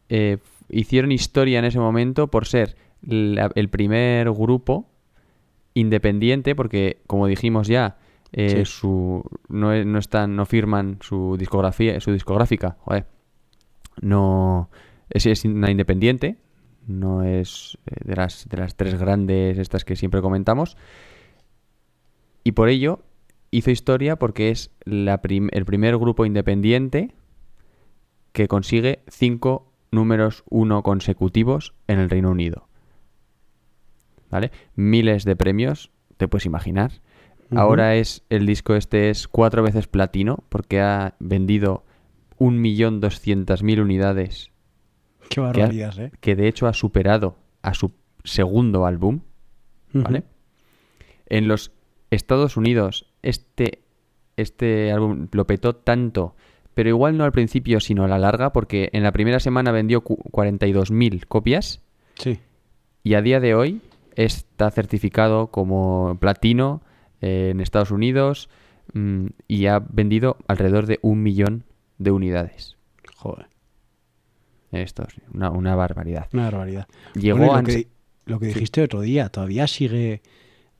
Eh, 0.08 0.38
hicieron 0.72 1.12
historia 1.12 1.58
en 1.60 1.64
ese 1.66 1.78
momento 1.78 2.28
por 2.28 2.46
ser 2.46 2.76
la- 3.02 3.50
el 3.54 3.68
primer 3.68 4.30
grupo 4.32 4.88
independiente, 5.74 6.54
porque 6.54 7.00
como 7.06 7.26
dijimos 7.26 7.68
ya, 7.68 7.98
eh, 8.32 8.64
Sí. 8.64 8.72
su, 8.72 9.22
no, 9.48 9.84
no 9.84 9.98
están, 9.98 10.34
no 10.36 10.46
firman 10.46 10.98
su 11.00 11.36
discografía, 11.38 12.00
su 12.00 12.12
discográfica, 12.12 12.76
joder, 12.80 13.06
no 14.00 14.70
es, 15.10 15.26
es 15.26 15.44
una 15.44 15.70
independiente, 15.70 16.36
no 16.86 17.22
es 17.22 17.78
eh, 17.86 17.94
de 18.04 18.16
las 18.16 18.48
de 18.48 18.56
las 18.56 18.74
tres 18.76 18.98
grandes 18.98 19.58
estas 19.58 19.84
que 19.84 19.96
siempre 19.96 20.20
comentamos, 20.22 20.76
y 22.44 22.52
por 22.52 22.68
ello 22.68 23.00
hizo 23.50 23.70
historia 23.70 24.16
porque 24.16 24.50
es 24.50 24.70
la 24.84 25.20
prim- 25.22 25.48
el 25.52 25.64
primer 25.64 25.96
grupo 25.98 26.24
independiente 26.24 27.12
que 28.32 28.48
consigue 28.48 29.02
cinco 29.08 29.71
números 29.92 30.42
uno 30.50 30.82
consecutivos 30.82 31.74
en 31.86 32.00
el 32.00 32.10
Reino 32.10 32.30
Unido. 32.30 32.66
¿Vale? 34.30 34.50
Miles 34.74 35.24
de 35.24 35.36
premios, 35.36 35.90
te 36.16 36.26
puedes 36.26 36.46
imaginar. 36.46 36.90
Ahora 37.54 37.96
es 37.96 38.24
el 38.30 38.46
disco 38.46 38.74
este 38.74 39.10
es 39.10 39.28
cuatro 39.28 39.62
veces 39.62 39.86
platino 39.86 40.42
porque 40.48 40.80
ha 40.80 41.14
vendido 41.18 41.84
1.200.000 42.38 43.82
unidades 43.82 44.50
Qué 45.28 45.40
barbaridad, 45.40 45.98
¿eh? 45.98 46.12
que 46.20 46.34
de 46.34 46.48
hecho 46.48 46.66
ha 46.66 46.72
superado 46.72 47.36
a 47.60 47.74
su 47.74 47.92
segundo 48.24 48.86
álbum, 48.86 49.20
¿vale? 49.92 50.24
En 51.26 51.46
los 51.46 51.72
Estados 52.10 52.56
Unidos 52.56 53.06
este, 53.22 53.82
este 54.36 54.92
álbum 54.92 55.28
lo 55.32 55.46
petó 55.46 55.74
tanto, 55.74 56.34
pero 56.74 56.88
igual 56.88 57.16
no 57.16 57.24
al 57.24 57.32
principio, 57.32 57.80
sino 57.80 58.04
a 58.04 58.08
la 58.08 58.18
larga, 58.18 58.52
porque 58.52 58.90
en 58.92 59.02
la 59.02 59.12
primera 59.12 59.40
semana 59.40 59.72
vendió 59.72 60.00
cu- 60.02 60.16
42.000 60.30 61.26
copias 61.26 61.80
Sí. 62.14 62.38
y 63.02 63.14
a 63.14 63.22
día 63.22 63.40
de 63.40 63.54
hoy 63.54 63.80
está 64.16 64.70
certificado 64.70 65.48
como 65.48 66.16
platino 66.20 66.82
eh, 67.20 67.48
en 67.52 67.60
Estados 67.60 67.90
Unidos 67.90 68.48
mm, 68.94 69.26
y 69.48 69.66
ha 69.66 69.78
vendido 69.78 70.36
alrededor 70.48 70.86
de 70.86 70.98
un 71.02 71.22
millón 71.22 71.64
de 71.98 72.10
unidades. 72.10 72.76
Joder, 73.16 73.46
Esto 74.72 75.04
es 75.06 75.14
una, 75.32 75.50
una 75.50 75.74
barbaridad. 75.76 76.28
una 76.32 76.44
barbaridad. 76.44 76.86
Llegó 77.14 77.38
Bueno, 77.38 77.52
y 77.52 77.56
a- 77.56 77.60
lo, 77.60 77.66
que, 77.66 77.86
lo 78.26 78.40
que 78.40 78.46
dijiste 78.46 78.82
otro 78.82 79.00
día, 79.02 79.28
todavía 79.28 79.66
sigue 79.66 80.22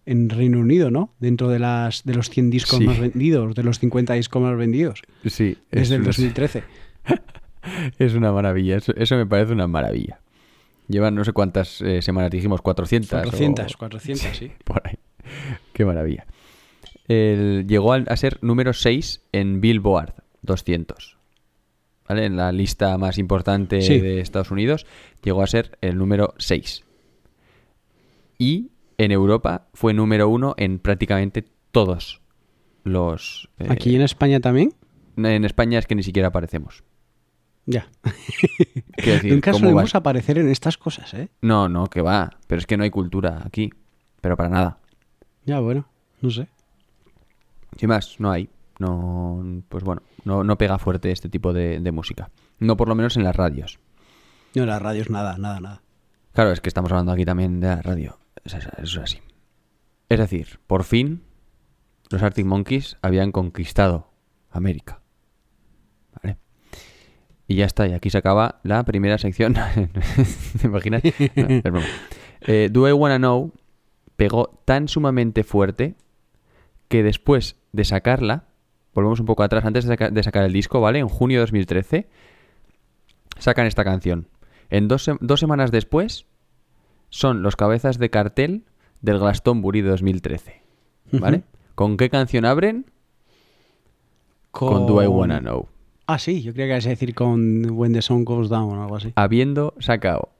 en 0.06 0.28
Reino 0.28 0.58
Unido, 0.58 0.90
¿no? 0.90 1.14
Dentro 1.20 1.48
de 1.48 1.58
las 1.58 2.04
de 2.04 2.14
los 2.14 2.28
100 2.30 2.50
discos 2.50 2.78
Sí. 2.78 2.84
más 2.86 2.98
vendidos, 2.98 3.54
de 3.54 3.62
los 3.62 3.78
50 3.78 4.14
discos 4.14 4.42
más 4.42 4.56
vendidos, 4.56 5.02
Sí, 5.26 5.56
desde 5.70 5.94
el 5.96 6.00
es- 6.02 6.06
2013. 6.06 6.64
Es 7.98 8.14
una 8.14 8.32
maravilla, 8.32 8.76
eso, 8.78 8.92
eso 8.96 9.14
me 9.16 9.24
parece 9.24 9.52
una 9.52 9.68
maravilla. 9.68 10.18
Llevan 10.88 11.14
no 11.14 11.24
sé 11.24 11.32
cuántas 11.32 11.80
eh, 11.80 12.02
semanas, 12.02 12.30
dijimos 12.32 12.60
400. 12.60 13.12
o- 13.12 13.22
400, 13.22 13.76
400, 13.76 14.36
sí. 14.36 14.50
Por 14.64 14.82
ahí. 14.84 14.96
Qué 15.72 15.84
maravilla. 15.84 16.26
El- 17.06 17.64
llegó 17.68 17.92
a 17.92 18.16
ser 18.16 18.38
número 18.42 18.72
6 18.72 19.22
en 19.30 19.60
Billboard 19.60 20.12
200. 20.42 21.18
¿Vale? 22.08 22.26
En 22.26 22.36
la 22.36 22.50
lista 22.50 22.98
más 22.98 23.16
importante 23.18 23.80
Sí. 23.80 24.00
de 24.00 24.20
Estados 24.20 24.50
Unidos 24.50 24.84
llegó 25.22 25.42
a 25.42 25.46
ser 25.46 25.78
el 25.82 25.96
número 25.96 26.34
6. 26.38 26.84
Y 28.38 28.70
en 29.04 29.12
Europa 29.12 29.68
fue 29.74 29.94
número 29.94 30.28
1 30.28 30.54
en 30.58 30.78
prácticamente 30.78 31.44
todos 31.70 32.20
los... 32.84 33.48
eh, 33.58 33.66
Aquí 33.70 33.94
en 33.94 34.02
España 34.02 34.40
también. 34.40 34.74
en 35.16 35.44
España 35.44 35.78
es 35.78 35.86
que 35.86 35.94
ni 35.94 36.02
siquiera 36.02 36.28
aparecemos. 36.28 36.84
Ya. 37.64 37.86
Decir, 38.96 39.32
Nunca 39.32 39.52
¿cómo 39.52 39.60
solemos 39.60 39.94
aparecer 39.94 40.38
en 40.38 40.48
estas 40.48 40.76
cosas, 40.76 41.14
¿eh? 41.14 41.28
No, 41.40 41.68
no, 41.68 41.86
que 41.86 42.00
va. 42.02 42.30
Pero 42.48 42.58
es 42.58 42.66
que 42.66 42.76
no 42.76 42.82
hay 42.84 42.90
cultura 42.90 43.42
aquí. 43.44 43.70
Pero 44.20 44.36
para 44.36 44.48
nada. 44.48 44.78
Ya, 45.44 45.60
bueno, 45.60 45.86
no 46.20 46.30
sé. 46.30 46.48
Sin 47.76 47.88
más, 47.88 48.16
no 48.18 48.30
hay. 48.30 48.48
No, 48.78 49.62
pues 49.68 49.84
bueno, 49.84 50.02
no, 50.24 50.42
no 50.42 50.58
pega 50.58 50.78
fuerte 50.78 51.12
este 51.12 51.28
tipo 51.28 51.52
de, 51.52 51.78
de 51.78 51.92
música. 51.92 52.30
No 52.58 52.76
por 52.76 52.88
lo 52.88 52.94
menos 52.96 53.16
en 53.16 53.22
las 53.22 53.36
radios. 53.36 53.78
No, 54.54 54.66
las 54.66 54.82
radios 54.82 55.08
nada, 55.08 55.38
nada, 55.38 55.60
nada. 55.60 55.82
Claro, 56.32 56.50
es 56.50 56.60
que 56.60 56.68
estamos 56.68 56.90
hablando 56.90 57.12
aquí 57.12 57.24
también 57.24 57.60
de 57.60 57.68
la 57.68 57.80
radio. 57.82 58.18
Es- 58.44 58.54
es- 58.54 58.66
Eso 58.66 58.98
es 59.00 59.04
así. 59.04 59.20
Es 60.08 60.18
decir, 60.18 60.58
por 60.66 60.84
fin 60.84 61.22
los 62.10 62.22
Arctic 62.22 62.44
Monkeys 62.44 62.98
habían 63.02 63.32
conquistado 63.32 64.10
América. 64.50 65.00
¿Vale? 66.22 66.36
Y 67.48 67.56
ya 67.56 67.64
está, 67.66 67.86
y 67.88 67.92
aquí 67.92 68.10
se 68.10 68.18
acaba 68.18 68.60
la 68.64 68.84
primera 68.84 69.16
sección. 69.18 69.54
¿Te 70.60 70.66
imaginas? 70.66 71.02
Eh, 72.42 72.68
Do 72.70 72.88
I 72.88 72.92
Wanna 72.92 73.18
Know 73.18 73.52
pegó 74.16 74.60
tan 74.64 74.88
sumamente 74.88 75.42
fuerte 75.44 75.94
que 76.88 77.02
después 77.02 77.56
de 77.72 77.84
sacarla, 77.84 78.44
volvemos 78.92 79.20
un 79.20 79.26
poco 79.26 79.42
atrás, 79.42 79.64
antes 79.64 79.86
de, 79.86 79.96
de 79.96 80.22
sacar 80.22 80.44
el 80.44 80.52
disco, 80.52 80.80
¿vale? 80.80 80.98
En 80.98 81.08
junio 81.08 81.38
de 81.38 81.42
2013, 81.42 82.08
sacan 83.38 83.66
esta 83.66 83.84
canción. 83.84 84.28
En 84.68 84.88
dos, 84.88 85.10
dos 85.20 85.40
semanas 85.40 85.70
después, 85.70 86.26
son 87.14 87.42
los 87.42 87.56
cabezas 87.56 87.98
de 87.98 88.08
cartel 88.08 88.64
del 89.02 89.18
Glastonbury 89.18 89.82
de 89.82 89.90
2013, 89.90 90.62
¿vale? 91.12 91.42
¿Con 91.74 91.98
qué 91.98 92.08
canción 92.08 92.46
abren? 92.46 92.86
Con 94.50 94.86
Do 94.86 95.02
I 95.02 95.06
Wanna 95.06 95.40
Know. 95.40 95.68
Ah, 96.06 96.18
sí, 96.18 96.42
yo 96.42 96.52
creía 96.52 96.66
que 96.66 96.72
ibas 96.72 96.86
a 96.86 96.90
decir 96.90 97.14
con 97.14 97.70
When 97.70 97.92
the 97.92 98.02
Sun 98.02 98.24
Goes 98.24 98.48
Down 98.48 98.78
o 98.78 98.82
algo 98.82 98.96
así. 98.96 99.12
Habiendo 99.16 99.74
sacado 99.78 100.30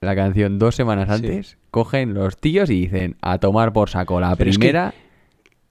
la 0.00 0.14
canción 0.14 0.58
dos 0.58 0.74
semanas 0.74 1.08
Sí. 1.08 1.14
antes, 1.26 1.58
cogen 1.70 2.14
los 2.14 2.36
tíos 2.36 2.70
y 2.70 2.80
dicen 2.82 3.16
a 3.22 3.38
tomar 3.38 3.72
por 3.72 3.88
saco 3.88 4.20
la 4.20 4.34
Pero 4.36 4.50
es 4.50 4.56
que- 4.56 4.60
primera. 4.60 4.94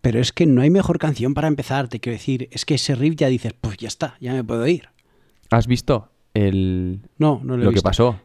Pero 0.01 0.19
es 0.19 0.31
que 0.31 0.45
no 0.45 0.61
hay 0.61 0.69
mejor 0.69 0.99
canción 0.99 1.33
para 1.33 1.47
empezar, 1.47 1.87
te 1.87 1.99
quiero 1.99 2.15
decir. 2.15 2.47
Es 2.51 2.63
que 2.65 2.75
ese 2.75 2.93
riff 2.95 3.15
ya 3.15 3.27
dices, 3.27 3.53
pues 3.59 3.77
ya 3.77 3.87
está, 3.87 4.15
ya 4.21 4.33
me 4.33 4.43
puedo 4.43 4.65
ir. 4.67 4.89
¿Has 5.49 5.65
visto 5.67 6.09
el, 6.35 7.01
No, 7.17 7.41
no 7.43 7.55
lo, 7.57 7.63
he 7.63 7.65
lo 7.65 7.71
que 7.71 7.75
visto. 7.75 7.89
pasó? 7.89 8.19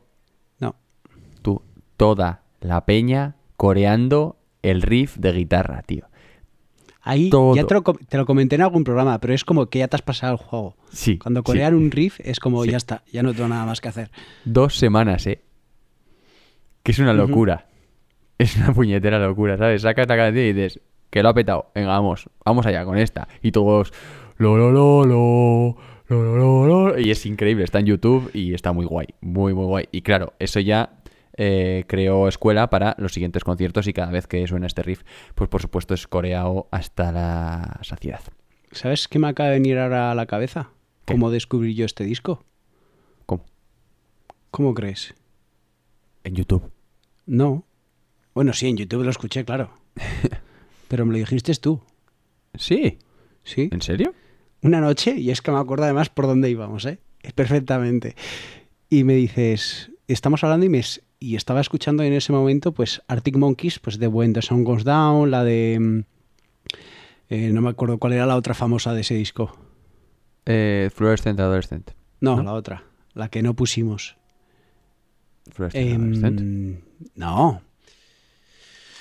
Toda 2.00 2.42
la 2.60 2.86
peña 2.86 3.36
coreando 3.56 4.36
el 4.62 4.80
riff 4.82 5.16
de 5.18 5.32
guitarra, 5.32 5.82
tío. 5.82 6.06
Ahí 7.02 7.28
Todo. 7.30 7.54
ya 7.54 7.64
te 7.66 7.74
lo, 7.74 7.82
com- 7.82 7.96
te 8.08 8.16
lo 8.16 8.24
comenté 8.26 8.56
en 8.56 8.62
algún 8.62 8.84
programa, 8.84 9.18
pero 9.20 9.34
es 9.34 9.44
como 9.44 9.66
que 9.66 9.80
ya 9.80 9.88
te 9.88 9.96
has 9.96 10.02
pasado 10.02 10.32
el 10.32 10.38
juego. 10.38 10.76
Sí. 10.90 11.18
Cuando 11.18 11.40
sí. 11.40 11.44
corean 11.44 11.74
un 11.74 11.90
riff 11.90 12.18
es 12.20 12.40
como 12.40 12.64
Sí. 12.64 12.70
ya 12.70 12.76
está, 12.78 13.02
ya 13.12 13.22
no 13.22 13.32
tengo 13.34 13.48
nada 13.48 13.64
más 13.66 13.80
que 13.80 13.88
hacer. 13.88 14.10
Dos 14.44 14.76
semanas, 14.76 15.26
¿eh? 15.26 15.42
Que 16.82 16.92
es 16.92 16.98
una 16.98 17.12
locura. 17.12 17.66
Es 18.38 18.56
una 18.56 18.72
puñetera 18.72 19.18
locura, 19.18 19.58
¿sabes? 19.58 19.82
Sacas 19.82 20.08
la 20.08 20.16
canción 20.16 20.44
y 20.46 20.52
dices, 20.54 20.80
que 21.10 21.22
lo 21.22 21.28
ha 21.28 21.34
petado. 21.34 21.70
Venga, 21.74 21.88
vamos, 21.88 22.30
vamos 22.44 22.64
allá 22.64 22.86
con 22.86 22.96
esta. 22.96 23.28
Y 23.42 23.52
todos, 23.52 23.92
lo, 24.38 24.56
lo, 24.56 24.70
lo, 24.70 25.04
lo, 25.04 25.76
lo, 26.08 26.24
lo, 26.24 26.36
lo, 26.38 26.66
lo. 26.88 26.98
Y 26.98 27.10
es 27.10 27.26
increíble, 27.26 27.64
está 27.64 27.80
en 27.80 27.84
YouTube 27.86 28.30
y 28.32 28.54
está 28.54 28.72
muy 28.72 28.86
guay, 28.86 29.08
muy, 29.20 29.52
muy 29.52 29.66
guay. 29.66 29.84
Y 29.92 30.00
claro, 30.00 30.32
eso 30.38 30.58
ya 30.60 30.99
eh, 31.42 31.84
creó 31.86 32.28
escuela 32.28 32.68
para 32.68 32.94
los 32.98 33.14
siguientes 33.14 33.44
conciertos 33.44 33.86
y 33.86 33.94
cada 33.94 34.12
vez 34.12 34.26
que 34.26 34.46
suena 34.46 34.66
este 34.66 34.82
riff, 34.82 35.04
pues 35.34 35.48
por 35.48 35.62
supuesto 35.62 35.94
es 35.94 36.06
coreado 36.06 36.68
hasta 36.70 37.12
la 37.12 37.80
saciedad. 37.82 38.20
¿Sabes 38.72 39.08
qué 39.08 39.18
me 39.18 39.28
acaba 39.28 39.48
de 39.48 39.54
venir 39.54 39.78
ahora 39.78 40.10
a 40.10 40.14
la 40.14 40.26
cabeza? 40.26 40.68
¿Qué? 41.06 41.14
¿Cómo 41.14 41.30
descubrí 41.30 41.74
yo 41.74 41.86
este 41.86 42.04
disco? 42.04 42.44
¿Cómo? 43.24 43.46
¿Cómo 44.50 44.74
crees? 44.74 45.14
En 46.24 46.34
YouTube. 46.34 46.70
No. 47.24 47.64
Bueno, 48.34 48.52
sí, 48.52 48.68
en 48.68 48.76
YouTube 48.76 49.04
lo 49.04 49.10
escuché, 49.10 49.46
claro. 49.46 49.70
Pero 50.88 51.06
me 51.06 51.12
lo 51.12 51.18
dijiste 51.18 51.54
tú, 51.54 51.80
Sí, 52.54 52.98
¿sí? 53.44 53.70
¿en 53.72 53.80
serio? 53.80 54.12
Una 54.60 54.80
noche, 54.80 55.14
y 55.16 55.30
es 55.30 55.40
que 55.40 55.50
me 55.50 55.58
acuerdo 55.58 55.84
además 55.84 56.10
por 56.10 56.26
dónde 56.26 56.50
íbamos, 56.50 56.84
¿eh? 56.84 56.98
Perfectamente. 57.34 58.14
Y 58.90 59.04
me 59.04 59.14
dices, 59.14 59.90
estamos 60.06 60.44
hablando 60.44 60.66
y, 60.66 60.68
me, 60.68 60.82
y 61.20 61.36
estaba 61.36 61.60
escuchando 61.60 62.02
en 62.02 62.12
ese 62.14 62.32
momento, 62.32 62.72
pues, 62.72 63.02
Arctic 63.06 63.36
Monkeys, 63.36 63.78
pues 63.78 63.98
de 63.98 64.06
When 64.08 64.32
the 64.32 64.42
Sun 64.42 64.64
Goes 64.64 64.84
Down, 64.84 65.30
la 65.30 65.44
de... 65.44 65.78
mm, 65.78 66.00
eh, 67.28 67.50
no 67.52 67.60
me 67.60 67.68
acuerdo 67.70 67.98
cuál 67.98 68.14
era 68.14 68.26
la 68.26 68.36
otra 68.36 68.54
famosa 68.54 68.92
de 68.94 69.02
ese 69.02 69.14
disco. 69.14 69.56
Eh, 70.46 70.90
Fluorescent 70.94 71.38
Adolescent. 71.38 71.90
No, 72.20 72.36
¿No? 72.36 72.42
la 72.42 72.52
otra, 72.54 72.84
la 73.14 73.28
que 73.28 73.42
no 73.42 73.54
pusimos. 73.54 74.16
Fluorescent 75.52 75.86
Em, 75.88 76.02
Adolescent. 76.02 76.80
no, 77.14 77.62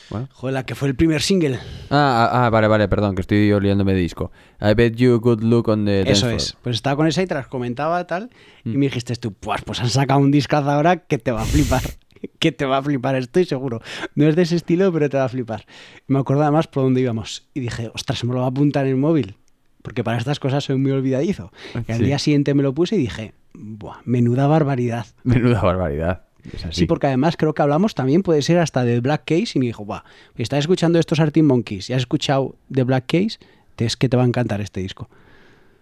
Bueno. 0.10 0.28
joder, 0.32 0.54
la 0.54 0.66
que 0.66 0.76
fue 0.76 0.88
el 0.90 0.96
primer 0.96 1.22
single. 1.22 1.56
Ah, 1.90 2.30
ah, 2.32 2.46
ah, 2.46 2.50
vale, 2.50 2.68
vale, 2.68 2.88
perdón, 2.88 3.16
que 3.16 3.22
estoy 3.22 3.52
olvidándome 3.52 3.94
de 3.94 4.00
disco. 4.00 4.32
I 4.60 4.74
bet 4.74 4.96
you 4.96 5.20
good 5.20 5.42
look 5.42 5.68
on 5.70 5.86
the 5.86 6.02
Eso 6.02 6.26
floor. 6.26 6.36
es. 6.36 6.58
Pues 6.64 6.76
estaba 6.76 6.96
con 6.98 7.08
esa 7.08 7.22
y 7.22 7.28
te 7.28 7.34
las 7.36 7.48
comentaba 7.48 8.06
tal. 8.08 8.30
Y 8.66 8.70
Mm. 8.70 8.78
me 8.80 8.86
dijiste 8.88 9.16
tú, 9.16 9.34
pues, 9.34 9.62
pues 9.64 9.80
han 9.80 9.90
sacado 9.90 10.20
un 10.20 10.32
discazo 10.32 10.70
ahora 10.70 10.98
que 10.98 11.18
te 11.18 11.32
va 11.32 11.42
a 11.44 11.46
flipar. 11.46 11.82
que 12.40 12.52
te 12.52 12.66
va 12.66 12.78
a 12.78 12.84
flipar, 12.84 13.16
estoy 13.16 13.46
seguro. 13.46 13.82
No 14.16 14.28
es 14.28 14.36
de 14.36 14.42
ese 14.44 14.56
estilo, 14.56 14.92
pero 14.92 15.10
te 15.10 15.18
va 15.18 15.26
a 15.26 15.30
flipar. 15.30 15.66
Me 16.08 16.20
acuerdo 16.20 16.44
además 16.44 16.68
por 16.68 16.84
dónde 16.84 17.02
íbamos. 17.02 17.48
Y 17.54 17.60
dije, 17.62 17.90
ostras, 17.94 18.24
me 18.24 18.34
lo 18.34 18.40
va 18.40 18.46
a 18.46 18.50
apuntar 18.50 18.86
en 18.86 18.92
el 18.92 18.98
móvil. 18.98 19.36
Porque 19.82 20.04
para 20.04 20.18
estas 20.18 20.40
cosas 20.40 20.64
soy 20.66 20.78
muy 20.78 20.92
olvidadizo. 20.92 21.52
Y 21.88 21.92
al 21.92 22.00
Sí. 22.00 22.04
día 22.06 22.20
siguiente 22.20 22.54
me 22.54 22.64
lo 22.64 22.74
puse 22.74 22.96
y 22.96 23.00
dije, 23.00 23.34
Buah, 23.54 23.98
menuda 24.06 24.46
barbaridad. 24.48 25.08
Menuda 25.24 25.62
barbaridad. 25.62 26.24
Es 26.54 26.66
así. 26.66 26.82
Sí, 26.82 26.86
porque 26.86 27.08
además 27.08 27.36
creo 27.38 27.54
que 27.54 27.62
hablamos 27.62 27.96
también, 27.96 28.22
puede 28.24 28.42
ser 28.42 28.60
hasta 28.60 28.84
de 28.86 29.00
Black 29.00 29.24
Case. 29.26 29.52
Y 29.56 29.60
me 29.60 29.66
dijo, 29.66 29.86
Buah, 29.86 30.04
estás 30.36 30.60
escuchando 30.60 31.00
estos 31.00 31.20
Arctic 31.20 31.44
Monkeys 31.44 31.90
y 31.90 31.94
has 31.94 32.00
escuchado 32.00 32.56
de 32.70 32.84
Black 32.84 33.06
Case, 33.08 33.40
es 33.78 33.96
que 33.98 34.10
te 34.10 34.18
va 34.18 34.24
a 34.24 34.28
encantar 34.28 34.60
este 34.62 34.82
disco. 34.82 35.10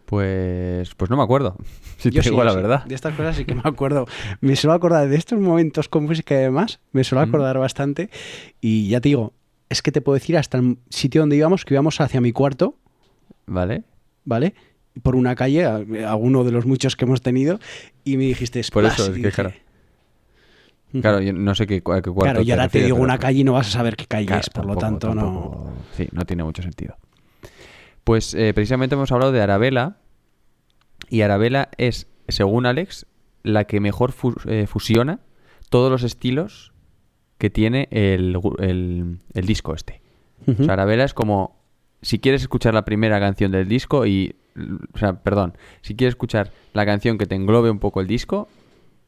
Pues, 0.07 0.95
pues 0.95 1.11
no 1.11 1.17
me 1.17 1.23
acuerdo. 1.23 1.55
Si 1.97 2.11
Yo 2.11 2.21
te 2.21 2.25
sí, 2.25 2.29
digo 2.29 2.41
yo 2.41 2.45
la 2.45 2.51
sí. 2.51 2.57
verdad. 2.57 2.85
De 2.85 2.93
estas 2.93 3.15
cosas 3.15 3.35
sí 3.37 3.43
que 3.45 3.55
me 3.55 3.61
acuerdo. 3.63 4.05
Me 4.39 4.55
suelo 4.55 4.73
acordar 4.75 5.09
de 5.09 5.15
estos 5.15 5.39
momentos 5.39 5.89
con 5.89 6.03
música 6.05 6.35
y 6.35 6.37
demás. 6.37 6.79
Me 6.91 7.03
suelo 7.03 7.25
Mm. 7.25 7.29
acordar 7.29 7.57
bastante. 7.57 8.11
Y 8.61 8.87
ya 8.89 9.01
te 9.01 9.09
digo, 9.09 9.33
es 9.69 9.81
que 9.81 9.91
te 9.91 9.99
puedo 10.01 10.13
decir 10.13 10.37
hasta 10.37 10.59
el 10.59 10.77
sitio 10.89 11.21
donde 11.21 11.37
íbamos, 11.37 11.65
que 11.65 11.73
íbamos 11.73 11.99
hacia 11.99 12.21
mi 12.21 12.31
cuarto, 12.33 12.75
¿Vale? 13.47 13.83
¿vale? 14.25 14.53
Por 15.01 15.15
una 15.15 15.33
calle, 15.33 15.65
a- 15.65 15.77
alguno 16.11 16.43
de 16.43 16.51
los 16.51 16.67
muchos 16.67 16.95
que 16.95 17.05
hemos 17.05 17.21
tenido, 17.23 17.59
y 18.03 18.17
me 18.17 18.25
dijiste, 18.25 18.61
Por 18.71 18.85
eso, 18.85 19.03
es 19.05 19.09
que 19.09 19.15
dije, 19.15 19.31
claro. 19.31 19.51
Claro, 21.01 21.19
yo 21.19 21.33
no 21.33 21.55
sé 21.55 21.65
qué, 21.67 21.81
cuarto 21.81 22.13
Claro, 22.13 22.41
y 22.43 22.51
ahora 22.51 22.69
te 22.69 22.81
digo 22.83 22.97
una 22.97 23.17
calle 23.17 23.39
y 23.39 23.43
no 23.43 23.53
vas 23.53 23.67
a 23.67 23.71
saber 23.71 23.95
qué 23.95 24.05
calle 24.05 24.27
Claro, 24.27 24.41
es, 24.41 24.49
por 24.51 24.65
lo 24.67 24.75
tampoco- 24.75 24.99
tanto 25.07 25.15
no... 25.15 25.73
Sí, 25.97 26.07
no 26.11 26.25
tiene 26.25 26.43
mucho 26.43 26.61
sentido. 26.61 26.95
Pues 28.07 28.33
eh, 28.35 28.53
precisamente 28.53 28.95
hemos 28.95 29.11
hablado 29.11 29.33
de 29.33 29.41
Arabella. 29.41 29.97
Y 31.09 31.21
Arabella 31.23 31.67
es, 31.77 32.07
según 32.29 32.65
Alex, 32.65 33.05
la 33.43 33.65
que 33.65 33.81
mejor 33.81 34.13
fu- 34.13 34.33
eh, 34.47 34.65
fusiona 34.65 35.19
todos 35.69 35.91
los 35.91 36.03
estilos 36.03 36.71
que 37.37 37.49
tiene 37.49 37.89
el, 37.91 38.39
el- 38.59 39.17
el 39.33 39.45
disco 39.45 39.73
este. 39.75 40.01
O 40.47 40.63
sea, 40.63 40.73
Arabella 40.73 41.03
es 41.03 41.13
como 41.13 41.57
si 42.01 42.19
quieres 42.19 42.43
escuchar 42.43 42.73
la 42.73 42.85
primera 42.85 43.19
canción 43.19 43.51
del 43.51 43.67
disco 43.67 44.05
y 44.05 44.35
o 44.93 44.97
sea, 44.97 45.21
perdón, 45.21 45.57
si 45.81 45.93
quieres 45.95 46.13
escuchar 46.13 46.51
la 46.73 46.85
canción 46.85 47.17
que 47.17 47.25
te 47.25 47.35
englobe 47.35 47.69
un 47.69 47.79
poco 47.79 47.99
el 47.99 48.07
disco, 48.07 48.47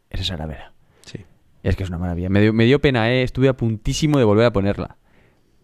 esa 0.10 0.24
es 0.24 0.32
Arabella. 0.32 0.74
Sí. 1.06 1.20
Es 1.64 1.78
que 1.78 1.84
es 1.84 1.90
una 1.90 2.00
maravilla. 2.00 2.28
Me 2.30 2.42
dio, 2.42 2.52
me 2.52 2.66
dio 2.66 2.80
pena, 2.82 3.10
¿eh? 3.12 3.24
Estuve 3.24 3.48
a 3.48 3.54
puntísimo 3.56 4.18
de 4.20 4.26
volver 4.26 4.46
a 4.46 4.52
ponerla. 4.52 4.98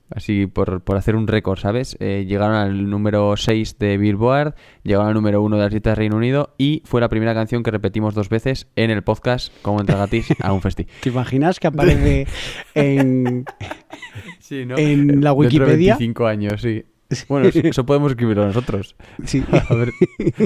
Así 0.10 0.46
por, 0.46 0.82
por 0.82 0.98
hacer 0.98 1.16
un 1.16 1.28
récord, 1.28 1.58
¿sabes? 1.58 1.98
Eh, 2.00 2.26
llegaron 2.28 2.56
al 2.56 2.90
número 2.90 3.36
6 3.36 3.80
de 3.80 3.98
Billboard, 3.98 4.54
llegaron 4.84 5.08
al 5.08 5.14
número 5.16 5.42
1 5.42 5.58
de 5.58 5.64
las 5.64 5.74
listas 5.74 5.92
de 5.92 5.96
Reino 5.96 6.18
Unido 6.18 6.54
y 6.60 6.84
fue 6.86 7.02
la 7.02 7.10
primera 7.10 7.34
canción 7.34 7.64
que 7.64 7.72
repetimos 7.72 8.14
dos 8.14 8.30
veces 8.30 8.68
en 8.76 8.92
el 8.92 9.04
podcast 9.04 9.52
como 9.64 9.80
entra 9.80 9.96
gratis 9.96 10.28
a 10.42 10.54
un 10.54 10.62
festi. 10.62 10.86
¿Te 11.02 11.10
imaginas 11.10 11.60
que 11.60 11.68
aparece 11.68 12.28
en, 12.76 13.46
Sí, 14.40 14.66
¿no? 14.66 14.78
En 14.78 15.22
la 15.24 15.32
Dentro 15.32 15.32
de 15.32 15.32
Wikipedia. 15.32 15.98
25 15.98 16.28
años, 16.28 16.62
sí. 16.62 16.86
Bueno, 17.28 17.48
eso, 17.48 17.86
podemos 17.86 18.12
escribirlo 18.12 18.46
nosotros. 18.46 18.96
Sí. 19.26 19.44
A 19.52 19.74
ver, 19.74 19.92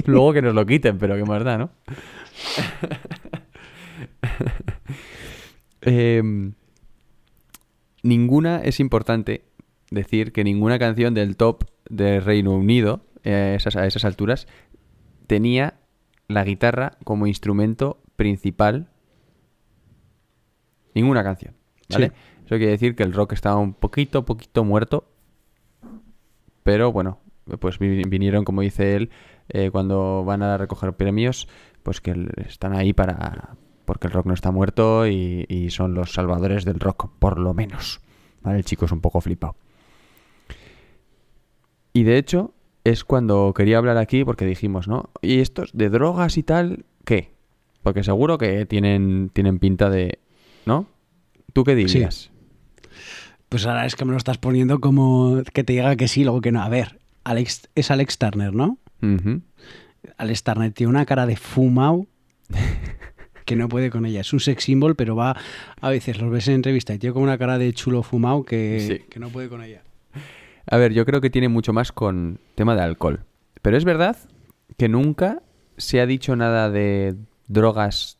luego 0.06 0.32
que 0.32 0.42
nos 0.42 0.54
lo 0.54 0.64
quiten, 0.64 0.98
pero 0.98 1.16
qué 1.16 1.24
más 1.24 1.44
da, 1.44 1.58
¿no? 1.58 1.70
Em, 5.82 6.52
ninguna 8.02 8.60
es 8.62 8.80
importante 8.80 9.44
decir 9.90 10.32
que 10.32 10.44
ninguna 10.44 10.78
canción 10.78 11.14
del 11.14 11.36
top 11.36 11.64
de 11.88 12.20
Reino 12.20 12.52
Unido 12.52 13.04
eh, 13.24 13.32
a 13.32 13.54
esas, 13.54 13.76
a 13.76 13.86
esas 13.86 14.04
alturas 14.04 14.46
tenía 15.26 15.74
la 16.28 16.44
guitarra 16.44 16.92
como 17.04 17.26
instrumento 17.26 18.00
principal. 18.16 18.88
Ninguna 20.94 21.22
canción, 21.22 21.54
¿vale? 21.88 22.08
Sí. 22.08 22.12
Eso 22.46 22.56
quiere 22.56 22.72
decir 22.72 22.96
que 22.96 23.02
el 23.04 23.12
rock 23.12 23.32
estaba 23.32 23.56
un 23.56 23.74
poquito, 23.74 24.24
poquito 24.24 24.64
muerto. 24.64 25.04
Pero 26.64 26.92
bueno, 26.92 27.18
pues 27.58 27.78
vi- 27.78 28.02
vinieron, 28.04 28.44
como 28.44 28.60
dice 28.60 28.96
él, 28.96 29.10
eh, 29.48 29.70
cuando 29.70 30.24
van 30.24 30.42
a 30.42 30.56
recoger 30.56 30.92
premios, 30.94 31.48
pues 31.82 32.00
que 32.00 32.28
están 32.46 32.74
ahí 32.74 32.92
para... 32.92 33.56
Porque 33.84 34.06
el 34.06 34.12
rock 34.12 34.26
no 34.26 34.34
está 34.34 34.50
muerto 34.52 35.06
y, 35.06 35.46
y 35.48 35.70
son 35.70 35.94
los 35.94 36.12
salvadores 36.12 36.64
del 36.64 36.78
rock, 36.78 37.10
por 37.18 37.38
lo 37.38 37.54
menos. 37.54 38.00
¿Vale? 38.42 38.58
El 38.58 38.64
chico 38.64 38.84
es 38.84 38.92
un 38.92 39.00
poco 39.00 39.20
flipado. 39.20 39.56
Y 41.92 42.04
de 42.04 42.18
hecho, 42.18 42.54
es 42.84 43.04
cuando 43.04 43.52
quería 43.54 43.78
hablar 43.78 43.96
aquí 43.96 44.24
porque 44.24 44.44
dijimos, 44.46 44.88
¿no? 44.88 45.10
¿Y 45.22 45.40
estos 45.40 45.70
de 45.72 45.88
drogas 45.90 46.36
y 46.38 46.42
tal, 46.42 46.84
qué? 47.04 47.32
Porque 47.82 48.02
seguro 48.04 48.38
que 48.38 48.66
tienen, 48.66 49.30
tienen 49.32 49.58
pinta 49.58 49.90
de... 49.90 50.18
¿No? 50.66 50.86
¿Tú 51.52 51.64
qué 51.64 51.74
dirías? 51.74 52.30
Pues 53.48 53.66
ahora 53.66 53.86
es 53.86 53.96
que 53.96 54.04
me 54.04 54.12
lo 54.12 54.18
estás 54.18 54.38
poniendo 54.38 54.80
como 54.80 55.42
que 55.52 55.64
te 55.64 55.72
diga 55.72 55.96
que 55.96 56.06
sí, 56.06 56.22
luego 56.22 56.40
que 56.40 56.52
no. 56.52 56.62
A 56.62 56.68
ver, 56.68 57.00
Alex, 57.24 57.68
es 57.74 57.90
Alex 57.90 58.18
Turner, 58.18 58.52
¿no? 58.54 58.78
Alex 60.18 60.42
Turner 60.44 60.72
tiene 60.72 60.90
una 60.90 61.06
cara 61.06 61.26
de 61.26 61.36
fumao 61.36 62.06
que 63.44 63.56
no 63.56 63.68
puede 63.68 63.90
con 63.90 64.06
ella. 64.06 64.20
Es 64.20 64.32
un 64.32 64.40
sex 64.40 64.62
symbol, 64.64 64.94
pero 64.94 65.16
va 65.16 65.36
a 65.80 65.90
veces 65.90 66.20
los 66.20 66.30
ves 66.30 66.46
en 66.48 66.54
entrevista 66.54 66.94
y 66.94 66.98
tiene 66.98 67.12
como 67.12 67.24
una 67.24 67.38
cara 67.38 67.58
de 67.58 67.72
chulo 67.72 68.02
fumao 68.02 68.44
que, 68.44 68.80
Sí. 68.80 69.08
que 69.10 69.18
no 69.18 69.30
puede 69.30 69.48
con 69.48 69.62
ella. 69.64 69.82
A 70.66 70.76
ver, 70.76 70.92
yo 70.92 71.04
creo 71.06 71.20
que 71.20 71.30
tiene 71.30 71.48
mucho 71.48 71.72
más 71.72 71.92
con 71.92 72.38
tema 72.54 72.74
de 72.74 72.82
alcohol. 72.82 73.24
Pero 73.62 73.76
es 73.76 73.84
verdad 73.84 74.16
que 74.76 74.88
nunca 74.88 75.42
se 75.76 76.00
ha 76.00 76.06
dicho 76.06 76.36
nada 76.36 76.70
de 76.70 77.16
drogas. 77.48 78.18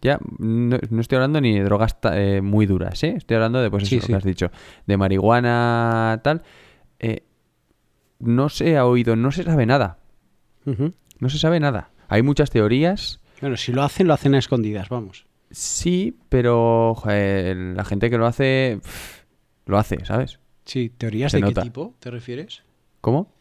Ya, 0.00 0.18
no, 0.38 0.78
no 0.90 1.00
estoy 1.00 1.16
hablando 1.16 1.40
ni 1.40 1.58
de 1.58 1.64
drogas 1.64 1.96
eh, 2.12 2.40
muy 2.42 2.66
duras, 2.66 3.02
¿eh? 3.02 3.14
Estoy 3.16 3.34
hablando 3.36 3.60
de, 3.60 3.70
pues 3.70 3.84
eso 3.84 4.00
sí. 4.00 4.06
que 4.06 4.14
has 4.14 4.22
dicho, 4.22 4.50
de 4.86 4.96
marihuana, 4.96 6.20
tal. 6.22 6.42
Eh, 7.00 7.24
no 8.20 8.48
se 8.48 8.76
ha 8.76 8.86
oído, 8.86 9.16
no 9.16 9.32
se 9.32 9.42
sabe 9.42 9.66
nada. 9.66 9.98
No 10.64 11.28
se 11.28 11.38
sabe 11.38 11.58
nada. 11.60 11.90
Hay 12.08 12.22
muchas 12.22 12.50
teorías, 12.50 13.20
Bueno, 13.40 13.56
si 13.56 13.72
lo 13.72 13.82
hacen, 13.82 14.06
lo 14.06 14.14
hacen 14.14 14.34
a 14.34 14.38
escondidas, 14.38 14.88
vamos. 14.88 15.26
sí, 15.50 16.16
pero 16.28 16.94
joder, 16.94 17.56
la 17.56 17.84
gente 17.84 18.10
que 18.10 18.18
lo 18.18 18.26
hace, 18.26 18.78
pff, 18.82 19.22
lo 19.66 19.78
hace, 19.78 20.04
¿sabes? 20.04 20.38
Sí, 20.68 20.90
¿teorías 20.90 21.32
Se 21.32 21.38
de 21.38 21.42
nota. 21.42 21.62
qué 21.62 21.66
tipo 21.68 21.94
te 21.98 22.10
refieres? 22.10 22.62
¿Cómo? 23.00 23.32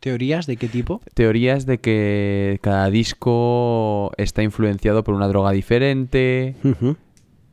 ¿Teorías 0.00 0.46
de 0.46 0.56
qué 0.56 0.68
tipo? 0.68 1.00
teorías 1.14 1.66
de 1.66 1.78
que 1.78 2.60
cada 2.62 2.88
disco 2.88 4.12
está 4.16 4.44
influenciado 4.44 5.02
por 5.02 5.14
una 5.14 5.26
droga 5.26 5.50
diferente 5.50 6.54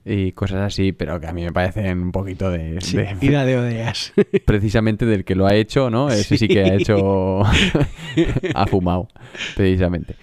y 0.05 0.31
cosas 0.33 0.61
así, 0.61 0.91
pero 0.91 1.19
que 1.19 1.25
a 1.25 1.33
mí 1.33 1.41
me 1.43 1.51
parecen 1.51 2.03
un 2.03 2.11
poquito 2.11 2.51
de, 2.51 2.79
Sí, 2.81 2.97
de- 2.97 3.17
ira 3.21 3.45
de 3.45 3.57
odeas. 3.57 4.13
precisamente 4.45 5.07
del 5.07 5.25
que 5.25 5.33
lo 5.33 5.47
ha 5.47 5.55
hecho, 5.55 5.89
¿no? 5.89 6.09
Ese 6.11 6.37
sí, 6.37 6.47
que 6.47 6.61
ha 6.61 6.75
hecho 6.75 7.41
ha 8.53 8.67
fumado, 8.67 9.07
precisamente. 9.55 10.15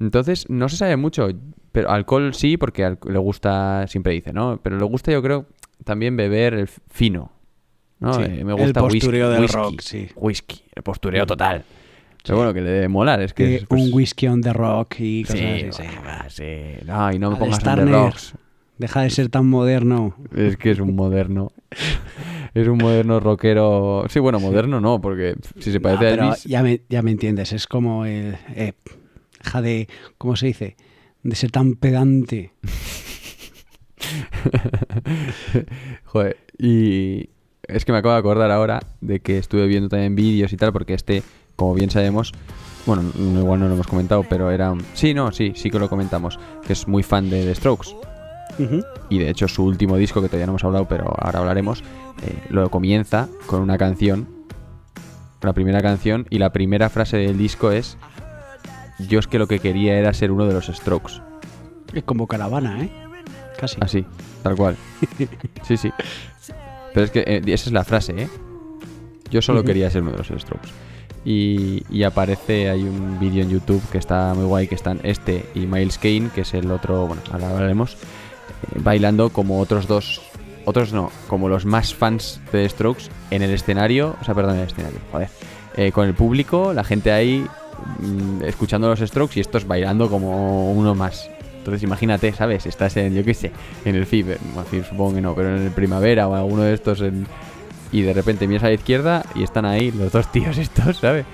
Entonces, 0.00 0.48
no 0.48 0.70
se 0.70 0.78
sabe 0.78 0.96
mucho, 0.96 1.28
pero 1.72 1.90
alcohol 1.90 2.32
sí, 2.32 2.56
porque 2.56 2.96
le 3.06 3.18
gusta, 3.18 3.86
siempre 3.86 4.14
dice, 4.14 4.32
¿no? 4.32 4.58
Pero 4.62 4.78
le 4.78 4.84
gusta, 4.86 5.12
yo 5.12 5.22
creo, 5.22 5.44
también 5.84 6.16
beber 6.16 6.54
el 6.54 6.68
fino, 6.68 7.32
¿no? 8.00 8.14
Sí, 8.14 8.22
Eh, 8.24 8.44
me 8.44 8.52
el 8.52 8.58
gusta 8.58 8.82
whisky, 8.82 8.98
postureo 8.98 9.30
del 9.30 9.42
whisky, 9.42 9.56
rock, 9.56 9.80
sí. 9.80 10.08
whisky, 10.16 10.62
el 10.74 10.82
postureo 10.82 11.26
total. 11.26 11.64
Pero 12.24 12.38
bueno, 12.38 12.52
que 12.54 12.60
le 12.60 12.70
debe 12.70 12.88
molar, 12.88 13.20
es 13.22 13.32
que... 13.32 13.44
Que 13.44 13.54
es, 13.56 13.66
pues, 13.66 13.82
un 13.82 13.90
whisky 13.92 14.26
on 14.26 14.40
the 14.40 14.52
rock 14.52 14.96
y 14.98 15.24
Sí, 15.24 15.32
cosas 15.32 15.40
así. 15.40 15.72
sí. 15.72 15.88
va, 16.04 16.26
sí. 16.28 16.84
No, 16.84 17.12
y 17.12 17.18
no 17.20 17.30
me 17.30 17.36
Alex 17.36 17.58
pongas 17.60 17.78
on 17.78 17.84
the 17.86 17.92
rocks. 17.92 18.34
Deja 18.78 19.02
de 19.02 19.10
ser 19.10 19.28
tan 19.28 19.46
moderno. 19.48 20.16
Es 20.34 20.56
que 20.56 20.72
es 20.72 20.80
un 20.80 20.94
moderno. 20.96 21.52
es 22.52 22.66
un 22.68 22.78
moderno 22.78 23.20
rockero. 23.20 24.04
Sí, 24.08 24.18
bueno, 24.18 24.40
moderno 24.40 24.80
no, 24.80 25.00
porque 25.00 25.36
si 25.60 25.70
se 25.72 25.78
parece 25.80 26.16
No, 26.16 26.22
a 26.22 26.26
Elvis. 26.26 26.44
ya 26.44 26.62
me, 26.64 26.80
ya 26.88 27.00
me 27.02 27.12
entiendes, 27.12 27.52
es 27.52 27.66
como 27.68 28.04
el... 28.04 28.36
eh, 28.54 28.72
deja 29.42 29.62
de... 29.62 29.88
¿Cómo 30.18 30.34
se 30.36 30.46
dice? 30.48 30.76
De 31.22 31.36
ser 31.36 31.50
tan 31.52 31.74
pedante. 31.76 32.52
Joder, 36.04 36.36
y 36.58 37.30
es 37.68 37.84
que 37.84 37.92
me 37.92 37.98
acabo 37.98 38.14
de 38.14 38.20
acordar 38.20 38.50
ahora 38.50 38.80
de 39.00 39.20
que 39.20 39.38
estuve 39.38 39.66
viendo 39.66 39.88
también 39.88 40.14
vídeos 40.14 40.52
y 40.52 40.56
tal, 40.56 40.72
porque 40.72 40.94
este, 40.94 41.22
como 41.56 41.74
bien 41.74 41.90
sabemos, 41.90 42.32
bueno, 42.86 43.02
no- 43.14 43.40
igual 43.40 43.60
no 43.60 43.68
lo 43.68 43.74
hemos 43.74 43.86
comentado, 43.86 44.24
pero 44.28 44.50
era 44.50 44.70
un... 44.72 44.84
Sí, 44.94 45.14
no, 45.14 45.32
sí, 45.32 45.52
sí 45.56 45.70
que 45.70 45.78
lo 45.78 45.88
comentamos, 45.88 46.38
que 46.66 46.72
es 46.72 46.86
muy 46.88 47.02
fan 47.02 47.28
de 47.30 47.44
The 47.44 47.54
Strokes. 47.54 47.90
Y 49.10 49.18
de 49.18 49.28
hecho 49.28 49.48
su 49.48 49.64
último 49.64 49.96
disco, 49.96 50.22
que 50.22 50.28
todavía 50.28 50.46
no 50.46 50.52
hemos 50.52 50.64
hablado, 50.64 50.86
pero 50.88 51.12
ahora 51.18 51.40
hablaremos, 51.40 51.82
eh, 52.22 52.38
lo 52.48 52.70
comienza 52.70 53.28
con 53.46 53.60
una 53.60 53.76
canción, 53.76 54.28
la 55.42 55.52
primera 55.52 55.82
canción, 55.82 56.26
y 56.30 56.38
la 56.38 56.52
primera 56.52 56.88
frase 56.88 57.18
del 57.18 57.36
disco 57.36 57.70
es, 57.70 57.98
yo 58.98 59.18
es 59.18 59.26
que 59.26 59.38
lo 59.38 59.46
que 59.46 59.58
quería 59.58 59.98
era 59.98 60.12
ser 60.14 60.30
uno 60.32 60.46
de 60.46 60.54
los 60.54 60.66
Strokes. 60.66 61.20
Es 61.92 62.04
como 62.04 62.26
caravana, 62.26 62.82
¿eh? 62.82 62.90
Casi. 63.58 63.76
Así, 63.80 64.04
tal 64.42 64.56
cual. 64.56 64.76
Sí, 65.62 65.76
sí. 65.76 65.90
Pero 66.96 67.04
es 67.04 67.10
que 67.10 67.24
eh, 67.26 67.42
esa 67.44 67.68
es 67.68 67.72
la 67.72 67.84
frase, 67.84 68.14
¿eh? 68.22 68.28
Yo 69.30 69.42
solo 69.42 69.62
quería 69.62 69.90
ser 69.90 70.00
uno 70.00 70.12
de 70.12 70.16
los 70.16 70.28
Strokes. 70.28 70.70
Y, 71.26 71.82
y 71.90 72.04
aparece, 72.04 72.70
hay 72.70 72.84
un 72.84 73.20
vídeo 73.20 73.42
en 73.42 73.50
YouTube 73.50 73.82
que 73.92 73.98
está 73.98 74.32
muy 74.32 74.46
guay, 74.46 74.66
que 74.66 74.76
están 74.76 75.00
este 75.02 75.44
y 75.54 75.66
Miles 75.66 75.98
Kane, 75.98 76.30
que 76.34 76.40
es 76.40 76.54
el 76.54 76.70
otro, 76.70 77.06
bueno, 77.06 77.20
ahora 77.30 77.50
hablaremos, 77.50 77.96
eh, 77.96 78.78
bailando 78.82 79.28
como 79.28 79.60
otros 79.60 79.86
dos, 79.86 80.22
otros 80.64 80.94
no, 80.94 81.12
como 81.28 81.50
los 81.50 81.66
más 81.66 81.92
fans 81.92 82.40
de 82.50 82.62
The 82.62 82.68
Strokes 82.70 83.04
en 83.30 83.42
el 83.42 83.50
escenario, 83.50 84.16
o 84.18 84.24
sea, 84.24 84.34
perdón, 84.34 84.54
en 84.54 84.60
el 84.62 84.68
escenario, 84.68 84.98
joder, 85.12 85.28
eh, 85.76 85.92
con 85.92 86.06
el 86.06 86.14
público, 86.14 86.72
la 86.72 86.82
gente 86.82 87.12
ahí 87.12 87.46
mm, 87.98 88.42
escuchando 88.44 88.88
los 88.88 89.00
Strokes 89.00 89.38
y 89.38 89.40
estos 89.40 89.66
bailando 89.66 90.08
como 90.08 90.72
uno 90.72 90.94
más. 90.94 91.28
Entonces 91.66 91.82
imagínate, 91.82 92.32
¿sabes? 92.32 92.64
Estás 92.64 92.96
en, 92.96 93.12
yo 93.12 93.24
qué 93.24 93.34
sé, 93.34 93.50
en 93.84 93.96
el 93.96 94.06
FIB, 94.06 94.38
bueno, 94.54 94.84
supongo 94.88 95.14
que 95.16 95.20
no, 95.20 95.34
pero 95.34 95.56
en 95.56 95.64
el 95.64 95.72
Primavera 95.72 96.28
o 96.28 96.34
alguno 96.36 96.62
de 96.62 96.72
estos 96.74 97.00
en- 97.00 97.26
y 97.90 98.02
de 98.02 98.12
repente 98.12 98.46
miras 98.46 98.62
a 98.62 98.68
la 98.68 98.74
izquierda 98.74 99.24
y 99.34 99.42
están 99.42 99.64
ahí 99.64 99.90
los 99.90 100.12
dos 100.12 100.30
tíos 100.30 100.56
estos, 100.58 100.98
¿sabes? 100.98 101.26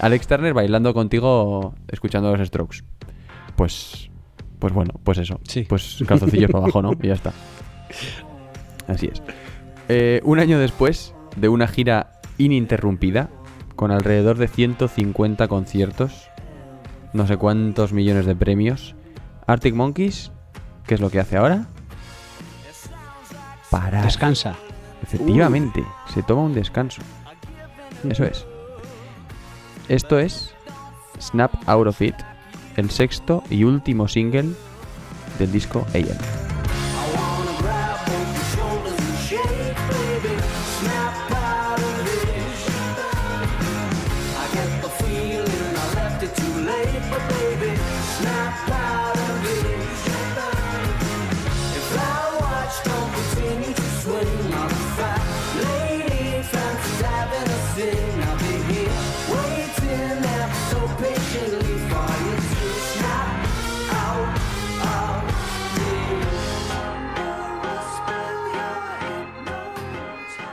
Alex 0.00 0.26
Turner 0.26 0.54
bailando 0.54 0.92
contigo 0.92 1.72
escuchando 1.86 2.36
los 2.36 2.48
Strokes. 2.48 2.78
Pues, 3.54 4.10
pues 4.58 4.72
bueno, 4.72 4.90
pues 5.04 5.18
eso. 5.18 5.38
Sí. 5.44 5.64
Pues 5.68 6.02
calzoncillos 6.04 6.50
para 6.50 6.64
abajo, 6.64 6.82
¿no? 6.82 6.90
Y 7.00 7.06
ya 7.06 7.14
está. 7.14 7.32
Así 8.88 9.06
es. 9.12 9.22
Eh, 9.88 10.20
un 10.24 10.40
año 10.40 10.58
después 10.58 11.14
de 11.36 11.48
una 11.48 11.68
gira 11.68 12.10
ininterrumpida, 12.38 13.30
con 13.76 13.92
alrededor 13.92 14.36
de 14.36 14.48
150 14.48 15.46
conciertos, 15.46 16.28
no 17.12 17.24
sé 17.28 17.36
cuántos 17.36 17.92
millones 17.92 18.26
de 18.26 18.34
premios, 18.34 18.95
Arctic 19.46 19.74
Monkeys, 19.74 20.32
¿qué 20.86 20.94
es 20.94 21.00
lo 21.00 21.10
que 21.10 21.20
hace 21.20 21.36
ahora? 21.36 21.66
Parar. 23.70 24.04
Descansa. 24.04 24.56
Efectivamente, 25.02 25.84
se 26.12 26.22
toma 26.22 26.42
un 26.42 26.54
descanso. 26.54 27.02
Eso 28.08 28.24
es. 28.24 28.46
Esto 29.88 30.18
es 30.18 30.54
Snap 31.20 31.52
Out 31.66 31.86
of 31.86 32.02
It, 32.02 32.16
el 32.76 32.90
sexto 32.90 33.44
y 33.50 33.64
último 33.64 34.08
single 34.08 34.50
del 35.38 35.52
disco 35.52 35.86
AM. 35.94 36.45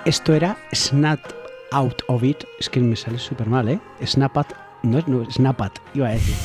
Esto 0.05 0.33
era 0.33 0.57
Snap 0.73 1.19
Out 1.71 2.01
of 2.07 2.23
It. 2.23 2.43
Es 2.59 2.69
que 2.69 2.81
me 2.81 2.95
sale 2.97 3.17
súper 3.17 3.47
mal, 3.47 3.69
¿eh? 3.69 3.79
Snap 4.05 4.37
Out. 4.37 4.47
No 4.83 4.97
es 4.97 5.07
no, 5.07 5.23
Snap 5.31 5.61
Out, 5.61 5.79
iba 5.93 6.09
a 6.09 6.11
decir. 6.11 6.35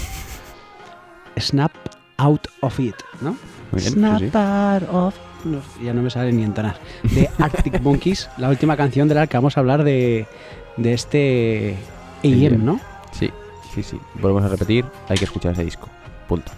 Snap 1.40 1.72
Out 2.18 2.46
of 2.60 2.78
It, 2.78 2.94
¿no? 3.20 3.36
Bien, 3.72 3.90
Snap 3.90 4.18
sí. 4.20 4.30
Out 4.32 4.82
of. 4.92 5.16
no, 5.44 5.60
ya 5.82 5.92
no 5.92 6.02
me 6.02 6.10
sale 6.10 6.32
ni 6.32 6.44
entonar. 6.44 6.78
De 7.02 7.28
Arctic 7.38 7.80
Monkeys, 7.82 8.30
la 8.38 8.48
última 8.48 8.76
canción 8.76 9.08
de 9.08 9.16
la 9.16 9.26
que 9.26 9.36
vamos 9.36 9.56
a 9.56 9.60
hablar 9.60 9.82
de, 9.82 10.28
de 10.76 10.92
este 10.92 11.76
AM, 12.22 12.64
¿no? 12.64 12.78
Sí, 13.10 13.32
sí, 13.74 13.82
sí. 13.82 13.98
Volvemos 14.14 14.44
a 14.44 14.48
repetir, 14.48 14.84
hay 15.08 15.18
que 15.18 15.24
escuchar 15.24 15.54
ese 15.54 15.64
disco. 15.64 15.88
Punto. 16.28 16.52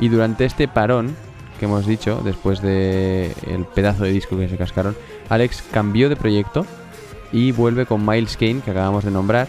Y 0.00 0.08
durante 0.08 0.44
este 0.44 0.66
parón 0.66 1.14
que 1.60 1.66
hemos 1.66 1.86
dicho, 1.86 2.20
después 2.24 2.60
de 2.60 3.32
el 3.46 3.64
pedazo 3.66 4.02
de 4.02 4.10
disco 4.10 4.36
que 4.36 4.48
se 4.48 4.56
cascaron, 4.56 4.96
Alex 5.28 5.62
cambió 5.70 6.08
de 6.08 6.16
proyecto 6.16 6.66
y 7.32 7.52
vuelve 7.52 7.86
con 7.86 8.06
Miles 8.06 8.36
Kane, 8.36 8.60
que 8.64 8.70
acabamos 8.70 9.04
de 9.04 9.10
nombrar, 9.10 9.48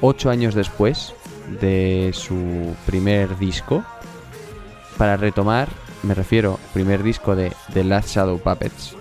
ocho 0.00 0.30
años 0.30 0.54
después 0.54 1.14
de 1.60 2.10
su 2.14 2.74
primer 2.86 3.38
disco, 3.38 3.84
para 4.96 5.16
retomar, 5.16 5.68
me 6.02 6.14
refiero, 6.14 6.58
primer 6.72 7.02
disco 7.02 7.36
de 7.36 7.52
The 7.72 7.84
Last 7.84 8.08
Shadow 8.08 8.38
Puppets. 8.38 8.96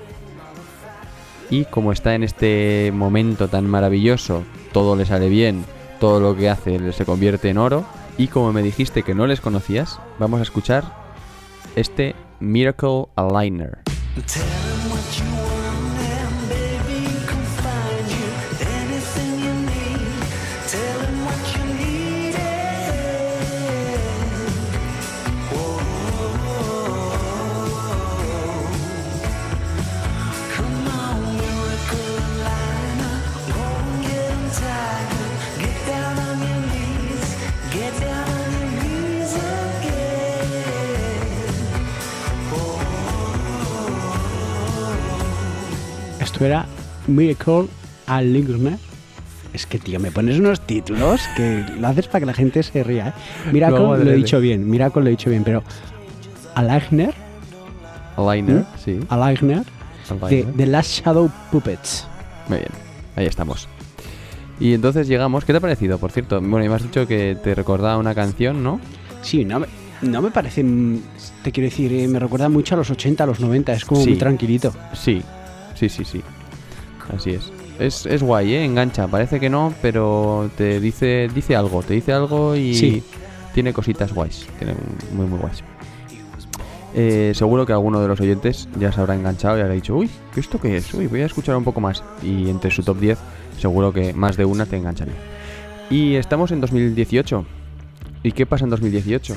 Y 1.49 1.65
como 1.65 1.91
está 1.91 2.15
en 2.15 2.23
este 2.23 2.91
momento 2.93 3.47
tan 3.47 3.69
maravilloso, 3.69 4.43
todo 4.71 4.95
le 4.95 5.05
sale 5.05 5.29
bien, 5.29 5.63
todo 5.99 6.19
lo 6.19 6.35
que 6.35 6.49
hace 6.49 6.91
se 6.91 7.05
convierte 7.05 7.49
en 7.49 7.57
oro. 7.57 7.85
Y 8.17 8.27
como 8.27 8.51
me 8.51 8.63
dijiste 8.63 9.03
que 9.03 9.15
no 9.15 9.27
les 9.27 9.41
conocías, 9.41 9.99
vamos 10.19 10.39
a 10.39 10.43
escuchar 10.43 10.83
este 11.75 12.15
Miracle 12.39 13.05
Aligner. 13.15 13.79
Esto 46.35 46.43
era 46.47 46.65
Miracle 47.07 47.67
Aligner. 48.07 48.77
Es 49.53 49.65
que, 49.65 49.79
tío, 49.79 50.01
me 50.01 50.11
pones 50.11 50.37
unos 50.37 50.59
títulos 50.59 51.21
que 51.37 51.63
lo 51.79 51.87
haces 51.87 52.07
para 52.07 52.19
que 52.19 52.25
la 52.25 52.33
gente 52.33 52.61
se 52.61 52.83
ría. 52.83 53.07
¿eh? 53.07 53.13
Miracle 53.53 53.79
lo 53.79 54.11
he 54.11 54.15
dicho 54.15 54.41
bien, 54.41 54.69
Miracle 54.69 55.01
lo 55.01 55.07
he 55.07 55.11
dicho 55.11 55.29
bien, 55.29 55.45
pero 55.45 55.63
Aligner, 56.55 57.13
Aligner, 58.17 58.63
¿Mm? 58.63 58.65
sí. 58.83 58.99
Aligner, 59.07 59.63
de. 60.29 60.43
The 60.57 60.65
Last 60.65 60.89
Shadow 61.05 61.31
Puppets. 61.53 62.05
Muy 62.49 62.57
bien, 62.57 62.71
ahí 63.15 63.27
estamos. 63.27 63.69
Y 64.59 64.73
entonces 64.73 65.07
llegamos. 65.07 65.45
¿Qué 65.45 65.53
te 65.53 65.57
ha 65.59 65.61
parecido, 65.61 65.99
por 65.99 66.11
cierto? 66.11 66.41
Bueno, 66.41 66.65
y 66.65 66.67
me 66.67 66.75
has 66.75 66.83
dicho 66.83 67.07
que 67.07 67.37
te 67.41 67.55
recordaba 67.55 67.97
una 67.97 68.13
canción, 68.13 68.61
¿no? 68.61 68.81
Sí, 69.21 69.45
no 69.45 69.61
me, 69.61 69.67
no 70.01 70.21
me 70.21 70.31
parece, 70.31 70.65
te 71.43 71.53
quiero 71.53 71.69
decir, 71.69 71.93
eh, 71.93 72.09
me 72.09 72.19
recuerda 72.19 72.49
mucho 72.49 72.75
a 72.75 72.77
los 72.77 72.89
80, 72.91 73.23
a 73.23 73.27
los 73.27 73.39
90, 73.39 73.71
es 73.71 73.85
como 73.85 74.01
Sí. 74.01 74.09
muy 74.09 74.17
tranquilito. 74.19 74.73
Sí, 74.93 75.21
sí, 75.75 75.89
sí, 75.89 76.03
sí. 76.03 76.21
Así 77.15 77.31
es. 77.31 77.51
Es, 77.79 78.05
es 78.05 78.23
guay, 78.23 78.53
¿eh? 78.55 78.65
Engancha. 78.65 79.07
Parece 79.07 79.39
que 79.39 79.49
no, 79.49 79.73
pero 79.81 80.49
te 80.57 80.79
dice, 80.79 81.29
dice 81.33 81.55
algo. 81.55 81.83
Te 81.83 81.93
dice 81.93 82.13
algo 82.13 82.55
y 82.55 82.73
Sí. 82.73 83.03
tiene 83.53 83.73
cositas 83.73 84.13
guays. 84.13 84.47
Tiene 84.57 84.73
muy, 85.13 85.25
muy 85.27 85.39
guays. 85.39 85.63
Eh, 86.97 87.33
seguro 87.35 87.65
que 87.65 87.73
alguno 87.73 87.99
de 87.99 88.07
los 88.07 88.19
oyentes 88.21 88.69
ya 88.79 88.91
se 88.91 89.01
habrá 89.01 89.15
enganchado 89.15 89.57
y 89.57 89.61
habrá 89.61 89.73
dicho, 89.73 89.95
uy, 89.95 90.09
¿qué 90.33 90.39
esto 90.39 90.59
qué 90.61 90.77
es? 90.77 90.93
Uy, 90.93 91.07
voy 91.07 91.21
a 91.21 91.25
escuchar 91.25 91.55
un 91.57 91.65
poco 91.65 91.81
más. 91.81 92.01
Y 92.23 92.49
entre 92.49 92.71
su 92.71 92.83
top 92.83 92.99
10, 92.99 93.17
seguro 93.59 93.91
que 93.91 94.13
más 94.13 94.37
de 94.37 94.45
una 94.45 94.65
te 94.65 94.77
engancharía. 94.77 95.13
Y 95.89 96.15
estamos 96.15 96.51
en 96.51 96.61
2018. 96.61 97.45
¿Y 98.23 98.31
qué 98.31 98.45
pasa 98.45 98.63
en 98.63 98.69
2018? 98.71 99.35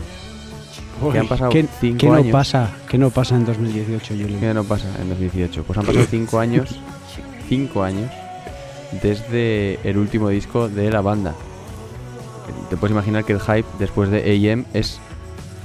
Que 1.13 1.19
han 1.19 1.29
pasado 1.29 1.51
¿Qué, 1.51 1.67
cinco 1.81 1.99
qué 1.99 2.07
no 2.07 2.15
años. 2.15 2.33
pasa? 2.33 2.71
¿Qué 2.89 2.99
no 2.99 3.11
pasa 3.11 3.37
en 3.37 3.45
2018, 3.45 4.15
Julio? 4.15 4.41
¿Qué 4.41 4.55
no 4.55 4.65
pasa 4.65 4.89
en 5.01 5.09
2018? 5.09 5.63
Pues 5.63 5.79
han 5.79 5.87
pasado 5.87 6.05
5 6.11 6.39
años, 6.39 6.81
5 7.49 7.83
años 7.83 8.11
desde 9.03 9.79
el 9.89 9.99
último 9.99 10.29
disco 10.29 10.69
de 10.69 10.91
la 10.91 11.01
banda. 11.01 11.35
Te 12.71 12.77
puedes 12.77 12.93
imaginar 12.93 13.25
que 13.25 13.33
el 13.35 13.41
hype 13.41 13.67
después 13.79 14.11
de 14.11 14.53
AM 14.53 14.65
es 14.75 14.99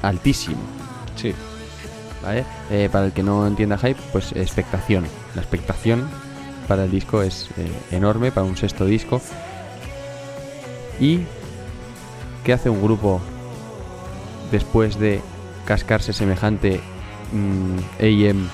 altísimo. 0.02 0.58
Sí. 1.16 1.34
¿vale? 2.22 2.46
Eh, 2.70 2.90
para 2.92 3.06
el 3.06 3.12
que 3.12 3.24
no 3.24 3.46
entienda 3.48 3.78
hype, 3.78 4.00
pues 4.12 4.32
expectación. 4.34 5.06
La 5.36 5.42
expectación 5.42 6.08
para 6.68 6.86
el 6.86 6.92
disco 6.92 7.22
es 7.22 7.50
eh, 7.58 7.72
enorme, 7.92 8.32
para 8.32 8.46
un 8.46 8.58
sexto 8.58 8.86
disco. 8.86 9.22
¿Y 11.00 11.22
qué 12.44 12.54
hace 12.54 12.70
un 12.70 12.82
grupo 12.82 13.22
después 14.54 14.98
de 14.98 15.20
cascarse 15.66 16.14
semejante 16.14 16.80
mm, 17.34 17.78
AM 18.02 18.48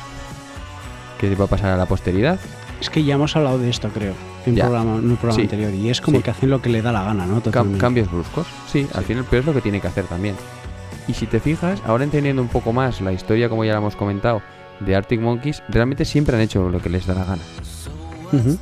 que 1.19 1.35
va 1.35 1.45
a 1.45 1.47
pasar 1.47 1.71
a 1.73 1.77
la 1.77 1.85
posteridad? 1.85 2.39
Es 2.81 2.89
que 2.89 3.03
ya 3.03 3.15
hemos 3.15 3.35
hablado 3.35 3.59
de 3.59 3.69
esto, 3.69 3.89
creo, 3.89 4.13
en, 4.45 4.55
Ya. 4.55 4.63
programa, 4.63 4.95
en 4.97 5.09
un 5.11 5.17
programa 5.17 5.35
Sí. 5.35 5.41
anterior. 5.41 5.73
Y 5.73 5.89
es 5.89 5.99
como 6.01 6.17
Sí. 6.19 6.23
que 6.23 6.31
hacen 6.31 6.49
lo 6.49 6.61
que 6.61 6.69
le 6.69 6.81
da 6.81 6.91
la 6.93 7.03
gana, 7.03 7.25
¿no? 7.25 7.43
Cam- 7.43 7.77
cambios 7.77 8.09
bruscos. 8.09 8.47
Sí, 8.71 8.87
al 8.93 9.03
final, 9.03 9.25
pero 9.29 9.41
es 9.41 9.45
lo 9.45 9.53
que 9.53 9.61
tiene 9.61 9.81
que 9.81 9.87
hacer 9.87 10.05
también. 10.05 10.35
Y 11.09 11.13
si 11.13 11.25
te 11.25 11.39
fijas, 11.41 11.81
ahora 11.85 12.05
entendiendo 12.05 12.41
un 12.41 12.47
poco 12.47 12.71
más 12.71 13.01
la 13.01 13.11
historia, 13.11 13.49
como 13.49 13.65
ya 13.65 13.73
la 13.73 13.79
hemos 13.79 13.95
comentado, 13.97 14.41
de 14.79 14.95
Arctic 14.95 15.19
Monkeys, 15.19 15.61
realmente 15.67 16.05
siempre 16.05 16.35
han 16.37 16.41
hecho 16.41 16.69
lo 16.69 16.79
que 16.81 16.89
les 16.89 17.05
da 17.05 17.15
la 17.15 17.25
gana. 17.25 17.41
Ujú. 18.31 18.57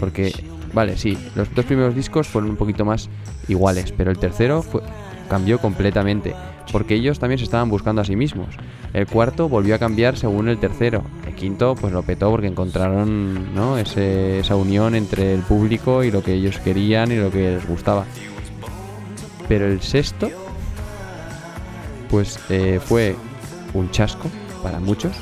Porque, 0.00 0.32
vale, 0.72 0.96
sí, 0.96 1.18
los 1.34 1.54
dos 1.54 1.64
primeros 1.66 1.94
discos 1.94 2.26
fueron 2.28 2.48
un 2.50 2.56
poquito 2.56 2.84
más 2.86 3.10
iguales, 3.48 3.92
pero 3.94 4.10
el 4.10 4.18
tercero 4.18 4.62
fue, 4.62 4.80
cambió 5.28 5.58
completamente. 5.58 6.34
Porque 6.72 6.94
ellos 6.94 7.18
también 7.18 7.38
se 7.38 7.44
estaban 7.44 7.68
buscando 7.68 8.00
a 8.00 8.04
sí 8.04 8.16
mismos. 8.16 8.48
El 8.92 9.06
cuarto 9.06 9.48
volvió 9.48 9.74
a 9.74 9.78
cambiar 9.78 10.16
según 10.16 10.48
el 10.48 10.58
tercero. 10.58 11.02
El 11.26 11.34
quinto, 11.34 11.74
pues 11.74 11.92
lo 11.92 12.02
petó 12.02 12.30
porque 12.30 12.46
encontraron 12.46 13.54
¿no? 13.54 13.78
Ese- 13.78 14.40
esa 14.40 14.56
unión 14.56 14.94
entre 14.94 15.34
el 15.34 15.40
público 15.42 16.02
y 16.04 16.10
lo 16.10 16.22
que 16.22 16.32
ellos 16.34 16.58
querían 16.58 17.12
y 17.12 17.16
lo 17.16 17.30
que 17.30 17.52
les 17.56 17.68
gustaba. 17.68 18.04
Pero 19.48 19.66
el 19.66 19.80
sexto, 19.82 20.30
pues 22.08 22.38
eh, 22.48 22.80
fue 22.82 23.16
un 23.74 23.90
chasco 23.90 24.28
para 24.62 24.80
muchos. 24.80 25.12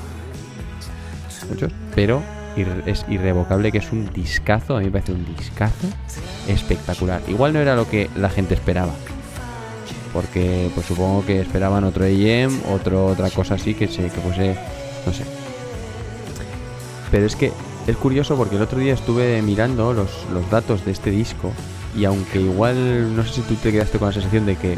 Muchos. 1.48 1.72
Pero 1.94 2.22
es 2.86 3.04
irrevocable 3.08 3.72
que 3.72 3.78
es 3.78 3.90
un 3.92 4.10
discazo. 4.12 4.76
A 4.76 4.80
mí 4.80 4.86
me 4.86 4.92
parece 4.92 5.12
un 5.12 5.24
discazo 5.36 5.86
espectacular. 6.48 7.20
Igual 7.28 7.52
no 7.54 7.58
era 7.60 7.74
lo 7.74 7.88
que 7.88 8.10
la 8.16 8.28
gente 8.30 8.54
esperaba. 8.54 8.92
Porque 10.12 10.70
pues 10.74 10.86
supongo 10.86 11.24
que 11.24 11.40
esperaban 11.40 11.84
otro 11.84 12.04
AM, 12.04 12.60
otro, 12.72 13.06
otra 13.06 13.30
cosa 13.30 13.54
así 13.54 13.74
que, 13.74 13.88
se, 13.88 14.02
que 14.04 14.20
fuese, 14.20 14.56
no 15.06 15.12
sé. 15.12 15.24
Pero 17.10 17.26
es 17.26 17.36
que 17.36 17.52
es 17.86 17.96
curioso 17.96 18.36
porque 18.36 18.56
el 18.56 18.62
otro 18.62 18.78
día 18.78 18.94
estuve 18.94 19.40
mirando 19.42 19.92
los, 19.92 20.10
los 20.32 20.48
datos 20.50 20.84
de 20.84 20.92
este 20.92 21.10
disco 21.10 21.50
y 21.96 22.04
aunque 22.04 22.40
igual 22.40 23.14
no 23.16 23.24
sé 23.24 23.34
si 23.34 23.40
tú 23.42 23.54
te 23.56 23.70
quedaste 23.72 23.98
con 23.98 24.08
la 24.08 24.12
sensación 24.14 24.46
de 24.46 24.56
que 24.56 24.76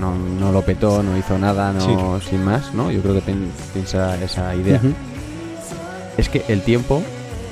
no, 0.00 0.14
no 0.16 0.50
lo 0.52 0.62
petó, 0.62 1.02
no 1.02 1.16
hizo 1.16 1.38
nada, 1.38 1.72
no 1.72 2.20
sin 2.20 2.44
más, 2.44 2.74
¿no? 2.74 2.90
Yo 2.90 3.00
creo 3.02 3.14
que 3.14 3.20
ten- 3.20 3.50
tienes 3.72 3.90
esa, 3.94 4.20
esa 4.22 4.54
idea. 4.56 4.80
Es 6.16 6.28
que 6.28 6.44
el 6.48 6.62
tiempo 6.62 7.02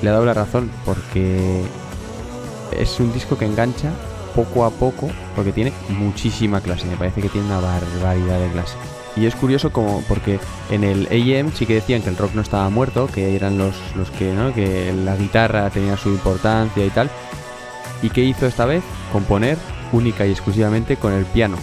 le 0.01 0.09
ha 0.09 0.13
dado 0.13 0.25
la 0.25 0.33
razón 0.33 0.69
porque 0.85 1.61
es 2.77 2.99
un 2.99 3.11
disco 3.13 3.37
que 3.37 3.45
engancha 3.45 3.91
poco 4.35 4.65
a 4.65 4.69
poco 4.71 5.09
porque 5.35 5.51
tiene 5.51 5.73
muchísima 5.89 6.61
clase. 6.61 6.85
Me 6.85 6.95
parece 6.97 7.21
que 7.21 7.29
tiene 7.29 7.47
una 7.47 7.59
barbaridad 7.59 8.39
de 8.39 8.49
clase. 8.51 8.75
Y 9.15 9.25
es 9.25 9.35
curioso 9.35 9.71
como 9.71 10.01
porque 10.07 10.39
en 10.69 10.83
el 10.83 11.07
AM 11.07 11.51
sí 11.53 11.65
que 11.65 11.73
decían 11.75 12.01
que 12.01 12.09
el 12.09 12.17
rock 12.17 12.33
no 12.35 12.41
estaba 12.41 12.69
muerto, 12.69 13.07
que 13.07 13.35
eran 13.35 13.57
los, 13.57 13.75
los 13.95 14.09
que, 14.11 14.31
¿no? 14.33 14.53
que 14.53 14.93
la 14.93 15.15
guitarra 15.15 15.69
tenía 15.69 15.97
su 15.97 16.09
importancia 16.09 16.85
y 16.85 16.89
tal. 16.89 17.09
¿Y 18.01 18.09
qué 18.11 18.21
hizo 18.23 18.45
esta 18.45 18.65
vez? 18.65 18.83
Componer 19.11 19.57
única 19.91 20.25
y 20.25 20.31
exclusivamente 20.31 20.95
con 20.95 21.11
el 21.11 21.25
piano. 21.25 21.57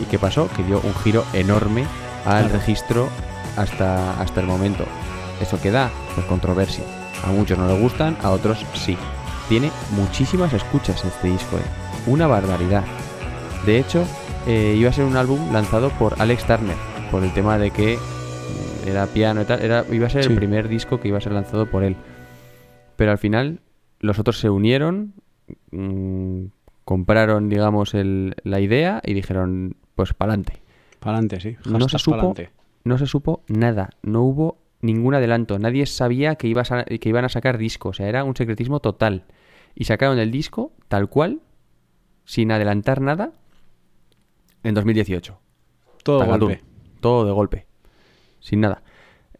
¿Y 0.00 0.04
qué 0.04 0.18
pasó? 0.18 0.48
Que 0.56 0.62
dio 0.62 0.80
un 0.80 0.94
giro 0.94 1.24
enorme 1.32 1.84
al 2.24 2.44
Claro. 2.44 2.58
registro 2.58 3.08
hasta, 3.56 4.20
hasta 4.20 4.40
el 4.40 4.46
momento. 4.46 4.84
¿Eso 5.40 5.60
qué 5.60 5.70
da? 5.70 5.90
Pues 6.14 6.26
controversia. 6.26 6.84
A 7.24 7.28
muchos 7.28 7.58
no 7.58 7.66
les 7.68 7.80
gustan, 7.80 8.16
a 8.22 8.30
otros 8.30 8.64
sí. 8.74 8.96
Tiene 9.48 9.70
muchísimas 9.92 10.52
escuchas 10.52 11.04
este 11.04 11.28
disco, 11.28 11.56
¿eh? 11.56 11.62
una 12.06 12.26
barbaridad. 12.26 12.84
De 13.64 13.78
hecho, 13.78 14.04
eh, 14.46 14.74
iba 14.76 14.90
a 14.90 14.92
ser 14.92 15.04
un 15.04 15.16
álbum 15.16 15.52
lanzado 15.52 15.90
por 15.90 16.20
Alex 16.20 16.44
Turner, 16.46 16.76
por 17.10 17.22
el 17.22 17.32
tema 17.32 17.58
de 17.58 17.70
que 17.70 17.96
mm, 17.96 18.88
era 18.88 19.06
piano 19.06 19.42
y 19.42 19.44
tal. 19.44 19.60
Era, 19.62 19.84
iba 19.90 20.06
a 20.06 20.10
ser 20.10 20.24
Sí. 20.24 20.30
el 20.30 20.36
primer 20.36 20.68
disco 20.68 21.00
que 21.00 21.08
iba 21.08 21.18
a 21.18 21.20
ser 21.20 21.32
lanzado 21.32 21.66
por 21.66 21.84
él. 21.84 21.96
pero 22.96 23.10
al 23.10 23.18
final 23.18 23.60
los 24.00 24.18
otros 24.18 24.38
se 24.40 24.48
unieron, 24.48 25.12
mm, 25.70 26.44
compraron, 26.86 27.50
digamos, 27.50 27.92
el- 27.92 28.34
la 28.42 28.58
idea 28.60 29.02
y 29.04 29.12
dijeron, 29.12 29.76
pues 29.94 30.14
para 30.14 30.32
adelante. 30.32 30.62
Para 30.98 31.18
adelante, 31.18 31.40
sí. 31.40 31.56
No 31.70 31.78
se 31.80 31.84
Hashtag 31.84 32.00
supo, 32.00 32.16
pa'lante. 32.16 32.50
no 32.84 32.96
se 32.96 33.06
supo 33.06 33.42
nada, 33.48 33.90
no 34.02 34.22
hubo 34.22 34.56
ningún 34.86 35.14
adelanto, 35.14 35.58
nadie 35.58 35.86
sabía 35.86 36.36
que, 36.36 36.48
ibas 36.48 36.72
a- 36.72 36.84
que 36.84 37.08
iban 37.08 37.24
a 37.24 37.28
sacar 37.28 37.58
disco, 37.58 37.90
o 37.90 37.92
sea, 37.92 38.08
era 38.08 38.24
un 38.24 38.34
secretismo 38.36 38.80
total. 38.80 39.24
Y 39.74 39.84
sacaron 39.84 40.18
el 40.18 40.30
disco 40.30 40.72
tal 40.88 41.08
cual, 41.08 41.40
sin 42.24 42.50
adelantar 42.50 43.00
nada, 43.00 43.32
en 44.62 44.74
2018. 44.74 45.38
Todo 46.02 46.20
Tacatum. 46.20 46.48
golpe. 46.48 46.64
Todo 47.00 47.24
de 47.26 47.32
golpe. 47.32 47.66
Sin 48.40 48.60
nada. 48.60 48.82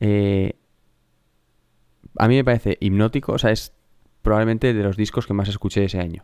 Eh, 0.01 0.53
a 2.19 2.29
mí 2.29 2.37
me 2.37 2.45
parece 2.45 2.77
hipnótico. 2.81 3.33
O 3.33 3.39
sea, 3.39 3.51
es 3.51 3.73
probablemente 4.23 4.75
de 4.75 4.83
los 4.83 4.97
discos 4.97 5.27
que 5.27 5.33
más 5.35 5.49
escuché 5.49 5.85
ese 5.85 5.99
año. 6.01 6.23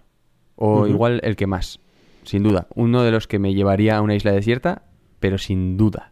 O 0.57 0.87
igual 0.87 1.21
el 1.25 1.37
que 1.37 1.47
más. 1.47 1.81
Sin 2.25 2.43
duda. 2.43 2.67
Uno 2.75 3.03
de 3.03 3.11
los 3.11 3.27
que 3.27 3.39
me 3.39 3.55
llevaría 3.55 3.97
a 3.97 4.03
una 4.03 4.15
isla 4.15 4.33
desierta, 4.33 4.85
pero 5.21 5.39
sin 5.39 5.77
duda. 5.77 6.12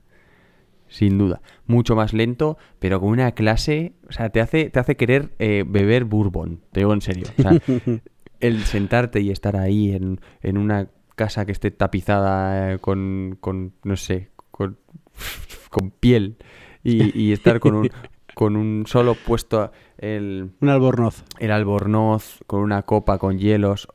Sin 0.91 1.19
duda. 1.19 1.41
Mucho 1.67 1.95
más 1.95 2.13
lento, 2.13 2.59
pero 2.81 3.01
con 3.01 3.11
una 3.11 3.33
clase. 3.33 3.95
O 4.09 4.13
sea, 4.13 4.29
te 4.29 4.41
hace, 4.41 4.71
te 4.71 4.79
hace 4.81 4.97
querer 4.97 5.31
eh, 5.39 5.65
beber 5.67 6.05
bourbon. 6.05 6.61
Te 6.73 6.81
digo 6.81 6.93
en 6.93 7.01
serio. 7.01 7.27
O 7.39 7.43
sea, 7.43 7.53
el 8.41 8.65
sentarte 8.65 9.21
y 9.21 9.31
estar 9.31 9.57
ahí 9.57 9.93
en, 9.93 10.21
en 10.43 10.59
una 10.59 10.89
casa 11.15 11.47
que 11.47 11.53
esté 11.53 11.71
tapizada 11.71 12.73
eh, 12.73 12.79
con, 12.79 13.39
con 13.41 13.73
no 13.85 13.97
sé, 13.97 14.31
con, 14.51 14.79
con 15.71 15.91
piel 15.91 16.37
y, 16.83 17.19
y 17.19 17.33
estar 17.33 17.61
con 17.61 17.75
un, 17.75 17.91
con 18.35 18.57
un 18.57 18.85
solo 18.87 19.15
puesto 19.15 19.71
el, 19.99 20.53
Un 20.61 20.69
albornoz. 20.71 21.25
el 21.39 21.53
albornoz, 21.53 22.41
con 22.47 22.61
una 22.63 22.83
copa 22.83 23.19
con 23.19 23.39
hielos, 23.39 23.89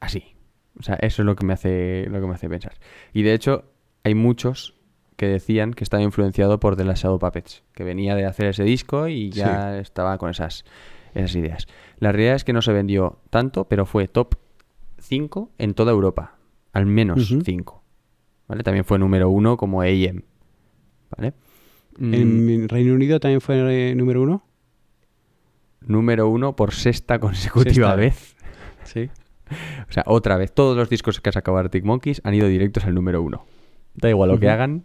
así. 0.00 0.34
O 0.78 0.82
sea, 0.82 0.96
eso 0.96 1.22
es 1.22 1.26
lo 1.26 1.36
que 1.36 1.46
me 1.46 1.52
hace, 1.52 2.06
lo 2.10 2.20
que 2.20 2.26
me 2.26 2.34
hace 2.34 2.48
pensar. 2.48 2.74
Y 3.12 3.22
de 3.22 3.34
hecho, 3.34 3.64
hay 4.04 4.14
muchos 4.14 4.74
que 5.22 5.28
decían 5.28 5.72
que 5.72 5.84
estaba 5.84 6.02
influenciado 6.02 6.58
por 6.58 6.74
The 6.74 6.82
Last 6.84 7.04
Shadow 7.04 7.20
Puppets, 7.20 7.62
que 7.74 7.84
venía 7.84 8.16
de 8.16 8.26
hacer 8.26 8.46
ese 8.46 8.64
disco 8.64 9.06
y 9.06 9.30
ya 9.30 9.78
estaba 9.78 10.18
con 10.18 10.30
esas, 10.30 10.64
esas 11.14 11.36
ideas. 11.36 11.68
La 12.00 12.10
realidad 12.10 12.34
es 12.34 12.42
que 12.42 12.52
no 12.52 12.60
se 12.60 12.72
vendió 12.72 13.20
tanto, 13.30 13.68
pero 13.68 13.86
fue 13.86 14.08
top 14.08 14.34
5 14.98 15.50
en 15.58 15.74
toda 15.74 15.92
Europa. 15.92 16.34
Al 16.72 16.86
menos 16.86 17.30
Ujú. 17.30 17.42
5. 17.44 17.82
¿Vale? 18.48 18.64
También 18.64 18.84
fue 18.84 18.98
número 18.98 19.30
1 19.30 19.56
como 19.56 19.80
AM. 19.82 20.24
¿Vale? 21.16 21.34
Mm, 21.98 22.14
En 22.14 22.68
Reino 22.68 22.92
Unido 22.94 23.20
también 23.20 23.40
fue 23.40 23.90
eh, 23.90 23.94
número 23.94 24.22
uno. 24.22 24.44
Número 25.82 26.28
1 26.30 26.56
por 26.56 26.72
sexta 26.74 27.20
consecutiva 27.20 27.90
Sexta. 27.90 27.94
vez. 27.96 28.36
Sí. 28.82 29.08
O 29.88 29.92
sea, 29.92 30.02
otra 30.06 30.36
vez, 30.36 30.52
todos 30.52 30.76
los 30.76 30.88
discos 30.90 31.20
que 31.20 31.28
ha 31.28 31.32
sacado 31.32 31.58
Arctic 31.58 31.84
Monkeys 31.84 32.20
han 32.24 32.34
ido 32.34 32.48
directos 32.48 32.84
al 32.86 32.94
número 32.96 33.22
uno. 33.22 33.44
Da 33.94 34.08
igual 34.10 34.30
lo 34.30 34.40
que 34.40 34.48
hagan, 34.50 34.82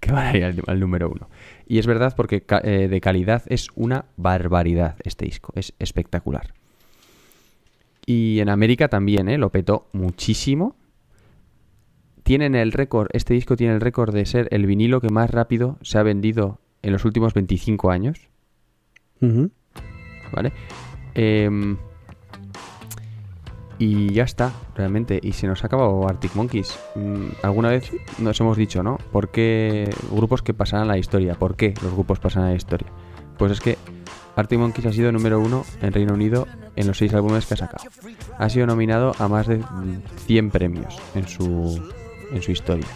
que 0.00 0.12
van 0.12 0.26
a 0.26 0.36
ir 0.36 0.44
al, 0.44 0.62
al 0.66 0.80
número 0.80 1.08
uno. 1.10 1.28
Y 1.66 1.78
es 1.78 1.86
verdad 1.86 2.14
porque 2.16 2.40
ca- 2.40 2.60
eh, 2.64 2.88
de 2.88 3.00
calidad 3.00 3.42
es 3.46 3.68
una 3.74 4.06
barbaridad 4.16 4.96
este 5.04 5.26
disco, 5.26 5.52
es 5.56 5.74
espectacular. 5.78 6.52
Y 8.06 8.40
en 8.40 8.48
América 8.48 8.88
también, 8.88 9.28
¿eh? 9.28 9.38
Lo 9.38 9.50
petó 9.50 9.88
muchísimo. 9.92 10.74
Tienen 12.22 12.54
el 12.54 12.72
récord, 12.72 13.08
este 13.12 13.34
disco 13.34 13.56
tiene 13.56 13.74
el 13.74 13.80
récord 13.80 14.14
de 14.14 14.24
ser 14.26 14.48
el 14.52 14.66
vinilo 14.66 15.00
que 15.00 15.10
más 15.10 15.30
rápido 15.30 15.78
se 15.82 15.98
ha 15.98 16.02
vendido 16.02 16.58
en 16.82 16.92
los 16.92 17.04
últimos 17.04 17.34
25 17.34 17.90
años. 17.90 18.28
¿vale? 20.32 20.52
Em, 21.14 21.76
y 23.78 24.12
ya 24.12 24.24
está, 24.24 24.52
realmente. 24.76 25.18
Y 25.22 25.32
se 25.32 25.46
nos 25.46 25.62
ha 25.62 25.66
acabado 25.66 26.06
Arctic 26.08 26.34
Monkeys. 26.34 26.78
Mm, 26.94 27.26
Alguna 27.42 27.70
vez 27.70 27.90
nos 28.18 28.38
hemos 28.40 28.56
dicho, 28.56 28.82
¿no? 28.82 28.98
¿Por 29.12 29.30
qué 29.30 29.90
grupos 30.12 30.42
que 30.42 30.54
pasarán 30.54 30.88
a 30.88 30.92
la 30.92 30.98
historia? 30.98 31.34
¿Por 31.34 31.56
qué 31.56 31.74
los 31.82 31.92
grupos 31.92 32.18
pasan 32.20 32.44
a 32.44 32.48
la 32.50 32.54
historia? 32.54 32.88
Pues 33.38 33.52
es 33.52 33.60
que 33.60 33.76
Arctic 34.36 34.58
Monkeys 34.58 34.86
ha 34.86 34.92
sido 34.92 35.10
número 35.12 35.40
uno 35.40 35.64
en 35.82 35.92
Reino 35.92 36.14
Unido 36.14 36.46
en 36.76 36.86
los 36.86 36.98
seis 36.98 37.12
álbumes 37.14 37.46
que 37.46 37.54
ha 37.54 37.56
sacado. 37.56 37.84
Ha 38.38 38.48
sido 38.48 38.66
nominado 38.66 39.12
a 39.18 39.28
más 39.28 39.46
de 39.46 39.58
mm, 39.58 40.02
100 40.26 40.50
premios 40.50 40.98
en 41.14 41.26
su, 41.26 41.90
en 42.32 42.40
su 42.42 42.52
historia. 42.52 42.86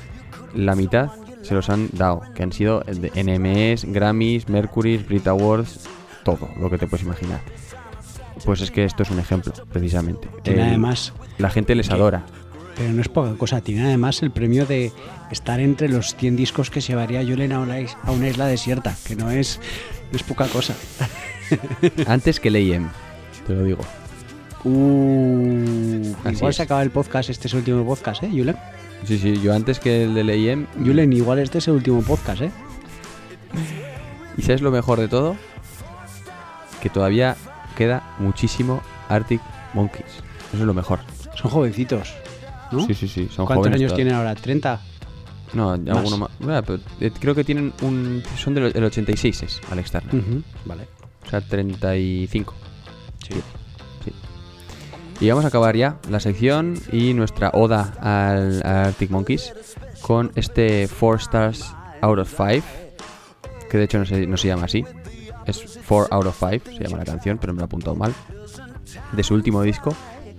La 0.54 0.74
mitad 0.76 1.10
se 1.42 1.54
los 1.54 1.68
han 1.68 1.88
dado, 1.92 2.22
que 2.34 2.42
han 2.42 2.52
sido 2.52 2.80
de 2.80 3.10
NMS, 3.14 3.84
Grammys, 3.92 4.48
Mercury, 4.48 4.98
Brit 4.98 5.26
Awards, 5.26 5.80
todo 6.24 6.48
lo 6.58 6.70
que 6.70 6.78
te 6.78 6.86
puedes 6.86 7.04
imaginar. 7.04 7.40
Pues 8.44 8.60
es 8.60 8.70
que 8.70 8.84
esto 8.84 9.02
es 9.02 9.10
un 9.10 9.18
ejemplo, 9.18 9.52
precisamente. 9.72 10.28
El- 10.44 10.60
además, 10.60 11.12
la 11.38 11.50
gente 11.50 11.74
les 11.74 11.90
adora. 11.90 12.24
Pero 12.76 12.92
no 12.92 13.00
es 13.02 13.08
poca 13.08 13.34
cosa, 13.34 13.60
tiene 13.60 13.84
además 13.84 14.22
el 14.22 14.30
premio 14.30 14.66
de 14.66 14.92
estar 15.30 15.60
entre 15.60 15.88
los 15.88 16.14
100 16.16 16.36
discos 16.36 16.70
que 16.70 16.80
llevaría 16.80 17.22
Julen 17.22 17.52
a 17.52 17.60
una, 17.60 17.80
is- 17.80 17.96
a 18.02 18.10
una 18.12 18.28
isla 18.28 18.46
desierta, 18.46 18.94
que 19.06 19.16
no 19.16 19.30
es, 19.30 19.60
no 20.10 20.16
es 20.16 20.22
poca 20.22 20.46
cosa. 20.48 20.74
Antes 22.06 22.40
que 22.40 22.50
Leyen, 22.50 22.88
te 23.46 23.54
lo 23.54 23.64
digo. 23.64 23.82
Uh, 24.64 26.14
Así 26.24 26.36
igual 26.36 26.50
es. 26.50 26.56
se 26.56 26.62
acaba 26.62 26.82
el 26.82 26.90
podcast, 26.90 27.30
este 27.30 27.48
es 27.48 27.52
el 27.54 27.58
último 27.60 27.84
podcast, 27.84 28.22
¿eh, 28.22 28.30
Julen? 28.30 28.56
Sí, 29.06 29.18
sí, 29.18 29.38
yo 29.42 29.52
antes 29.52 29.78
que 29.80 30.04
el 30.04 30.14
de 30.14 30.24
Leyen. 30.24 30.66
Julen, 30.82 31.12
igual 31.12 31.38
este 31.38 31.58
es 31.58 31.68
el 31.68 31.74
último 31.74 32.00
podcast, 32.02 32.40
¿eh? 32.42 32.50
¿Y 34.38 34.42
sabes 34.42 34.62
lo 34.62 34.70
mejor 34.70 34.98
de 34.98 35.08
todo? 35.08 35.36
Que 36.82 36.88
todavía 36.88 37.36
queda 37.76 38.02
muchísimo 38.18 38.82
Arctic 39.10 39.40
Monkeys. 39.74 40.06
Eso 40.52 40.56
es 40.58 40.60
lo 40.60 40.72
mejor. 40.74 41.00
Son 41.36 41.50
jovencitos, 41.50 42.14
¿no? 42.72 42.86
Sí, 42.86 42.94
sí, 42.94 43.08
sí. 43.08 43.28
Son 43.30 43.46
¿Cuántos 43.46 43.66
jóvenes 43.66 43.80
años 43.80 43.94
tienen 43.94 44.14
ahora? 44.14 44.34
¿30? 44.34 44.78
No, 45.54 45.72
alguno 45.72 46.18
más. 46.18 46.30
Pero, 46.38 46.80
eh, 47.00 47.10
creo 47.18 47.34
que 47.34 47.44
tienen 47.44 47.72
un. 47.82 48.22
Son 48.36 48.54
del 48.54 48.72
el 48.74 48.84
86, 48.84 49.42
es 49.42 49.60
Alex 49.70 49.92
Turner. 49.92 50.14
Ujú, 50.14 50.42
Vale. 50.64 50.88
O 51.26 51.30
sea, 51.30 51.40
35. 51.40 52.54
Sí. 53.26 53.34
Sí. 54.04 54.12
Y 55.20 55.28
vamos 55.28 55.44
a 55.44 55.48
acabar 55.48 55.76
ya 55.76 55.98
la 56.10 56.20
sección 56.20 56.74
y 56.92 57.14
nuestra 57.14 57.50
oda 57.54 57.94
al, 58.00 58.62
Arctic 58.64 59.10
Monkeys 59.10 59.52
con 60.00 60.32
este 60.34 60.88
4 60.98 61.18
Stars 61.18 61.74
Out 62.00 62.18
of 62.18 62.28
5, 62.28 62.66
que 63.70 63.78
de 63.78 63.84
hecho 63.84 63.98
no 63.98 64.04
se, 64.04 64.26
no 64.26 64.36
se 64.36 64.48
llama 64.48 64.64
así, 64.64 64.84
es 65.46 65.78
4 65.88 66.08
Out 66.10 66.26
of 66.26 66.38
5, 66.38 66.70
se 66.76 66.84
llama 66.84 66.98
la 66.98 67.04
canción, 67.04 67.38
pero 67.38 67.54
me 67.54 67.58
lo 67.58 67.64
he 67.64 67.66
apuntado 67.66 67.94
mal, 67.94 68.12
de 69.12 69.22
su 69.22 69.34
último 69.34 69.62
disco, 69.62 69.96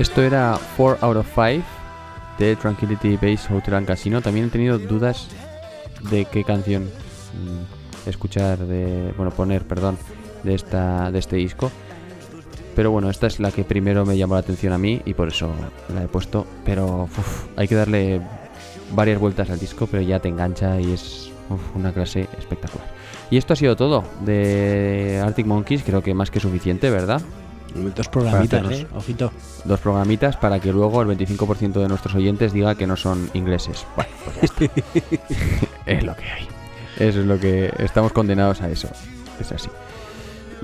Esto 0.00 0.22
era 0.22 0.58
4 0.78 1.06
out 1.06 1.16
of 1.18 1.26
5 1.34 1.62
de 2.38 2.56
Tranquility 2.56 3.16
Base 3.16 3.52
Hotel 3.52 3.74
and 3.74 3.86
Casino. 3.86 4.22
También 4.22 4.46
he 4.46 4.48
tenido 4.48 4.78
dudas 4.78 5.28
de 6.10 6.24
qué 6.24 6.42
canción 6.42 6.84
mm, 6.84 8.08
escuchar, 8.08 8.60
de 8.60 9.12
bueno, 9.18 9.30
poner, 9.30 9.66
perdón, 9.66 9.98
de 10.42 10.54
esta 10.54 11.10
de 11.10 11.18
este 11.18 11.36
disco. 11.36 11.70
Pero 12.74 12.90
bueno, 12.90 13.10
esta 13.10 13.26
es 13.26 13.40
la 13.40 13.52
que 13.52 13.62
primero 13.62 14.06
me 14.06 14.16
llamó 14.16 14.36
la 14.36 14.40
atención 14.40 14.72
a 14.72 14.78
mí 14.78 15.02
y 15.04 15.12
por 15.12 15.28
eso 15.28 15.50
la 15.94 16.04
he 16.04 16.08
puesto. 16.08 16.46
Pero 16.64 17.10
hay 17.56 17.68
que 17.68 17.74
darle 17.74 18.22
varias 18.92 19.20
vueltas 19.20 19.50
al 19.50 19.58
disco, 19.58 19.86
pero 19.86 20.02
ya 20.02 20.18
te 20.18 20.30
engancha 20.30 20.80
y 20.80 20.94
es 20.94 21.30
una 21.74 21.92
clase 21.92 22.26
espectacular. 22.38 22.88
Y 23.30 23.36
esto 23.36 23.52
ha 23.52 23.56
sido 23.56 23.76
todo 23.76 24.02
de 24.24 25.20
Arctic 25.22 25.44
Monkeys, 25.44 25.82
creo 25.84 26.02
que 26.02 26.14
más 26.14 26.30
que 26.30 26.40
suficiente, 26.40 26.88
¿verdad? 26.88 27.20
Dos 27.74 28.08
programitas, 28.08 28.64
hacernos. 28.64 28.80
¿eh? 28.80 28.86
Ojito. 28.96 29.32
dos 29.64 29.80
programitas 29.80 30.36
para 30.36 30.60
que 30.60 30.72
luego 30.72 31.02
el 31.02 31.08
25% 31.08 31.80
de 31.80 31.88
nuestros 31.88 32.14
oyentes 32.14 32.52
diga 32.52 32.74
que 32.74 32.86
no 32.86 32.96
son 32.96 33.30
ingleses. 33.34 33.86
Bueno, 33.96 34.10
pues 34.24 34.36
ya 34.36 34.66
está. 34.66 34.80
es 35.86 36.04
lo 36.04 36.16
que 36.16 36.24
hay. 36.24 36.48
Eso 36.98 37.20
es 37.20 37.26
lo 37.26 37.38
que 37.38 37.72
estamos 37.78 38.12
condenados 38.12 38.60
a 38.60 38.70
eso. 38.70 38.88
Es 39.40 39.52
así. 39.52 39.68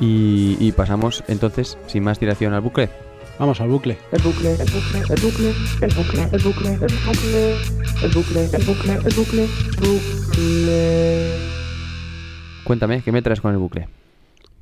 Y, 0.01 0.57
y 0.61 0.73
pasamos 0.73 1.25
entonces, 1.29 1.79
sin 1.87 2.03
más 2.05 2.21
dilación, 2.21 2.53
al 2.53 2.61
bucle. 2.61 2.91
Vamos 3.39 3.61
al 3.61 3.69
bucle. 3.69 3.99
El 4.13 4.23
bucle, 4.23 4.53
el 4.53 4.71
bucle, 4.71 4.99
el 4.99 5.21
bucle, 5.21 5.55
el 5.83 5.95
bucle, 5.95 6.29
el 6.33 6.43
bucle, 6.43 6.73
el 6.73 6.83
bucle, 6.95 7.55
el 8.03 8.11
bucle, 8.13 8.45
el 8.53 8.65
bucle, 8.65 8.93
el 8.95 9.15
bucle, 9.15 9.49
bucle. 9.79 11.57
Cuéntame, 12.65 13.03
¿qué 13.03 13.13
me 13.13 13.23
traes 13.23 13.41
con 13.41 13.53
el 13.53 13.59
bucle? 13.59 13.89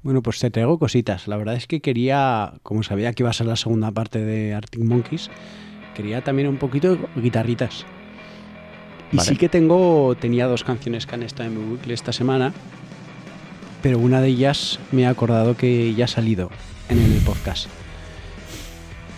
Bueno, 0.04 0.22
pues 0.22 0.38
te 0.38 0.50
traigo 0.50 0.78
cositas. 0.78 1.26
La 1.26 1.36
verdad 1.36 1.56
es 1.56 1.66
que 1.66 1.80
quería, 1.80 2.52
como 2.62 2.82
sabía 2.84 3.12
que 3.12 3.22
iba 3.24 3.30
a 3.30 3.32
ser 3.32 3.46
la 3.46 3.56
segunda 3.56 3.90
parte 3.90 4.20
de 4.24 4.54
Arctic 4.54 4.84
Monkeys, 4.84 5.30
quería 5.96 6.22
también 6.22 6.46
un 6.46 6.58
poquito 6.58 6.94
de 6.94 6.98
guitarritas. 7.20 7.84
Y 9.10 9.16
Vale. 9.16 9.28
sí 9.28 9.36
que 9.36 9.48
tengo, 9.48 10.14
tenía 10.20 10.46
dos 10.46 10.62
canciones 10.62 11.06
que 11.06 11.14
han 11.14 11.22
estado 11.22 11.48
en 11.48 11.58
mi 11.58 11.70
bucle 11.70 11.94
esta 11.94 12.12
semana, 12.12 12.52
pero 13.82 13.98
una 13.98 14.20
de 14.20 14.28
ellas 14.28 14.78
me 14.92 15.02
he 15.02 15.06
acordado 15.06 15.56
que 15.56 15.94
ya 15.94 16.04
ha 16.04 16.08
salido 16.08 16.50
en 16.90 16.98
el 17.00 17.18
podcast. 17.24 17.66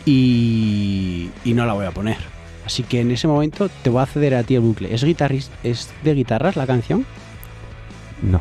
Y, 0.05 1.31
y 1.45 1.55
no 1.55 1.67
la 1.67 1.73
voy 1.73 1.87
a 1.87 1.91
poner. 1.91 2.19
Así 2.65 2.83
que 2.85 3.01
en 3.01 3.11
ese 3.11 3.27
momento 3.27 3.69
te 3.83 3.91
voy 3.91 4.03
a 4.03 4.07
ceder 4.07 4.35
a 4.35 4.43
ti 4.45 4.55
el 4.55 4.61
bucle. 4.61 4.93
¿Es, 4.95 5.05
guitarris- 5.05 5.51
¿Es 5.65 5.91
de 6.05 6.15
guitarras 6.15 6.57
la 6.57 6.67
canción? 6.67 7.05
No. 8.23 8.41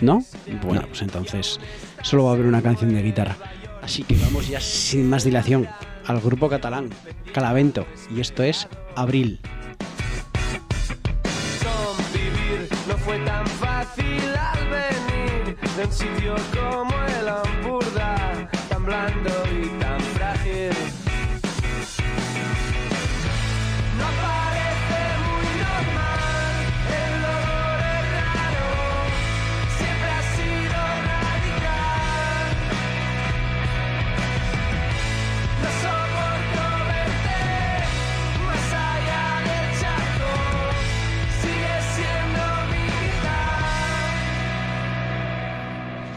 ¿No? 0.00 0.24
Bueno, 0.62 0.84
pues 0.88 1.02
entonces 1.02 1.58
solo 2.02 2.24
va 2.24 2.30
a 2.30 2.34
haber 2.34 2.46
una 2.46 2.62
canción 2.62 2.94
de 2.94 3.02
guitarra. 3.02 3.36
Así 3.82 4.02
que 4.02 4.16
vamos 4.16 4.48
ya 4.48 4.60
sin 4.60 5.08
más 5.08 5.24
dilación 5.24 5.68
al 6.06 6.20
grupo 6.20 6.48
catalán 6.48 6.90
Calavento. 7.32 7.86
Y 8.14 8.20
esto 8.20 8.42
es 8.42 8.68
Abril. 8.94 9.40
Convivir 11.62 12.68
no 12.88 12.96
fue 12.98 13.18
tan 13.20 13.46
fácil 13.46 14.22
al 14.34 14.68
venir 14.68 15.56
de 15.76 15.84
un 15.84 15.92
sitio 15.92 16.34
como 16.54 16.94
el 17.04 17.26
tan 18.68 18.84
blando 18.84 19.35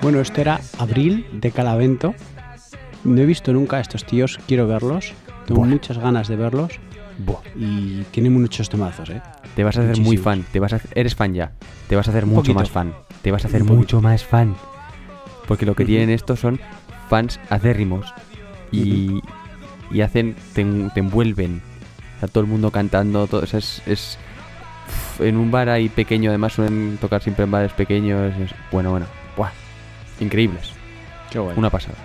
Bueno, 0.09 0.23
esto 0.23 0.41
era 0.41 0.59
Abril 0.79 1.23
de 1.33 1.51
Calavento. 1.51 2.15
No 3.03 3.21
he 3.21 3.27
visto 3.27 3.53
nunca 3.53 3.77
a 3.77 3.79
estos 3.79 4.03
tíos, 4.05 4.39
quiero 4.47 4.65
verlos. 4.67 5.13
Tengo 5.45 5.61
Buah. 5.61 5.69
muchas 5.69 5.99
ganas 5.99 6.27
de 6.27 6.35
verlos 6.35 6.79
Buah. 7.19 7.41
y 7.55 8.01
tienen 8.09 8.33
muchos 8.33 8.69
temazos, 8.69 9.11
¿eh? 9.11 9.21
Te 9.55 9.63
vas 9.63 9.77
a 9.77 9.81
hacer 9.83 9.99
muy 10.01 10.17
fan. 10.17 10.43
Te 10.51 10.59
vas 10.59 10.73
a, 10.73 10.81
eres 10.95 11.13
fan 11.13 11.35
ya. 11.35 11.51
Te 11.87 11.95
vas 11.95 12.07
a 12.07 12.09
hacer 12.09 12.23
Un 12.23 12.31
mucho 12.31 12.37
poquito. 12.41 12.59
más 12.59 12.71
fan. 12.71 12.95
Te 13.21 13.29
vas 13.31 13.45
a 13.45 13.49
hacer 13.49 13.61
Un 13.61 13.67
poquito. 13.67 13.81
mucho 13.81 14.01
más 14.01 14.25
fan. 14.25 14.55
Porque 15.47 15.67
lo 15.67 15.75
que 15.75 15.85
tienen 15.85 16.09
estos 16.09 16.39
son 16.39 16.59
fans 17.07 17.39
acérrimos. 17.51 18.11
Y, 18.71 19.21
y 19.91 20.01
hacen. 20.01 20.35
Te, 20.53 20.61
en- 20.61 20.89
te 20.91 21.01
envuelven. 21.01 21.61
O 22.17 22.19
sea, 22.21 22.29
todo 22.29 22.43
el 22.43 22.49
mundo 22.49 22.71
cantando. 22.71 23.27
Todo, 23.27 23.43
o 23.43 23.45
sea, 23.45 23.59
es, 23.59 23.83
es- 23.85 24.17
En 25.19 25.37
un 25.37 25.51
bar 25.51 25.69
ahí 25.69 25.87
pequeño, 25.87 26.31
además 26.31 26.53
suelen 26.53 26.97
tocar 26.99 27.21
siempre 27.21 27.45
en 27.45 27.51
bares 27.51 27.73
pequeños. 27.73 28.33
es- 28.39 28.55
bueno, 28.71 28.89
bueno. 28.89 29.05
Increíbles. 30.19 30.71
Qué 31.31 31.39
guay. 31.39 31.57
Una 31.57 31.69
pasada. 31.69 31.95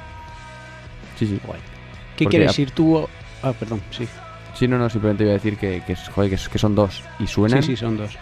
Sí, 1.18 1.26
sí. 1.26 1.38
¿Qué 1.38 2.24
porque 2.24 2.26
quieres 2.38 2.58
a- 2.58 2.62
ir 2.62 2.70
tú? 2.70 3.06
Ah, 3.42 3.52
perdón, 3.52 3.80
sí. 3.90 4.06
Sí, 4.54 4.68
no, 4.68 4.78
no, 4.78 4.88
simplemente 4.88 5.24
iba 5.24 5.32
a 5.32 5.34
decir 5.34 5.56
que, 5.56 5.82
que, 5.86 5.96
joder, 5.96 6.30
que, 6.30 6.58
son 6.58 6.74
dos. 6.74 7.02
Y 7.18 7.26
suenan 7.26 7.62
Sí, 7.62 7.70
sí, 7.70 7.76
son 7.76 7.96
dos. 7.96 8.16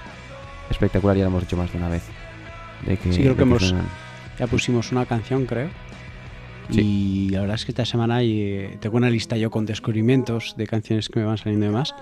espectacular, 0.70 1.16
ya 1.16 1.24
lo 1.24 1.28
hemos 1.30 1.42
dicho 1.42 1.56
más 1.56 1.70
de 1.72 1.78
una 1.78 1.88
vez. 1.88 2.02
De 2.86 2.96
que, 2.96 3.12
Sí, 3.12 3.20
creo 3.20 3.32
de 3.32 3.36
que 3.36 3.42
hemos- 3.42 3.62
suenan. 3.68 3.86
Ya 4.38 4.46
pusimos 4.46 4.90
una 4.92 5.04
canción, 5.04 5.44
creo. 5.46 5.68
Sí. 6.70 6.80
Y 6.80 7.28
la 7.30 7.40
verdad 7.40 7.56
es 7.56 7.64
que 7.66 7.72
esta 7.72 7.84
semana 7.84 8.22
eh, 8.22 8.78
tengo 8.80 8.96
una 8.96 9.10
lista 9.10 9.36
yo 9.36 9.50
con 9.50 9.66
descubrimientos 9.66 10.54
de 10.56 10.66
canciones 10.66 11.08
que 11.08 11.20
me 11.20 11.26
van 11.26 11.36
saliendo 11.36 11.66
y 11.66 11.68
demás. 11.68 11.94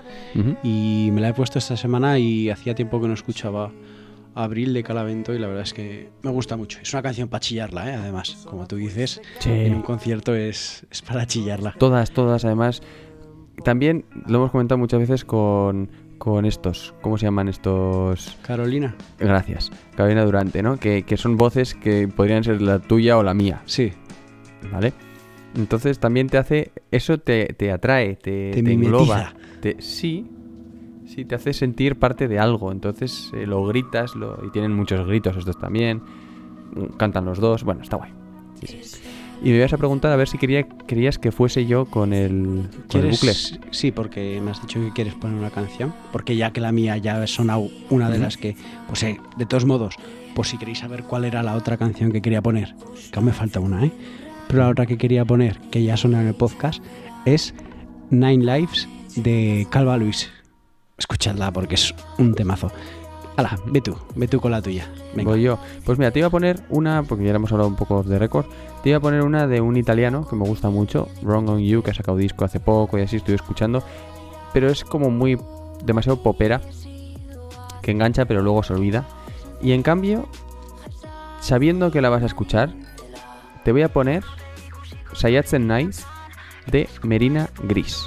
Y 0.63 1.09
me 1.11 1.19
la 1.19 1.29
he 1.29 1.33
puesto 1.33 1.59
esta 1.59 1.75
semana 1.75 2.17
y 2.19 2.49
hacía 2.49 2.73
tiempo 2.73 3.01
que 3.01 3.07
no 3.07 3.13
escuchaba 3.13 3.71
Abril 4.35 4.73
de 4.73 4.83
Calavento 4.83 5.33
y 5.33 5.39
la 5.39 5.47
verdad 5.47 5.63
es 5.63 5.73
que 5.73 6.09
me 6.23 6.31
gusta 6.31 6.55
mucho. 6.57 6.79
Es 6.81 6.93
una 6.93 7.01
canción 7.01 7.27
para 7.29 7.41
chillarla, 7.41 7.89
¿eh? 7.89 7.95
además. 7.95 8.45
Como 8.49 8.65
tú 8.67 8.77
dices, 8.77 9.21
en 9.45 9.75
un 9.75 9.81
concierto 9.81 10.33
es, 10.35 10.85
es 10.89 11.01
para 11.01 11.25
chillarla. 11.27 11.75
Todas, 11.77 12.11
todas, 12.11 12.45
además. 12.45 12.81
También 13.63 14.05
lo 14.27 14.37
hemos 14.37 14.51
comentado 14.51 14.77
muchas 14.79 15.01
veces 15.01 15.25
con, 15.25 15.89
con 16.17 16.45
estos. 16.45 16.93
¿Cómo 17.01 17.17
se 17.17 17.25
llaman 17.25 17.47
estos? 17.49 18.37
Carolina. 18.41 18.95
Gracias. 19.19 19.69
Carolina 19.95 20.23
Durante, 20.23 20.63
¿no? 20.63 20.77
Que, 20.77 21.03
que 21.03 21.17
son 21.17 21.35
voces 21.37 21.75
que 21.75 22.07
podrían 22.07 22.43
ser 22.43 22.61
la 22.61 22.79
tuya 22.79 23.17
o 23.17 23.23
la 23.23 23.33
mía, 23.33 23.61
Sí, 23.65 23.91
¿vale? 24.71 24.93
Entonces 25.55 25.99
también 25.99 26.27
te 26.27 26.37
hace. 26.37 26.71
Eso 26.91 27.17
te, 27.17 27.47
te 27.47 27.71
atrae, 27.71 28.15
te, 28.15 28.51
Te 28.51 28.63
te 28.63 28.71
engloba. 28.71 29.33
Te- 29.59 29.81
sí. 29.81 30.25
Sí, 31.13 31.25
te 31.25 31.35
hace 31.35 31.51
sentir 31.51 31.97
parte 31.97 32.29
de 32.29 32.39
algo. 32.39 32.71
Entonces 32.71 33.31
eh, 33.33 33.45
lo 33.45 33.65
gritas 33.65 34.15
lo, 34.15 34.39
y 34.45 34.49
tienen 34.51 34.73
muchos 34.73 35.05
gritos 35.05 35.35
estos 35.35 35.59
también. 35.59 36.01
Cantan 36.97 37.25
los 37.25 37.39
dos. 37.39 37.65
Bueno, 37.65 37.81
está 37.81 37.97
guay. 37.97 38.11
Sí, 38.61 38.79
sí. 38.81 39.01
Y 39.43 39.49
me 39.49 39.57
ibas 39.57 39.73
a 39.73 39.77
preguntar 39.77 40.11
a 40.11 40.15
ver 40.15 40.29
si 40.29 40.37
quería, 40.37 40.63
querías 40.63 41.17
que 41.17 41.33
fuese 41.33 41.65
yo 41.65 41.85
con 41.85 42.13
el, 42.13 42.69
con 42.89 43.01
bucle. 43.09 43.33
Sí, 43.71 43.91
porque 43.91 44.39
me 44.39 44.51
has 44.51 44.61
dicho 44.61 44.79
que 44.79 44.91
quieres 44.91 45.13
poner 45.15 45.37
una 45.37 45.49
canción. 45.49 45.93
Porque 46.13 46.37
ya 46.37 46.53
que 46.53 46.61
la 46.61 46.71
mía 46.71 46.95
ya 46.95 47.21
ha 47.21 47.27
sonado 47.27 47.67
una 47.89 48.09
de 48.09 48.19
las 48.19 48.37
que, 48.37 48.55
pues 48.87 49.03
eh, 49.03 49.19
de 49.37 49.45
todos 49.45 49.65
modos, 49.65 49.95
pues 50.33 50.47
si 50.47 50.57
queréis 50.57 50.79
saber 50.79 51.03
cuál 51.03 51.25
era 51.25 51.43
la 51.43 51.55
otra 51.55 51.75
canción 51.75 52.13
que 52.13 52.21
quería 52.21 52.41
poner, 52.41 52.73
que 53.11 53.19
aún 53.19 53.25
me 53.25 53.33
falta 53.33 53.59
una, 53.59 53.83
¿eh? 53.83 53.91
Pero 54.47 54.61
la 54.61 54.69
otra 54.69 54.85
que 54.85 54.97
quería 54.97 55.25
poner, 55.25 55.59
que 55.71 55.83
ya 55.83 55.97
suena 55.97 56.21
en 56.21 56.27
el 56.27 56.35
podcast, 56.35 56.81
es 57.25 57.53
Nine 58.11 58.45
Lives 58.45 58.87
de 59.15 59.67
Calva 59.71 59.97
Luis. 59.97 60.29
Escuchadla 61.01 61.51
porque 61.51 61.75
es 61.75 61.95
un 62.19 62.35
temazo. 62.35 62.71
Hala, 63.35 63.57
ve 63.65 63.81
tú, 63.81 63.97
ve 64.15 64.27
tú 64.27 64.39
con 64.39 64.51
la 64.51 64.61
tuya. 64.61 64.87
Venga. 65.15 65.31
Voy 65.31 65.41
yo. 65.41 65.57
Pues 65.83 65.97
mira, 65.97 66.11
te 66.11 66.19
iba 66.19 66.27
a 66.27 66.31
poner 66.31 66.61
una, 66.69 67.01
porque 67.01 67.23
ya 67.23 67.31
hemos 67.31 67.51
hablado 67.51 67.69
un 67.69 67.75
poco 67.75 68.03
de 68.03 68.19
récord, 68.19 68.45
te 68.83 68.89
iba 68.89 68.99
a 68.99 69.01
poner 69.01 69.23
una 69.23 69.47
de 69.47 69.61
un 69.61 69.77
italiano 69.77 70.27
que 70.27 70.35
me 70.35 70.45
gusta 70.45 70.69
mucho, 70.69 71.07
Wrong 71.23 71.49
on 71.49 71.59
You, 71.59 71.81
que 71.81 71.89
ha 71.89 71.93
sacado 71.95 72.17
disco 72.17 72.45
hace 72.45 72.59
poco 72.59 72.99
y 72.99 73.01
así 73.01 73.15
estoy 73.15 73.33
escuchando, 73.33 73.83
pero 74.53 74.69
es 74.69 74.83
como 74.83 75.09
muy 75.09 75.39
demasiado 75.83 76.21
popera, 76.21 76.61
que 77.81 77.89
engancha 77.89 78.25
pero 78.25 78.43
luego 78.43 78.61
se 78.61 78.73
olvida. 78.73 79.07
Y 79.59 79.71
en 79.71 79.81
cambio, 79.81 80.27
sabiendo 81.39 81.89
que 81.89 82.01
la 82.01 82.09
vas 82.09 82.21
a 82.21 82.27
escuchar, 82.27 82.71
te 83.63 83.71
voy 83.71 83.81
a 83.81 83.91
poner 83.91 84.23
Sayatzen 85.13 85.65
Night 85.65 85.95
de 86.67 86.87
Merina 87.01 87.49
Gris. 87.63 88.05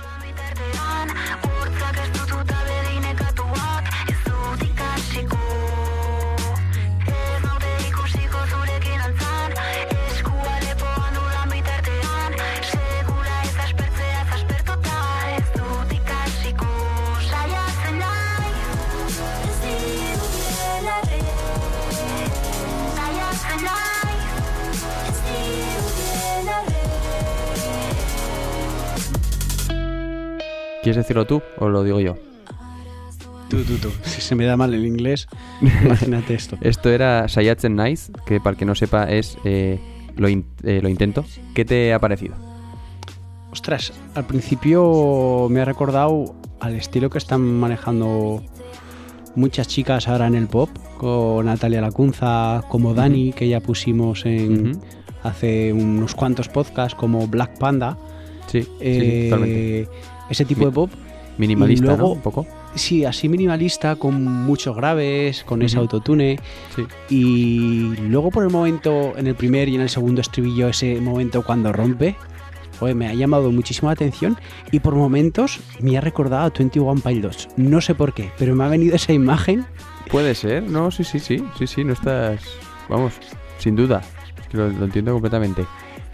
¿Quieres 30.85 30.97
decirlo 30.99 31.27
tú 31.27 31.43
o 31.59 31.69
lo 31.69 31.83
digo 31.83 31.99
yo? 32.01 32.15
Tú, 33.49 33.63
tú, 33.65 33.77
tú. 33.77 33.91
Si 34.05 34.21
se 34.21 34.35
me 34.35 34.45
da 34.47 34.57
mal 34.57 34.73
el 34.75 34.85
inglés, 34.87 35.27
imagínate 35.85 36.35
esto. 36.35 36.57
Esto 36.61 36.91
era 36.91 37.27
Sayatzen 37.29 37.75
Nice, 37.77 38.13
que 38.27 38.39
para 38.41 38.53
el 38.53 38.57
que 38.59 38.65
no 38.65 38.75
sepa 38.75 39.05
es 39.11 39.37
eh, 39.45 39.79
lo, 40.17 40.29
in- 40.29 40.47
eh, 40.63 40.81
lo 40.83 40.89
intento. 40.89 41.25
¿Qué 41.55 41.65
te 41.65 41.93
ha 41.93 41.99
parecido? 41.99 42.35
Ostras, 43.51 43.93
al 44.15 44.27
principio 44.27 45.47
me 45.51 45.61
ha 45.61 45.65
recordado 45.65 46.35
al 46.61 46.75
estilo 46.75 47.11
que 47.11 47.19
están 47.19 47.41
manejando 47.43 48.43
muchas 49.37 49.69
chicas 49.69 50.09
ahora 50.09 50.27
en 50.27 50.35
el 50.35 50.49
pop, 50.49 50.71
con 50.99 51.47
Natalia 51.47 51.81
Lacunza, 51.81 52.65
como 52.69 52.95
Dani, 52.95 53.33
que 53.33 53.49
ya 53.49 53.61
pusimos 53.61 54.27
en 54.27 54.79
hace 55.23 55.73
unos 55.73 56.15
cuantos 56.15 56.49
podcasts, 56.49 56.95
como 56.95 57.27
Black 57.29 57.59
Panda. 57.59 57.97
Sí, 58.47 58.63
sí, 58.63 58.69
sí, 58.79 58.79
Eh, 58.81 59.27
totalmente. 59.31 59.89
Ese 60.31 60.45
tipo 60.45 60.61
Mi- 60.61 60.67
de 60.67 60.73
pop. 60.73 60.91
Minimalista, 61.37 61.95
Un 61.95 62.21
poco. 62.21 62.47
Sí, 62.77 63.05
así 63.05 63.29
minimalista, 63.29 63.97
con 63.97 64.23
muchos 64.23 64.77
graves, 64.77 65.43
con 65.43 65.63
ese 65.63 65.79
autotune. 65.79 66.39
Sí. 66.77 66.85
Y 67.11 67.97
luego 68.09 68.31
por 68.31 68.45
el 68.45 68.51
momento, 68.51 69.15
en 69.17 69.27
el 69.27 69.35
primer 69.35 69.69
y 69.69 69.75
en 69.75 69.81
el 69.81 69.89
segundo 69.89 70.21
estribillo, 70.21 70.69
ese 70.69 71.01
momento 71.01 71.43
cuando 71.43 71.73
rompe, 71.73 72.15
joder, 72.79 72.95
me 72.95 73.09
ha 73.09 73.15
llamado 73.15 73.51
muchísimo 73.51 73.89
la 73.89 73.95
atención 73.95 74.37
y 74.71 74.79
por 74.79 74.95
momentos 74.95 75.59
me 75.81 75.99
ha 75.99 76.01
recordado 76.01 76.45
a 76.47 76.51
21 76.57 77.01
Pilots. 77.01 77.49
No 77.57 77.81
sé 77.81 77.97
por 77.97 78.15
qué, 78.15 78.31
pero 78.39 78.55
me 78.55 78.63
ha 78.63 78.69
venido 78.69 78.95
esa 78.95 79.13
imagen. 79.13 79.67
Puede 80.11 80.37
ser, 80.37 80.63
no, 80.63 80.93
sí, 80.93 81.03
sí, 81.03 81.19
sí, 81.19 81.43
sí, 81.59 81.67
sí, 81.67 81.83
no 81.83 81.95
estás, 81.95 82.41
vamos, 82.89 83.13
sin 83.59 83.75
duda. 83.75 84.03
Es 84.49 84.55
lo, 84.55 84.69
lo 84.69 84.85
entiendo 84.85 85.13
completamente. 85.15 85.65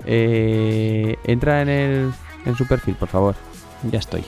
Eh, 0.07 1.17
entra 1.25 1.61
en, 1.61 1.69
el, 1.69 2.11
en 2.47 2.57
su 2.57 2.67
perfil, 2.67 2.95
por 2.95 3.09
favor. 3.09 3.35
Ya 3.91 3.99
estoy. 3.99 4.25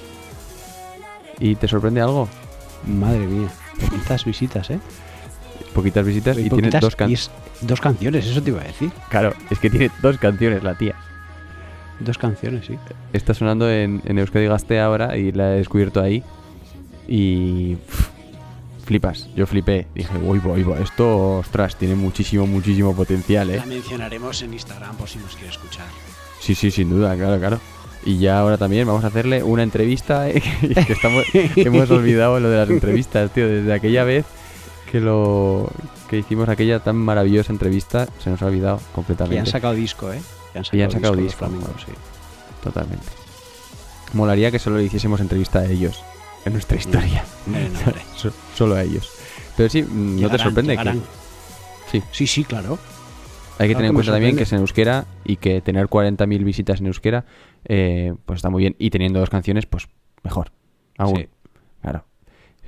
¿Y 1.38 1.56
te 1.56 1.68
sorprende 1.68 2.00
algo? 2.00 2.28
Madre 2.86 3.26
mía. 3.26 3.48
Poquitas 3.80 4.24
visitas, 4.24 4.70
¿eh? 4.70 4.78
Poquitas 5.74 6.04
visitas 6.04 6.36
y, 6.36 6.42
tiene 6.42 6.50
poquitas, 6.50 6.80
dos 6.80 6.94
y 6.94 6.96
canciones. 6.96 7.30
es 7.60 7.66
dos 7.66 7.80
canciones, 7.80 8.26
eso 8.26 8.42
te 8.42 8.50
iba 8.50 8.60
a 8.60 8.64
decir. 8.64 8.92
Claro, 9.08 9.32
es 9.50 9.58
que 9.58 9.70
tiene 9.70 9.90
dos 10.02 10.18
canciones 10.18 10.62
la 10.62 10.76
tía. 10.76 10.94
Dos 12.00 12.18
canciones, 12.18 12.66
sí. 12.66 12.78
Está 13.12 13.32
sonando 13.32 13.70
en, 13.70 14.02
en 14.04 14.18
Euskadi 14.18 14.46
Gaste 14.46 14.80
ahora 14.80 15.16
y 15.16 15.32
la 15.32 15.54
he 15.54 15.58
descubierto 15.58 16.00
ahí. 16.00 16.22
Y. 17.08 17.76
pff, 17.76 18.08
flipas, 18.84 19.28
yo 19.34 19.46
flipé. 19.46 19.86
Dije, 19.94 20.16
uy, 20.18 20.40
uy, 20.44 20.64
uy, 20.64 20.82
esto, 20.82 21.38
ostras, 21.38 21.76
tiene 21.76 21.94
muchísimo, 21.94 22.46
muchísimo 22.46 22.94
potencial, 22.94 23.50
¿eh? 23.50 23.56
La 23.56 23.66
mencionaremos 23.66 24.42
en 24.42 24.52
Instagram 24.52 24.96
por 24.96 25.08
si 25.08 25.18
nos 25.18 25.34
quiere 25.34 25.50
escuchar. 25.50 25.86
Sí, 26.40 26.54
sí, 26.54 26.70
sin 26.70 26.90
duda, 26.90 27.16
claro, 27.16 27.38
claro. 27.38 27.60
Y 28.04 28.18
ya 28.18 28.38
ahora 28.40 28.58
también 28.58 28.86
vamos 28.86 29.04
a 29.04 29.08
hacerle 29.08 29.42
una 29.42 29.62
entrevista. 29.62 30.28
¿eh? 30.30 30.40
que 30.40 30.92
estamos, 30.92 31.24
hemos 31.56 31.90
olvidado 31.90 32.40
lo 32.40 32.50
de 32.50 32.56
las 32.58 32.70
entrevistas, 32.70 33.30
tío. 33.32 33.48
Desde 33.48 33.72
aquella 33.72 34.04
vez 34.04 34.24
que 34.90 35.00
lo 35.00 35.70
que 36.10 36.18
hicimos 36.18 36.48
aquella 36.48 36.80
tan 36.80 36.96
maravillosa 36.96 37.52
entrevista, 37.52 38.08
se 38.22 38.28
nos 38.30 38.42
ha 38.42 38.46
olvidado 38.46 38.80
completamente. 38.94 39.40
han 39.40 39.46
sacado 39.46 39.74
disco, 39.74 40.12
¿eh? 40.12 40.20
Han 40.54 40.64
Y 40.72 40.82
han 40.82 40.90
sacado 40.90 41.16
disco, 41.16 41.46
joder. 41.46 41.60
sí. 41.86 41.92
Totalmente. 42.62 43.06
Molaría 44.12 44.50
que 44.50 44.58
solo 44.58 44.76
le 44.76 44.84
hiciésemos 44.84 45.20
entrevista 45.20 45.60
a 45.60 45.64
ellos 45.66 46.02
en 46.44 46.52
nuestra 46.52 46.76
historia. 46.76 47.24
No, 47.46 47.56
hombre. 47.56 48.02
So- 48.16 48.32
solo 48.54 48.74
a 48.74 48.82
ellos. 48.82 49.08
Pero 49.56 49.68
sí, 49.70 49.82
mm, 49.82 50.20
no 50.20 50.28
te 50.30 50.38
sorprende 50.38 50.72
llegarán. 50.72 51.00
que 51.00 52.00
sí, 52.00 52.02
Sí, 52.12 52.26
sí, 52.26 52.44
claro. 52.44 52.78
Hay 53.62 53.68
que 53.68 53.74
tener 53.74 53.88
en 53.90 53.94
cuenta 53.94 54.12
también 54.12 54.36
que 54.36 54.42
es 54.44 54.52
en 54.52 54.60
euskera 54.60 55.06
y 55.24 55.36
que 55.36 55.60
tener 55.60 55.86
40.000 55.86 56.44
visitas 56.44 56.80
en 56.80 56.86
euskera 56.86 57.24
eh, 57.64 58.14
pues 58.26 58.38
está 58.38 58.50
muy 58.50 58.60
bien 58.62 58.76
y 58.78 58.90
teniendo 58.90 59.20
dos 59.20 59.30
canciones 59.30 59.66
pues 59.66 59.88
mejor. 60.22 60.52
Aún. 60.98 61.16
Sí. 61.16 61.28
Claro. 61.80 62.04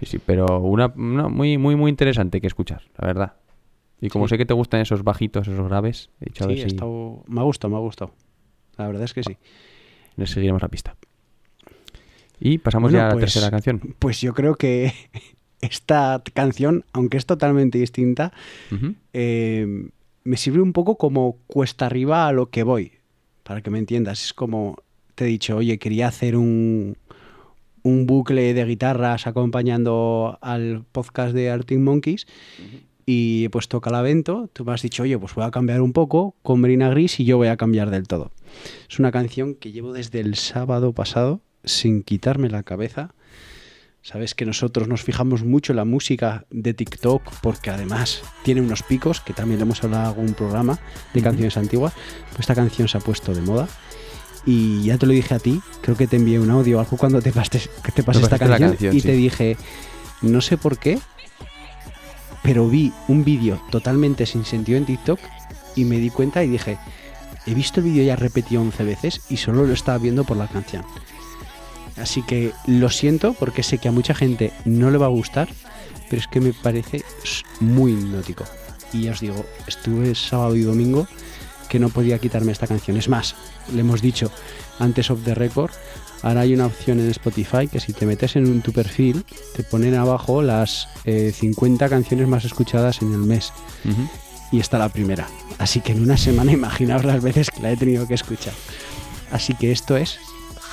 Sí, 0.01 0.07
sí, 0.07 0.19
pero 0.25 0.61
una, 0.61 0.87
una 0.97 1.29
muy 1.29 1.57
muy 1.59 1.77
muy 1.77 1.91
interesante 1.91 2.41
que 2.41 2.47
escuchar, 2.47 2.83
la 2.99 3.07
verdad. 3.07 3.33
Y 4.01 4.09
como 4.09 4.27
Sí. 4.27 4.31
sé 4.31 4.39
que 4.39 4.47
te 4.47 4.55
gustan 4.55 4.81
esos 4.81 5.03
bajitos, 5.05 5.47
esos 5.49 5.69
graves, 5.69 6.11
he 6.21 6.27
dicho 6.27 6.45
a 6.45 6.49
Sí, 6.49 6.55
ver 6.55 6.59
he 6.59 6.63
si 6.63 6.75
estado- 6.75 7.23
me 7.29 7.41
ha 7.41 7.45
gustado, 7.45 7.71
me 7.71 7.77
ha 7.77 7.81
gustado. 7.81 8.13
La 8.77 8.87
verdad 8.87 9.05
es 9.05 9.15
que 9.15 9.23
sí. 9.23 9.37
le 10.17 10.27
seguiremos 10.27 10.61
la 10.63 10.69
pista. 10.69 10.97
Y 12.41 12.59
pasamos 12.59 12.91
Bueno, 12.91 12.99
ya 13.03 13.07
a 13.07 13.09
la 13.11 13.15
pues- 13.15 13.33
tercera 13.33 13.51
canción. 13.51 13.81
Pues 13.99 14.21
yo 14.21 14.35
creo 14.35 14.57
que 14.57 14.93
esta 15.61 16.23
canción, 16.35 16.85
aunque 16.93 17.17
es 17.17 17.27
totalmente 17.27 17.79
distinta, 17.79 18.33
eh, 19.13 19.89
me 20.25 20.37
sirve 20.37 20.61
un 20.61 20.72
poco 20.72 20.97
como 20.97 21.39
cuesta 21.47 21.87
arriba 21.87 22.27
a 22.27 22.33
lo 22.33 22.51
que 22.51 22.62
voy, 22.62 22.93
para 23.43 23.61
que 23.61 23.70
me 23.70 23.79
entiendas. 23.79 24.25
Es 24.25 24.35
como 24.35 24.77
te 25.14 25.25
he 25.25 25.29
dicho, 25.29 25.57
oye, 25.57 25.79
quería 25.79 26.09
hacer 26.09 26.37
un, 26.37 26.97
un 27.83 28.07
bucle 28.07 28.55
de 28.55 28.64
guitarras 28.64 29.27
acompañando 29.27 30.39
al 30.41 30.85
podcast 30.91 31.35
de 31.35 31.51
Arctic 31.51 31.79
Monkeys 31.79 32.27
y 33.07 33.45
he 33.45 33.51
puesto 33.51 33.81
Calavento. 33.81 34.49
Tú 34.53 34.64
me 34.64 34.72
has 34.72 34.83
dicho, 34.83 35.03
oye, 35.03 35.18
pues 35.18 35.35
voy 35.35 35.45
a 35.45 35.51
cambiar 35.51 35.83
un 35.83 35.93
poco 35.93 36.35
con 36.43 36.61
Marina 36.61 36.89
Gris 36.89 37.20
y 37.20 37.25
yo 37.25 37.37
voy 37.37 37.49
a 37.49 37.57
cambiar 37.57 37.91
del 37.91 38.09
todo. 38.09 38.33
Es 38.89 38.99
una 38.99 39.12
canción 39.12 39.55
que 39.55 39.72
llevo 39.72 39.93
desde 39.93 40.20
el 40.20 40.35
sábado 40.35 40.93
pasado 40.93 41.41
sin 41.64 42.03
quitarme 42.03 42.49
la 42.49 42.62
cabeza. 42.62 43.14
Sabes 44.05 44.35
que 44.35 44.45
nosotros 44.45 44.87
nos 44.87 45.03
fijamos 45.03 45.45
mucho 45.45 45.73
en 45.73 45.77
la 45.77 45.87
música 45.87 46.45
de 46.51 46.75
TikTok 46.75 47.23
porque 47.41 47.71
además 47.71 48.21
tiene 48.43 48.61
unos 48.61 48.83
picos, 48.83 49.23
que 49.23 49.33
también 49.33 49.59
le 49.59 49.63
hemos 49.63 49.83
hablado 49.83 50.03
en 50.03 50.09
algún 50.11 50.35
programa 50.35 50.79
de 51.15 51.23
canciones 51.23 51.57
antiguas. 51.57 51.95
Pues 52.29 52.41
esta 52.41 52.55
canción 52.55 52.87
se 52.87 52.99
ha 52.99 53.01
puesto 53.01 53.35
de 53.35 53.41
moda. 53.41 53.67
Y 54.45 54.83
ya 54.83 54.99
te 54.99 55.07
lo 55.07 55.15
dije 55.15 55.35
a 55.35 55.39
ti, 55.39 55.63
creo 55.81 55.97
que 55.97 56.07
te 56.07 56.17
envié 56.17 56.39
un 56.39 56.51
audio 56.51 56.81
algo 56.81 56.99
cuando 56.99 57.23
te 57.23 57.33
pasé, 57.33 57.63
que 57.83 57.93
te 57.93 58.03
pasé 58.03 58.21
esta 58.21 58.39
canción, 58.39 58.73
canción, 58.73 58.95
y 58.95 59.01
sí. 59.01 59.07
te 59.07 59.15
dije, 59.15 59.57
no 60.21 60.43
sé 60.43 60.59
por 60.59 60.77
qué, 60.77 60.99
pero 62.43 62.69
vi 62.69 62.93
un 63.09 63.25
vídeo 63.25 63.59
totalmente 63.71 64.27
sin 64.27 64.45
sentido 64.45 64.77
en 64.77 64.85
TikTok 64.85 65.19
y 65.77 65.87
me 65.87 65.97
di 65.97 66.11
cuenta 66.11 66.45
y 66.45 66.49
dije, 66.49 66.77
he 67.47 67.55
visto 67.55 67.81
el 67.81 67.87
vídeo 67.87 68.05
ya 68.05 68.17
repetido 68.17 68.61
11 68.61 68.85
veces 68.85 69.23
y 69.31 69.39
solo 69.39 69.65
lo 69.65 69.73
estaba 69.73 69.97
viendo 69.97 70.25
por 70.25 70.37
la 70.37 70.47
canción. 70.47 70.85
Así 71.97 72.23
que 72.23 72.53
lo 72.67 72.91
siento 72.91 73.35
porque 73.35 73.63
sé 73.63 73.79
que 73.79 73.89
a 73.89 73.93
mucha 73.93 74.15
gente 74.15 74.53
no 74.65 74.91
le 74.91 74.99
va 74.99 75.07
a 75.07 75.11
gustar, 75.11 75.49
pero 76.09 76.21
es 76.21 76.29
que 76.29 76.41
me 76.41 76.53
parece 76.53 77.03
muy 77.61 77.93
hipnótico. 77.93 78.45
Y 78.93 79.03
ya 79.03 79.13
os 79.13 79.21
digo, 79.21 79.45
estuve 79.67 80.15
sábado 80.15 80.57
y 80.57 80.63
domingo 80.63 81.07
que 81.69 81.79
no 81.79 81.89
podía 81.89 82.19
quitarme 82.19 82.53
esta 82.53 82.67
canción. 82.67 82.97
Es 82.97 83.09
más, 83.09 83.35
le 83.73 83.81
hemos 83.81 84.03
dicho 84.03 84.31
antes 84.79 85.11
of 85.11 85.25
the 85.25 85.35
record, 85.35 85.71
ahora 86.23 86.43
hay 86.43 86.55
una 86.55 86.67
opción 86.67 87.01
en 87.01 87.11
Spotify 87.11 87.69
que 87.69 87.81
si 87.81 87.93
te 87.93 88.07
metes 88.07 88.37
en 88.37 88.63
tu 88.63 88.73
perfil, 88.73 89.25
te 89.57 89.63
ponen 89.63 89.95
abajo 89.95 90.43
las 90.43 90.89
eh, 91.05 91.33
50 91.35 91.89
canciones 91.89 92.29
más 92.29 92.45
escuchadas 92.45 93.03
en 93.03 93.13
el 93.13 93.21
mes. 93.21 93.53
Y 94.53 94.61
está 94.61 94.79
la 94.79 94.89
primera. 94.89 95.27
Así 95.59 95.81
que 95.81 95.93
en 95.93 96.03
una 96.03 96.17
semana 96.17 96.53
imaginaos 96.61 97.05
las 97.05 97.23
veces 97.23 97.51
que 97.51 97.61
la 97.61 97.73
he 97.73 97.77
tenido 97.77 98.07
que 98.07 98.15
escuchar. 98.15 98.55
Así 99.33 99.55
que 99.55 99.73
esto 99.73 99.97
es 99.97 100.19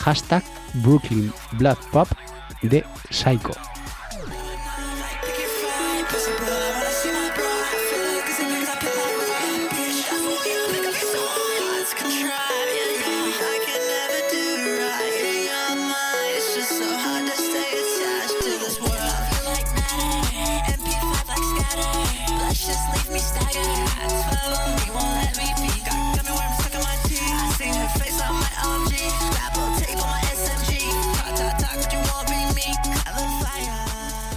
hashtag 0.06 0.43
Brooklyn 0.76 1.32
Blood 1.54 1.78
Pop 1.91 2.08
de 2.64 2.84
Psycho. 3.10 3.54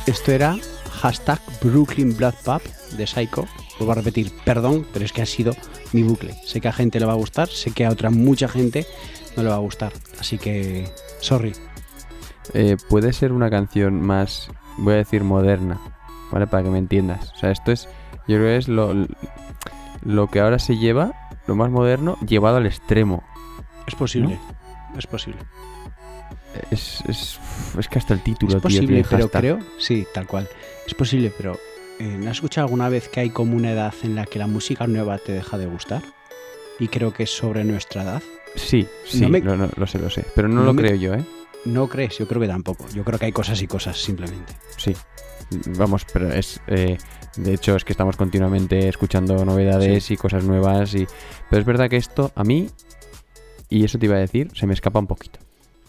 Esto 0.07 0.32
era 0.32 0.57
hashtag 1.00 1.40
Brooklyn 1.62 2.14
Blood 2.14 2.34
Pop 2.44 2.62
de 2.96 3.07
Psycho. 3.07 3.46
Vuelvo 3.78 3.92
a 3.92 3.94
repetir, 3.94 4.30
perdón, 4.44 4.86
pero 4.92 5.02
es 5.05 5.14
que 5.14 5.22
ha 5.22 5.26
sido 5.26 5.55
mi 5.92 6.02
bucle. 6.02 6.34
Sé 6.44 6.61
que 6.61 6.68
a 6.68 6.72
gente 6.72 7.00
le 7.00 7.07
va 7.07 7.12
a 7.12 7.16
gustar, 7.16 7.48
sé 7.48 7.70
que 7.70 7.86
a 7.86 7.90
otra 7.90 8.11
mucha 8.11 8.46
gente 8.46 8.86
no 9.34 9.42
le 9.42 9.48
va 9.48 9.55
a 9.55 9.61
gustar. 9.61 9.92
Así 10.20 10.36
que, 10.36 10.92
sorry. 11.20 11.55
Eh, 12.52 12.76
puede 12.90 13.14
ser 13.14 13.32
una 13.32 13.48
canción 13.48 14.02
más, 14.02 14.50
voy 14.76 14.92
a 14.92 14.96
decir 14.98 15.24
moderna, 15.24 15.80
¿vale? 16.30 16.46
Para 16.46 16.62
que 16.62 16.68
me 16.68 16.78
entiendas. 16.78 17.32
O 17.32 17.36
sea, 17.38 17.50
esto 17.50 17.72
es, 17.72 17.88
yo 18.28 18.36
creo 18.36 18.40
que 18.40 18.57
es 18.59 18.68
lo, 18.68 18.92
lo 20.02 20.26
que 20.26 20.40
ahora 20.40 20.59
se 20.59 20.76
lleva, 20.76 21.30
lo 21.46 21.57
más 21.57 21.70
moderno, 21.70 22.18
llevado 22.26 22.59
al 22.59 22.66
extremo. 22.66 23.22
Es 23.86 23.94
posible. 23.94 24.38
Es 24.98 25.07
posible. 25.07 25.38
Es, 26.70 27.02
es, 27.09 27.38
es 27.78 27.88
que 27.88 27.98
hasta 27.98 28.14
el 28.14 28.22
título, 28.22 28.57
Es 28.57 28.62
posible, 28.62 29.05
pero 29.09 29.28
creo, 29.28 29.59
sí, 29.78 30.07
tal 30.12 30.26
cual. 30.26 30.48
Es 30.86 30.94
posible, 30.94 31.32
pero 31.36 31.59
eh, 31.98 32.05
¿no 32.18 32.30
has 32.30 32.36
escuchado 32.36 32.66
alguna 32.66 32.88
vez 32.88 33.09
que 33.09 33.20
hay 33.20 33.30
como 33.30 33.57
una 33.57 33.72
edad 33.72 33.94
en 34.02 34.14
la 34.14 34.24
que 34.26 34.38
la 34.38 34.46
música 34.46 34.86
nueva 34.86 35.18
te 35.18 35.32
deja 35.32 35.59
de 35.59 35.66
gustar? 35.66 36.02
Y 36.78 36.88
creo 36.88 37.12
que 37.12 37.22
es 37.24 37.30
sobre 37.30 37.64
nuestra 37.64 38.02
edad. 38.02 38.22
Sí, 38.57 38.86
sí, 39.05 39.20
No 39.20 39.28
me- 39.28 39.40
lo, 39.40 39.57
no- 39.57 39.70
lo 39.76 39.86
sé, 39.86 39.98
lo 39.98 40.11
sé. 40.11 40.24
Pero 40.34 40.48
no, 40.48 40.57
no 40.57 40.64
lo 40.64 40.74
me- 40.74 40.82
creo 40.82 40.96
yo, 40.96 41.14
¿eh? 41.14 41.24
¿No 41.64 41.88
crees? 41.88 42.18
Yo 42.18 42.26
creo 42.28 42.40
que 42.40 42.48
tampoco. 42.48 42.86
Yo 42.94 43.05
creo 43.05 43.18
que 43.18 43.26
hay 43.26 43.32
cosas 43.32 43.61
y 43.62 43.66
cosas, 43.66 43.96
simplemente. 43.96 44.52
Sí. 44.76 44.94
Vamos, 45.78 46.05
pero 46.12 46.32
es... 46.32 46.61
eh, 46.66 46.98
de 47.36 47.55
hecho, 47.55 47.74
es 47.76 47.84
que 47.84 47.92
estamos 47.92 48.16
continuamente 48.16 48.88
escuchando 48.88 49.44
novedades 49.44 50.11
y 50.11 50.16
cosas 50.16 50.44
nuevas. 50.44 50.94
y 50.94 51.07
Pero 51.50 51.61
es 51.61 51.66
verdad 51.66 51.88
que 51.88 51.96
esto, 51.96 52.32
a 52.34 52.44
mí, 52.44 52.68
y 53.68 53.84
eso 53.84 53.98
te 53.98 54.07
iba 54.07 54.16
a 54.16 54.20
decir, 54.20 54.50
se 54.55 54.66
me 54.66 54.74
escapa 54.74 54.98
un 54.98 55.07
poquito. 55.07 55.40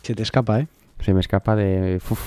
Se 0.06 0.14
te 0.14 0.24
escapa, 0.24 0.60
¿eh? 0.60 0.68
Se 1.00 1.14
me 1.14 1.20
escapa 1.20 1.56
de... 1.56 2.00
uf, 2.10 2.20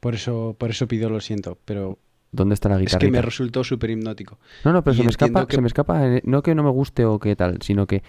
Por 0.00 0.14
eso, 0.14 0.56
por 0.58 0.70
eso 0.70 0.88
pido 0.88 1.08
lo 1.08 1.20
siento, 1.20 1.56
pero 1.64 1.98
¿Dónde 2.32 2.54
está 2.54 2.68
la 2.68 2.74
es 2.74 2.80
guitarra? 2.80 2.98
que 2.98 3.10
me 3.12 3.22
resultó 3.22 3.62
súper 3.62 3.90
hipnótico. 3.90 4.38
No, 4.64 4.72
no, 4.72 4.82
pero 4.82 4.94
y 4.94 4.96
se 4.96 5.02
me 5.04 5.10
escapa, 5.10 5.46
que- 5.46 5.54
se 5.54 5.62
me 5.62 5.68
escapa, 5.68 6.04
eh, 6.08 6.20
no 6.24 6.42
que 6.42 6.56
no 6.56 6.64
me 6.64 6.70
guste 6.70 7.04
o 7.04 7.20
qué 7.20 7.36
tal, 7.36 7.62
sino 7.62 7.86
que 7.86 8.02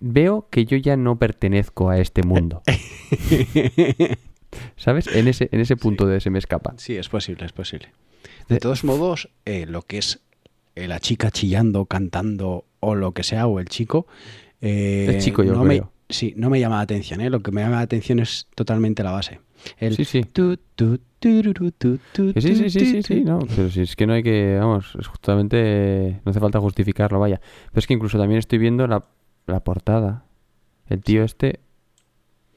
veo 0.00 0.46
que 0.50 0.66
yo 0.66 0.76
ya 0.76 0.98
no 0.98 1.18
pertenezco 1.18 1.88
a 1.88 1.98
este 1.98 2.22
mundo. 2.22 2.60
¿Sabes? 4.76 5.06
En 5.08 5.28
ese, 5.28 5.48
en 5.52 5.60
ese 5.60 5.76
punto 5.76 6.06
de 6.06 6.20
se 6.20 6.30
me 6.30 6.38
escapa. 6.38 6.74
Sí, 6.76 6.96
es 6.96 7.08
posible, 7.08 7.46
es 7.46 7.52
posible. 7.52 7.88
De 8.48 8.58
todos 8.58 8.84
modos, 8.84 9.28
eh, 9.44 9.66
lo 9.66 9.82
que 9.82 9.98
es 9.98 10.20
eh, 10.74 10.88
la 10.88 11.00
chica 11.00 11.30
chillando, 11.30 11.84
cantando 11.86 12.64
o 12.80 12.94
lo 12.94 13.12
que 13.12 13.22
sea, 13.22 13.46
o 13.46 13.60
el 13.60 13.66
chico. 13.68 14.06
eh, 14.60 15.06
El 15.08 15.20
chico, 15.22 15.42
yo 15.42 15.52
no 15.52 15.64
me, 15.64 15.78
creo. 15.78 15.92
Sí, 16.08 16.32
no 16.36 16.48
me 16.50 16.58
llama 16.60 16.76
la 16.76 16.82
atención, 16.82 17.20
¿eh? 17.20 17.28
Lo 17.30 17.40
que 17.40 17.50
me 17.50 17.60
llama 17.60 17.76
la 17.76 17.82
atención 17.82 18.18
es 18.18 18.46
totalmente 18.54 19.02
la 19.02 19.12
base. 19.12 19.40
El 19.78 19.94
Sí, 19.96 20.04
sí. 20.04 20.22
tu, 20.24 20.56
tu, 20.76 20.98
tu, 21.18 21.32
sí, 22.34 22.40
sí, 22.40 22.70
sí, 22.70 22.86
sí, 22.86 23.02
sí, 23.02 23.24
no, 23.24 23.40
pero 23.56 23.68
si 23.70 23.80
es 23.82 23.96
que 23.96 24.06
no 24.06 24.12
hay 24.14 24.22
que, 24.22 24.56
vamos, 24.58 24.94
es 24.98 25.06
justamente, 25.06 26.20
no 26.24 26.30
hace 26.30 26.40
falta 26.40 26.60
justificarlo, 26.60 27.18
vaya. 27.18 27.40
Pero 27.70 27.78
es 27.80 27.86
que 27.86 27.94
incluso 27.94 28.18
también 28.18 28.38
estoy 28.38 28.58
viendo 28.58 28.86
la, 28.86 29.04
la 29.46 29.60
portada. 29.60 30.24
El 30.88 31.02
tío 31.02 31.24
este, 31.24 31.60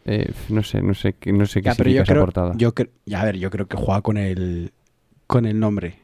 eh, 0.05 0.31
no 0.49 0.63
sé, 0.63 0.81
no 0.81 0.93
sé, 0.93 1.13
qué- 1.13 1.33
no 1.33 1.45
sé 1.45 1.61
qué 1.61 1.69
Ya, 1.69 1.75
pero 1.75 1.89
yo 1.89 2.03
esa 2.03 2.13
creo, 2.13 2.23
portada. 2.23 2.53
yo 2.55 2.73
ya, 3.05 3.21
a 3.21 3.25
ver, 3.25 3.37
yo 3.37 3.49
creo 3.49 3.67
que 3.67 3.77
juega 3.77 4.01
con 4.01 4.17
el 4.17 4.71
con 5.27 5.45
el 5.45 5.59
nombre, 5.59 5.95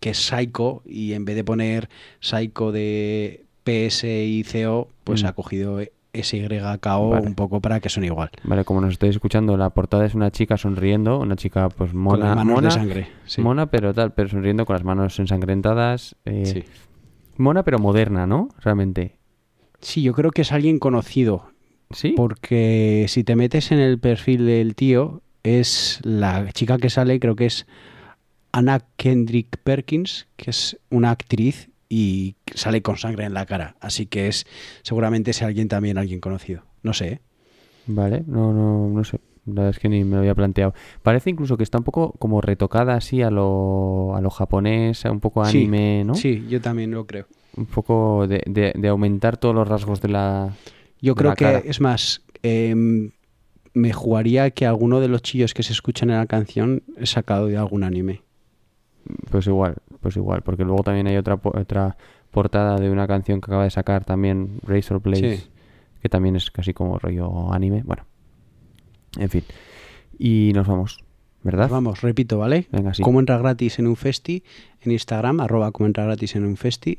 que 0.00 0.10
es 0.10 0.18
Psycho, 0.18 0.82
y 0.86 1.12
en 1.14 1.24
vez 1.24 1.36
de 1.36 1.44
poner 1.44 1.88
Psycho 2.20 2.70
de 2.72 3.44
PS 3.64 4.24
y 4.24 4.44
CO, 4.44 4.88
pues 5.04 5.22
Mm. 5.22 5.26
ha 5.26 5.32
cogido 5.32 5.80
SYKO 6.14 7.10
Vale. 7.10 7.26
un 7.26 7.34
poco 7.34 7.60
para 7.60 7.80
que 7.80 7.88
suene 7.88 8.08
igual. 8.08 8.30
Vale, 8.44 8.64
como 8.64 8.80
nos 8.80 8.92
estáis 8.92 9.14
escuchando, 9.16 9.56
la 9.56 9.70
portada 9.70 10.04
es 10.04 10.14
una 10.14 10.30
chica 10.30 10.56
sonriendo, 10.56 11.18
una 11.18 11.36
chica 11.36 11.68
pues 11.68 11.90
con 11.92 12.00
mona, 12.00 12.26
las 12.28 12.36
manos 12.36 12.54
mona, 12.54 12.68
de 12.68 12.74
sangre. 12.74 13.08
Sí. 13.24 13.40
mona 13.40 13.66
pero 13.70 13.94
tal, 13.94 14.12
pero 14.12 14.28
sonriendo 14.28 14.66
con 14.66 14.74
las 14.74 14.84
manos 14.84 15.18
ensangrentadas, 15.18 16.16
eh, 16.24 16.46
Sí. 16.46 16.64
mona 17.36 17.62
pero 17.62 17.78
moderna, 17.78 18.26
¿no? 18.26 18.48
Realmente. 18.60 19.16
Sí, 19.80 20.02
yo 20.02 20.12
creo 20.12 20.30
que 20.30 20.42
es 20.42 20.52
alguien 20.52 20.78
conocido, 20.78 21.50
¿Sí? 21.90 22.12
porque 22.16 23.06
si 23.08 23.24
te 23.24 23.34
metes 23.36 23.72
en 23.72 23.78
el 23.80 23.98
perfil 23.98 24.46
del 24.46 24.74
tío, 24.76 25.22
es 25.42 25.98
la 26.04 26.52
chica 26.52 26.78
que 26.78 26.88
sale, 26.90 27.18
creo 27.18 27.34
que 27.34 27.46
es 27.46 27.66
Anna 28.52 28.80
Kendrick 28.96 29.56
Perkins, 29.64 30.28
que 30.36 30.50
es 30.50 30.78
una 30.90 31.10
actriz 31.10 31.70
y 31.94 32.36
sale 32.54 32.80
con 32.80 32.96
sangre 32.96 33.24
en 33.26 33.34
la 33.34 33.44
cara. 33.44 33.76
Así 33.80 34.06
que 34.06 34.26
es 34.28 34.46
seguramente 34.82 35.32
es 35.32 35.42
alguien 35.42 35.68
también 35.68 35.98
alguien 35.98 36.20
conocido. 36.20 36.62
No 36.82 36.94
sé. 36.94 37.06
¿eh? 37.08 37.20
Vale, 37.86 38.22
no, 38.26 38.52
no, 38.54 38.88
no 38.88 39.04
sé. 39.04 39.20
La 39.44 39.54
verdad 39.54 39.70
es 39.70 39.78
que 39.78 39.88
ni 39.90 40.02
me 40.04 40.12
lo 40.12 40.18
había 40.20 40.34
planteado. 40.34 40.72
Parece 41.02 41.28
incluso 41.28 41.56
que 41.58 41.64
está 41.64 41.76
un 41.76 41.84
poco 41.84 42.12
como 42.18 42.40
retocada 42.40 42.94
así 42.94 43.20
a 43.20 43.30
lo, 43.30 44.14
a 44.16 44.20
lo 44.22 44.30
japonés, 44.30 45.04
a 45.04 45.10
un 45.10 45.20
poco 45.20 45.44
Sí, 45.44 45.58
anime, 45.58 46.04
¿no? 46.04 46.14
Sí, 46.14 46.46
yo 46.48 46.60
también 46.62 46.92
lo 46.92 47.06
creo. 47.06 47.26
Un 47.56 47.66
poco 47.66 48.26
de, 48.26 48.42
de- 48.46 48.72
de 48.74 48.88
aumentar 48.88 49.36
todos 49.36 49.54
los 49.54 49.68
rasgos 49.68 50.00
de 50.00 50.08
la... 50.08 50.54
Yo 51.02 51.12
de 51.12 51.18
creo 51.18 51.30
la 51.32 51.36
que 51.36 51.44
cara. 51.44 51.58
es 51.58 51.80
más, 51.80 52.22
em, 52.42 53.10
me 53.74 53.92
jugaría 53.92 54.50
que 54.52 54.64
alguno 54.64 55.00
de 55.00 55.08
los 55.08 55.20
chillos 55.22 55.52
que 55.52 55.62
se 55.62 55.72
escuchan 55.74 56.08
en 56.10 56.16
la 56.18 56.26
canción 56.26 56.84
es 56.96 57.10
sacado 57.10 57.48
de 57.48 57.56
algún 57.58 57.82
anime. 57.84 58.22
Pues 59.30 59.46
igual, 59.46 59.76
pues 60.00 60.16
igual, 60.16 60.42
porque 60.42 60.64
luego 60.64 60.82
también 60.82 61.06
hay 61.06 61.16
otra, 61.16 61.38
otra 61.42 61.96
portada 62.30 62.78
de 62.78 62.90
una 62.90 63.06
canción 63.06 63.40
que 63.40 63.46
acaba 63.46 63.64
de 63.64 63.70
sacar 63.70 64.04
también 64.04 64.58
Razor 64.62 65.00
Blade, 65.00 65.36
Sí. 65.38 65.44
que 66.00 66.08
también 66.08 66.36
es 66.36 66.50
casi 66.50 66.72
como 66.72 66.98
rollo 66.98 67.52
anime. 67.52 67.82
Bueno, 67.84 68.04
en 69.18 69.28
fin. 69.28 69.44
Y 70.18 70.52
nos 70.54 70.66
vamos, 70.66 70.98
¿verdad? 71.42 71.68
Vamos, 71.68 72.00
repito, 72.02 72.38
¿vale? 72.38 72.66
Venga, 72.70 72.94
sí. 72.94 73.02
Cómo 73.02 73.20
entra 73.20 73.38
gratis 73.38 73.78
en 73.78 73.86
un 73.86 73.96
festi, 73.96 74.42
en 74.82 74.92
Instagram, 74.92 75.40
arroba 75.40 75.72
cómo 75.72 75.86
entra 75.86 76.04
gratis 76.04 76.36
en 76.36 76.44
un 76.46 76.56
festi, 76.56 76.98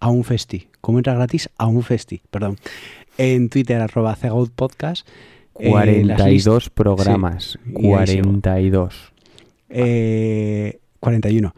a 0.00 0.10
un 0.10 0.22
festi. 0.24 0.68
Cómo 0.80 0.98
entra 0.98 1.14
gratis 1.14 1.48
a 1.58 1.66
un 1.66 1.82
festi, 1.82 2.20
perdón. 2.30 2.56
En 3.16 3.48
Twitter, 3.48 3.80
arroba 3.80 4.16
Podcast. 4.54 5.08
eh, 5.60 5.64
las 6.04 6.18
42 6.18 6.64
list- 6.66 6.74
programas. 6.74 7.58
Sí, 7.64 7.72
y 7.80 7.92
ahí 7.92 8.06
sigo. 8.06 8.22
42. 8.22 9.12
Eh, 9.70 10.78
41. 11.00 11.54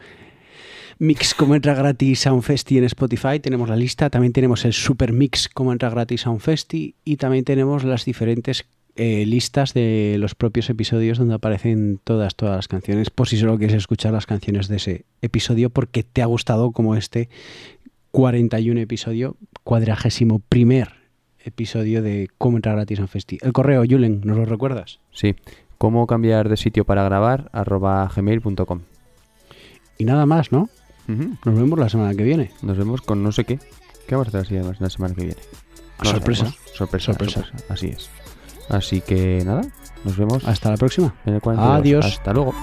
Mix 0.98 1.34
como 1.34 1.54
entra 1.54 1.72
gratis 1.74 2.26
a 2.26 2.42
festi 2.42 2.76
en 2.76 2.84
Spotify, 2.84 3.40
tenemos 3.40 3.70
la 3.70 3.76
lista, 3.76 4.10
también 4.10 4.34
tenemos 4.34 4.66
el 4.66 4.74
super 4.74 5.14
mix 5.14 5.48
como 5.48 5.72
entra 5.72 5.88
gratis 5.88 6.26
a 6.26 6.38
festi 6.38 6.94
y 7.04 7.16
también 7.16 7.44
tenemos 7.44 7.84
las 7.84 8.04
diferentes 8.04 8.66
eh, 8.96 9.24
listas 9.24 9.72
de 9.72 10.16
los 10.18 10.34
propios 10.34 10.68
episodios 10.68 11.16
donde 11.16 11.34
aparecen 11.34 12.00
todas, 12.04 12.34
todas 12.34 12.56
las 12.56 12.68
canciones, 12.68 13.08
por 13.08 13.28
si 13.28 13.38
solo 13.38 13.56
quieres 13.56 13.76
escuchar 13.76 14.12
las 14.12 14.26
canciones 14.26 14.68
de 14.68 14.76
ese 14.76 15.04
episodio 15.22 15.70
porque 15.70 16.02
te 16.02 16.20
ha 16.20 16.26
gustado 16.26 16.70
como 16.72 16.94
este 16.94 17.30
41 18.10 18.80
episodio, 18.80 19.36
cuadragésimo 19.64 20.40
primer 20.40 21.00
episodio 21.42 22.02
de 22.02 22.28
cómo 22.36 22.58
entrar 22.58 22.74
gratis 22.76 23.00
a 23.00 23.06
festi. 23.06 23.38
El 23.40 23.52
correo, 23.52 23.84
Julen, 23.88 24.20
¿nos 24.24 24.36
lo 24.36 24.44
recuerdas? 24.44 25.00
Sí. 25.12 25.34
¿Cómo 25.78 26.06
cambiar 26.06 26.50
de 26.50 26.58
sitio 26.58 26.84
para 26.84 27.04
grabar? 27.04 27.48
arroba 27.52 28.10
gmail.com. 28.14 28.80
Y 30.00 30.04
nada 30.06 30.24
más, 30.26 30.50
¿no? 30.50 30.68
Nos 31.06 31.54
vemos 31.54 31.78
la 31.78 31.88
semana 31.88 32.14
que 32.14 32.22
viene. 32.22 32.52
Nos 32.62 32.78
vemos 32.78 33.02
con 33.02 33.22
no 33.22 33.32
sé 33.32 33.44
qué. 33.44 33.58
¿Qué 34.06 34.14
vamos 34.14 34.28
a 34.28 34.30
hacer 34.30 34.40
así 34.42 34.56
además 34.56 34.80
la 34.80 34.88
semana 34.90 35.14
que 35.14 35.24
viene? 35.26 35.40
No 35.98 36.04
lo 36.04 36.10
Sorpresa. 36.10 36.46
Sorpresa, 36.72 37.06
Sorpresa. 37.12 37.40
sorpresa. 37.42 37.64
Así 37.68 37.88
es. 37.88 38.08
Así 38.68 39.00
que 39.00 39.42
nada, 39.44 39.62
nos 40.04 40.16
vemos 40.16 40.44
Hasta 40.46 40.70
la 40.70 40.76
próxima. 40.76 41.14
en 41.26 41.34
el 41.34 41.40
42. 41.40 41.80
Adiós. 41.80 42.06
Hasta 42.06 42.32
luego. 42.32 42.54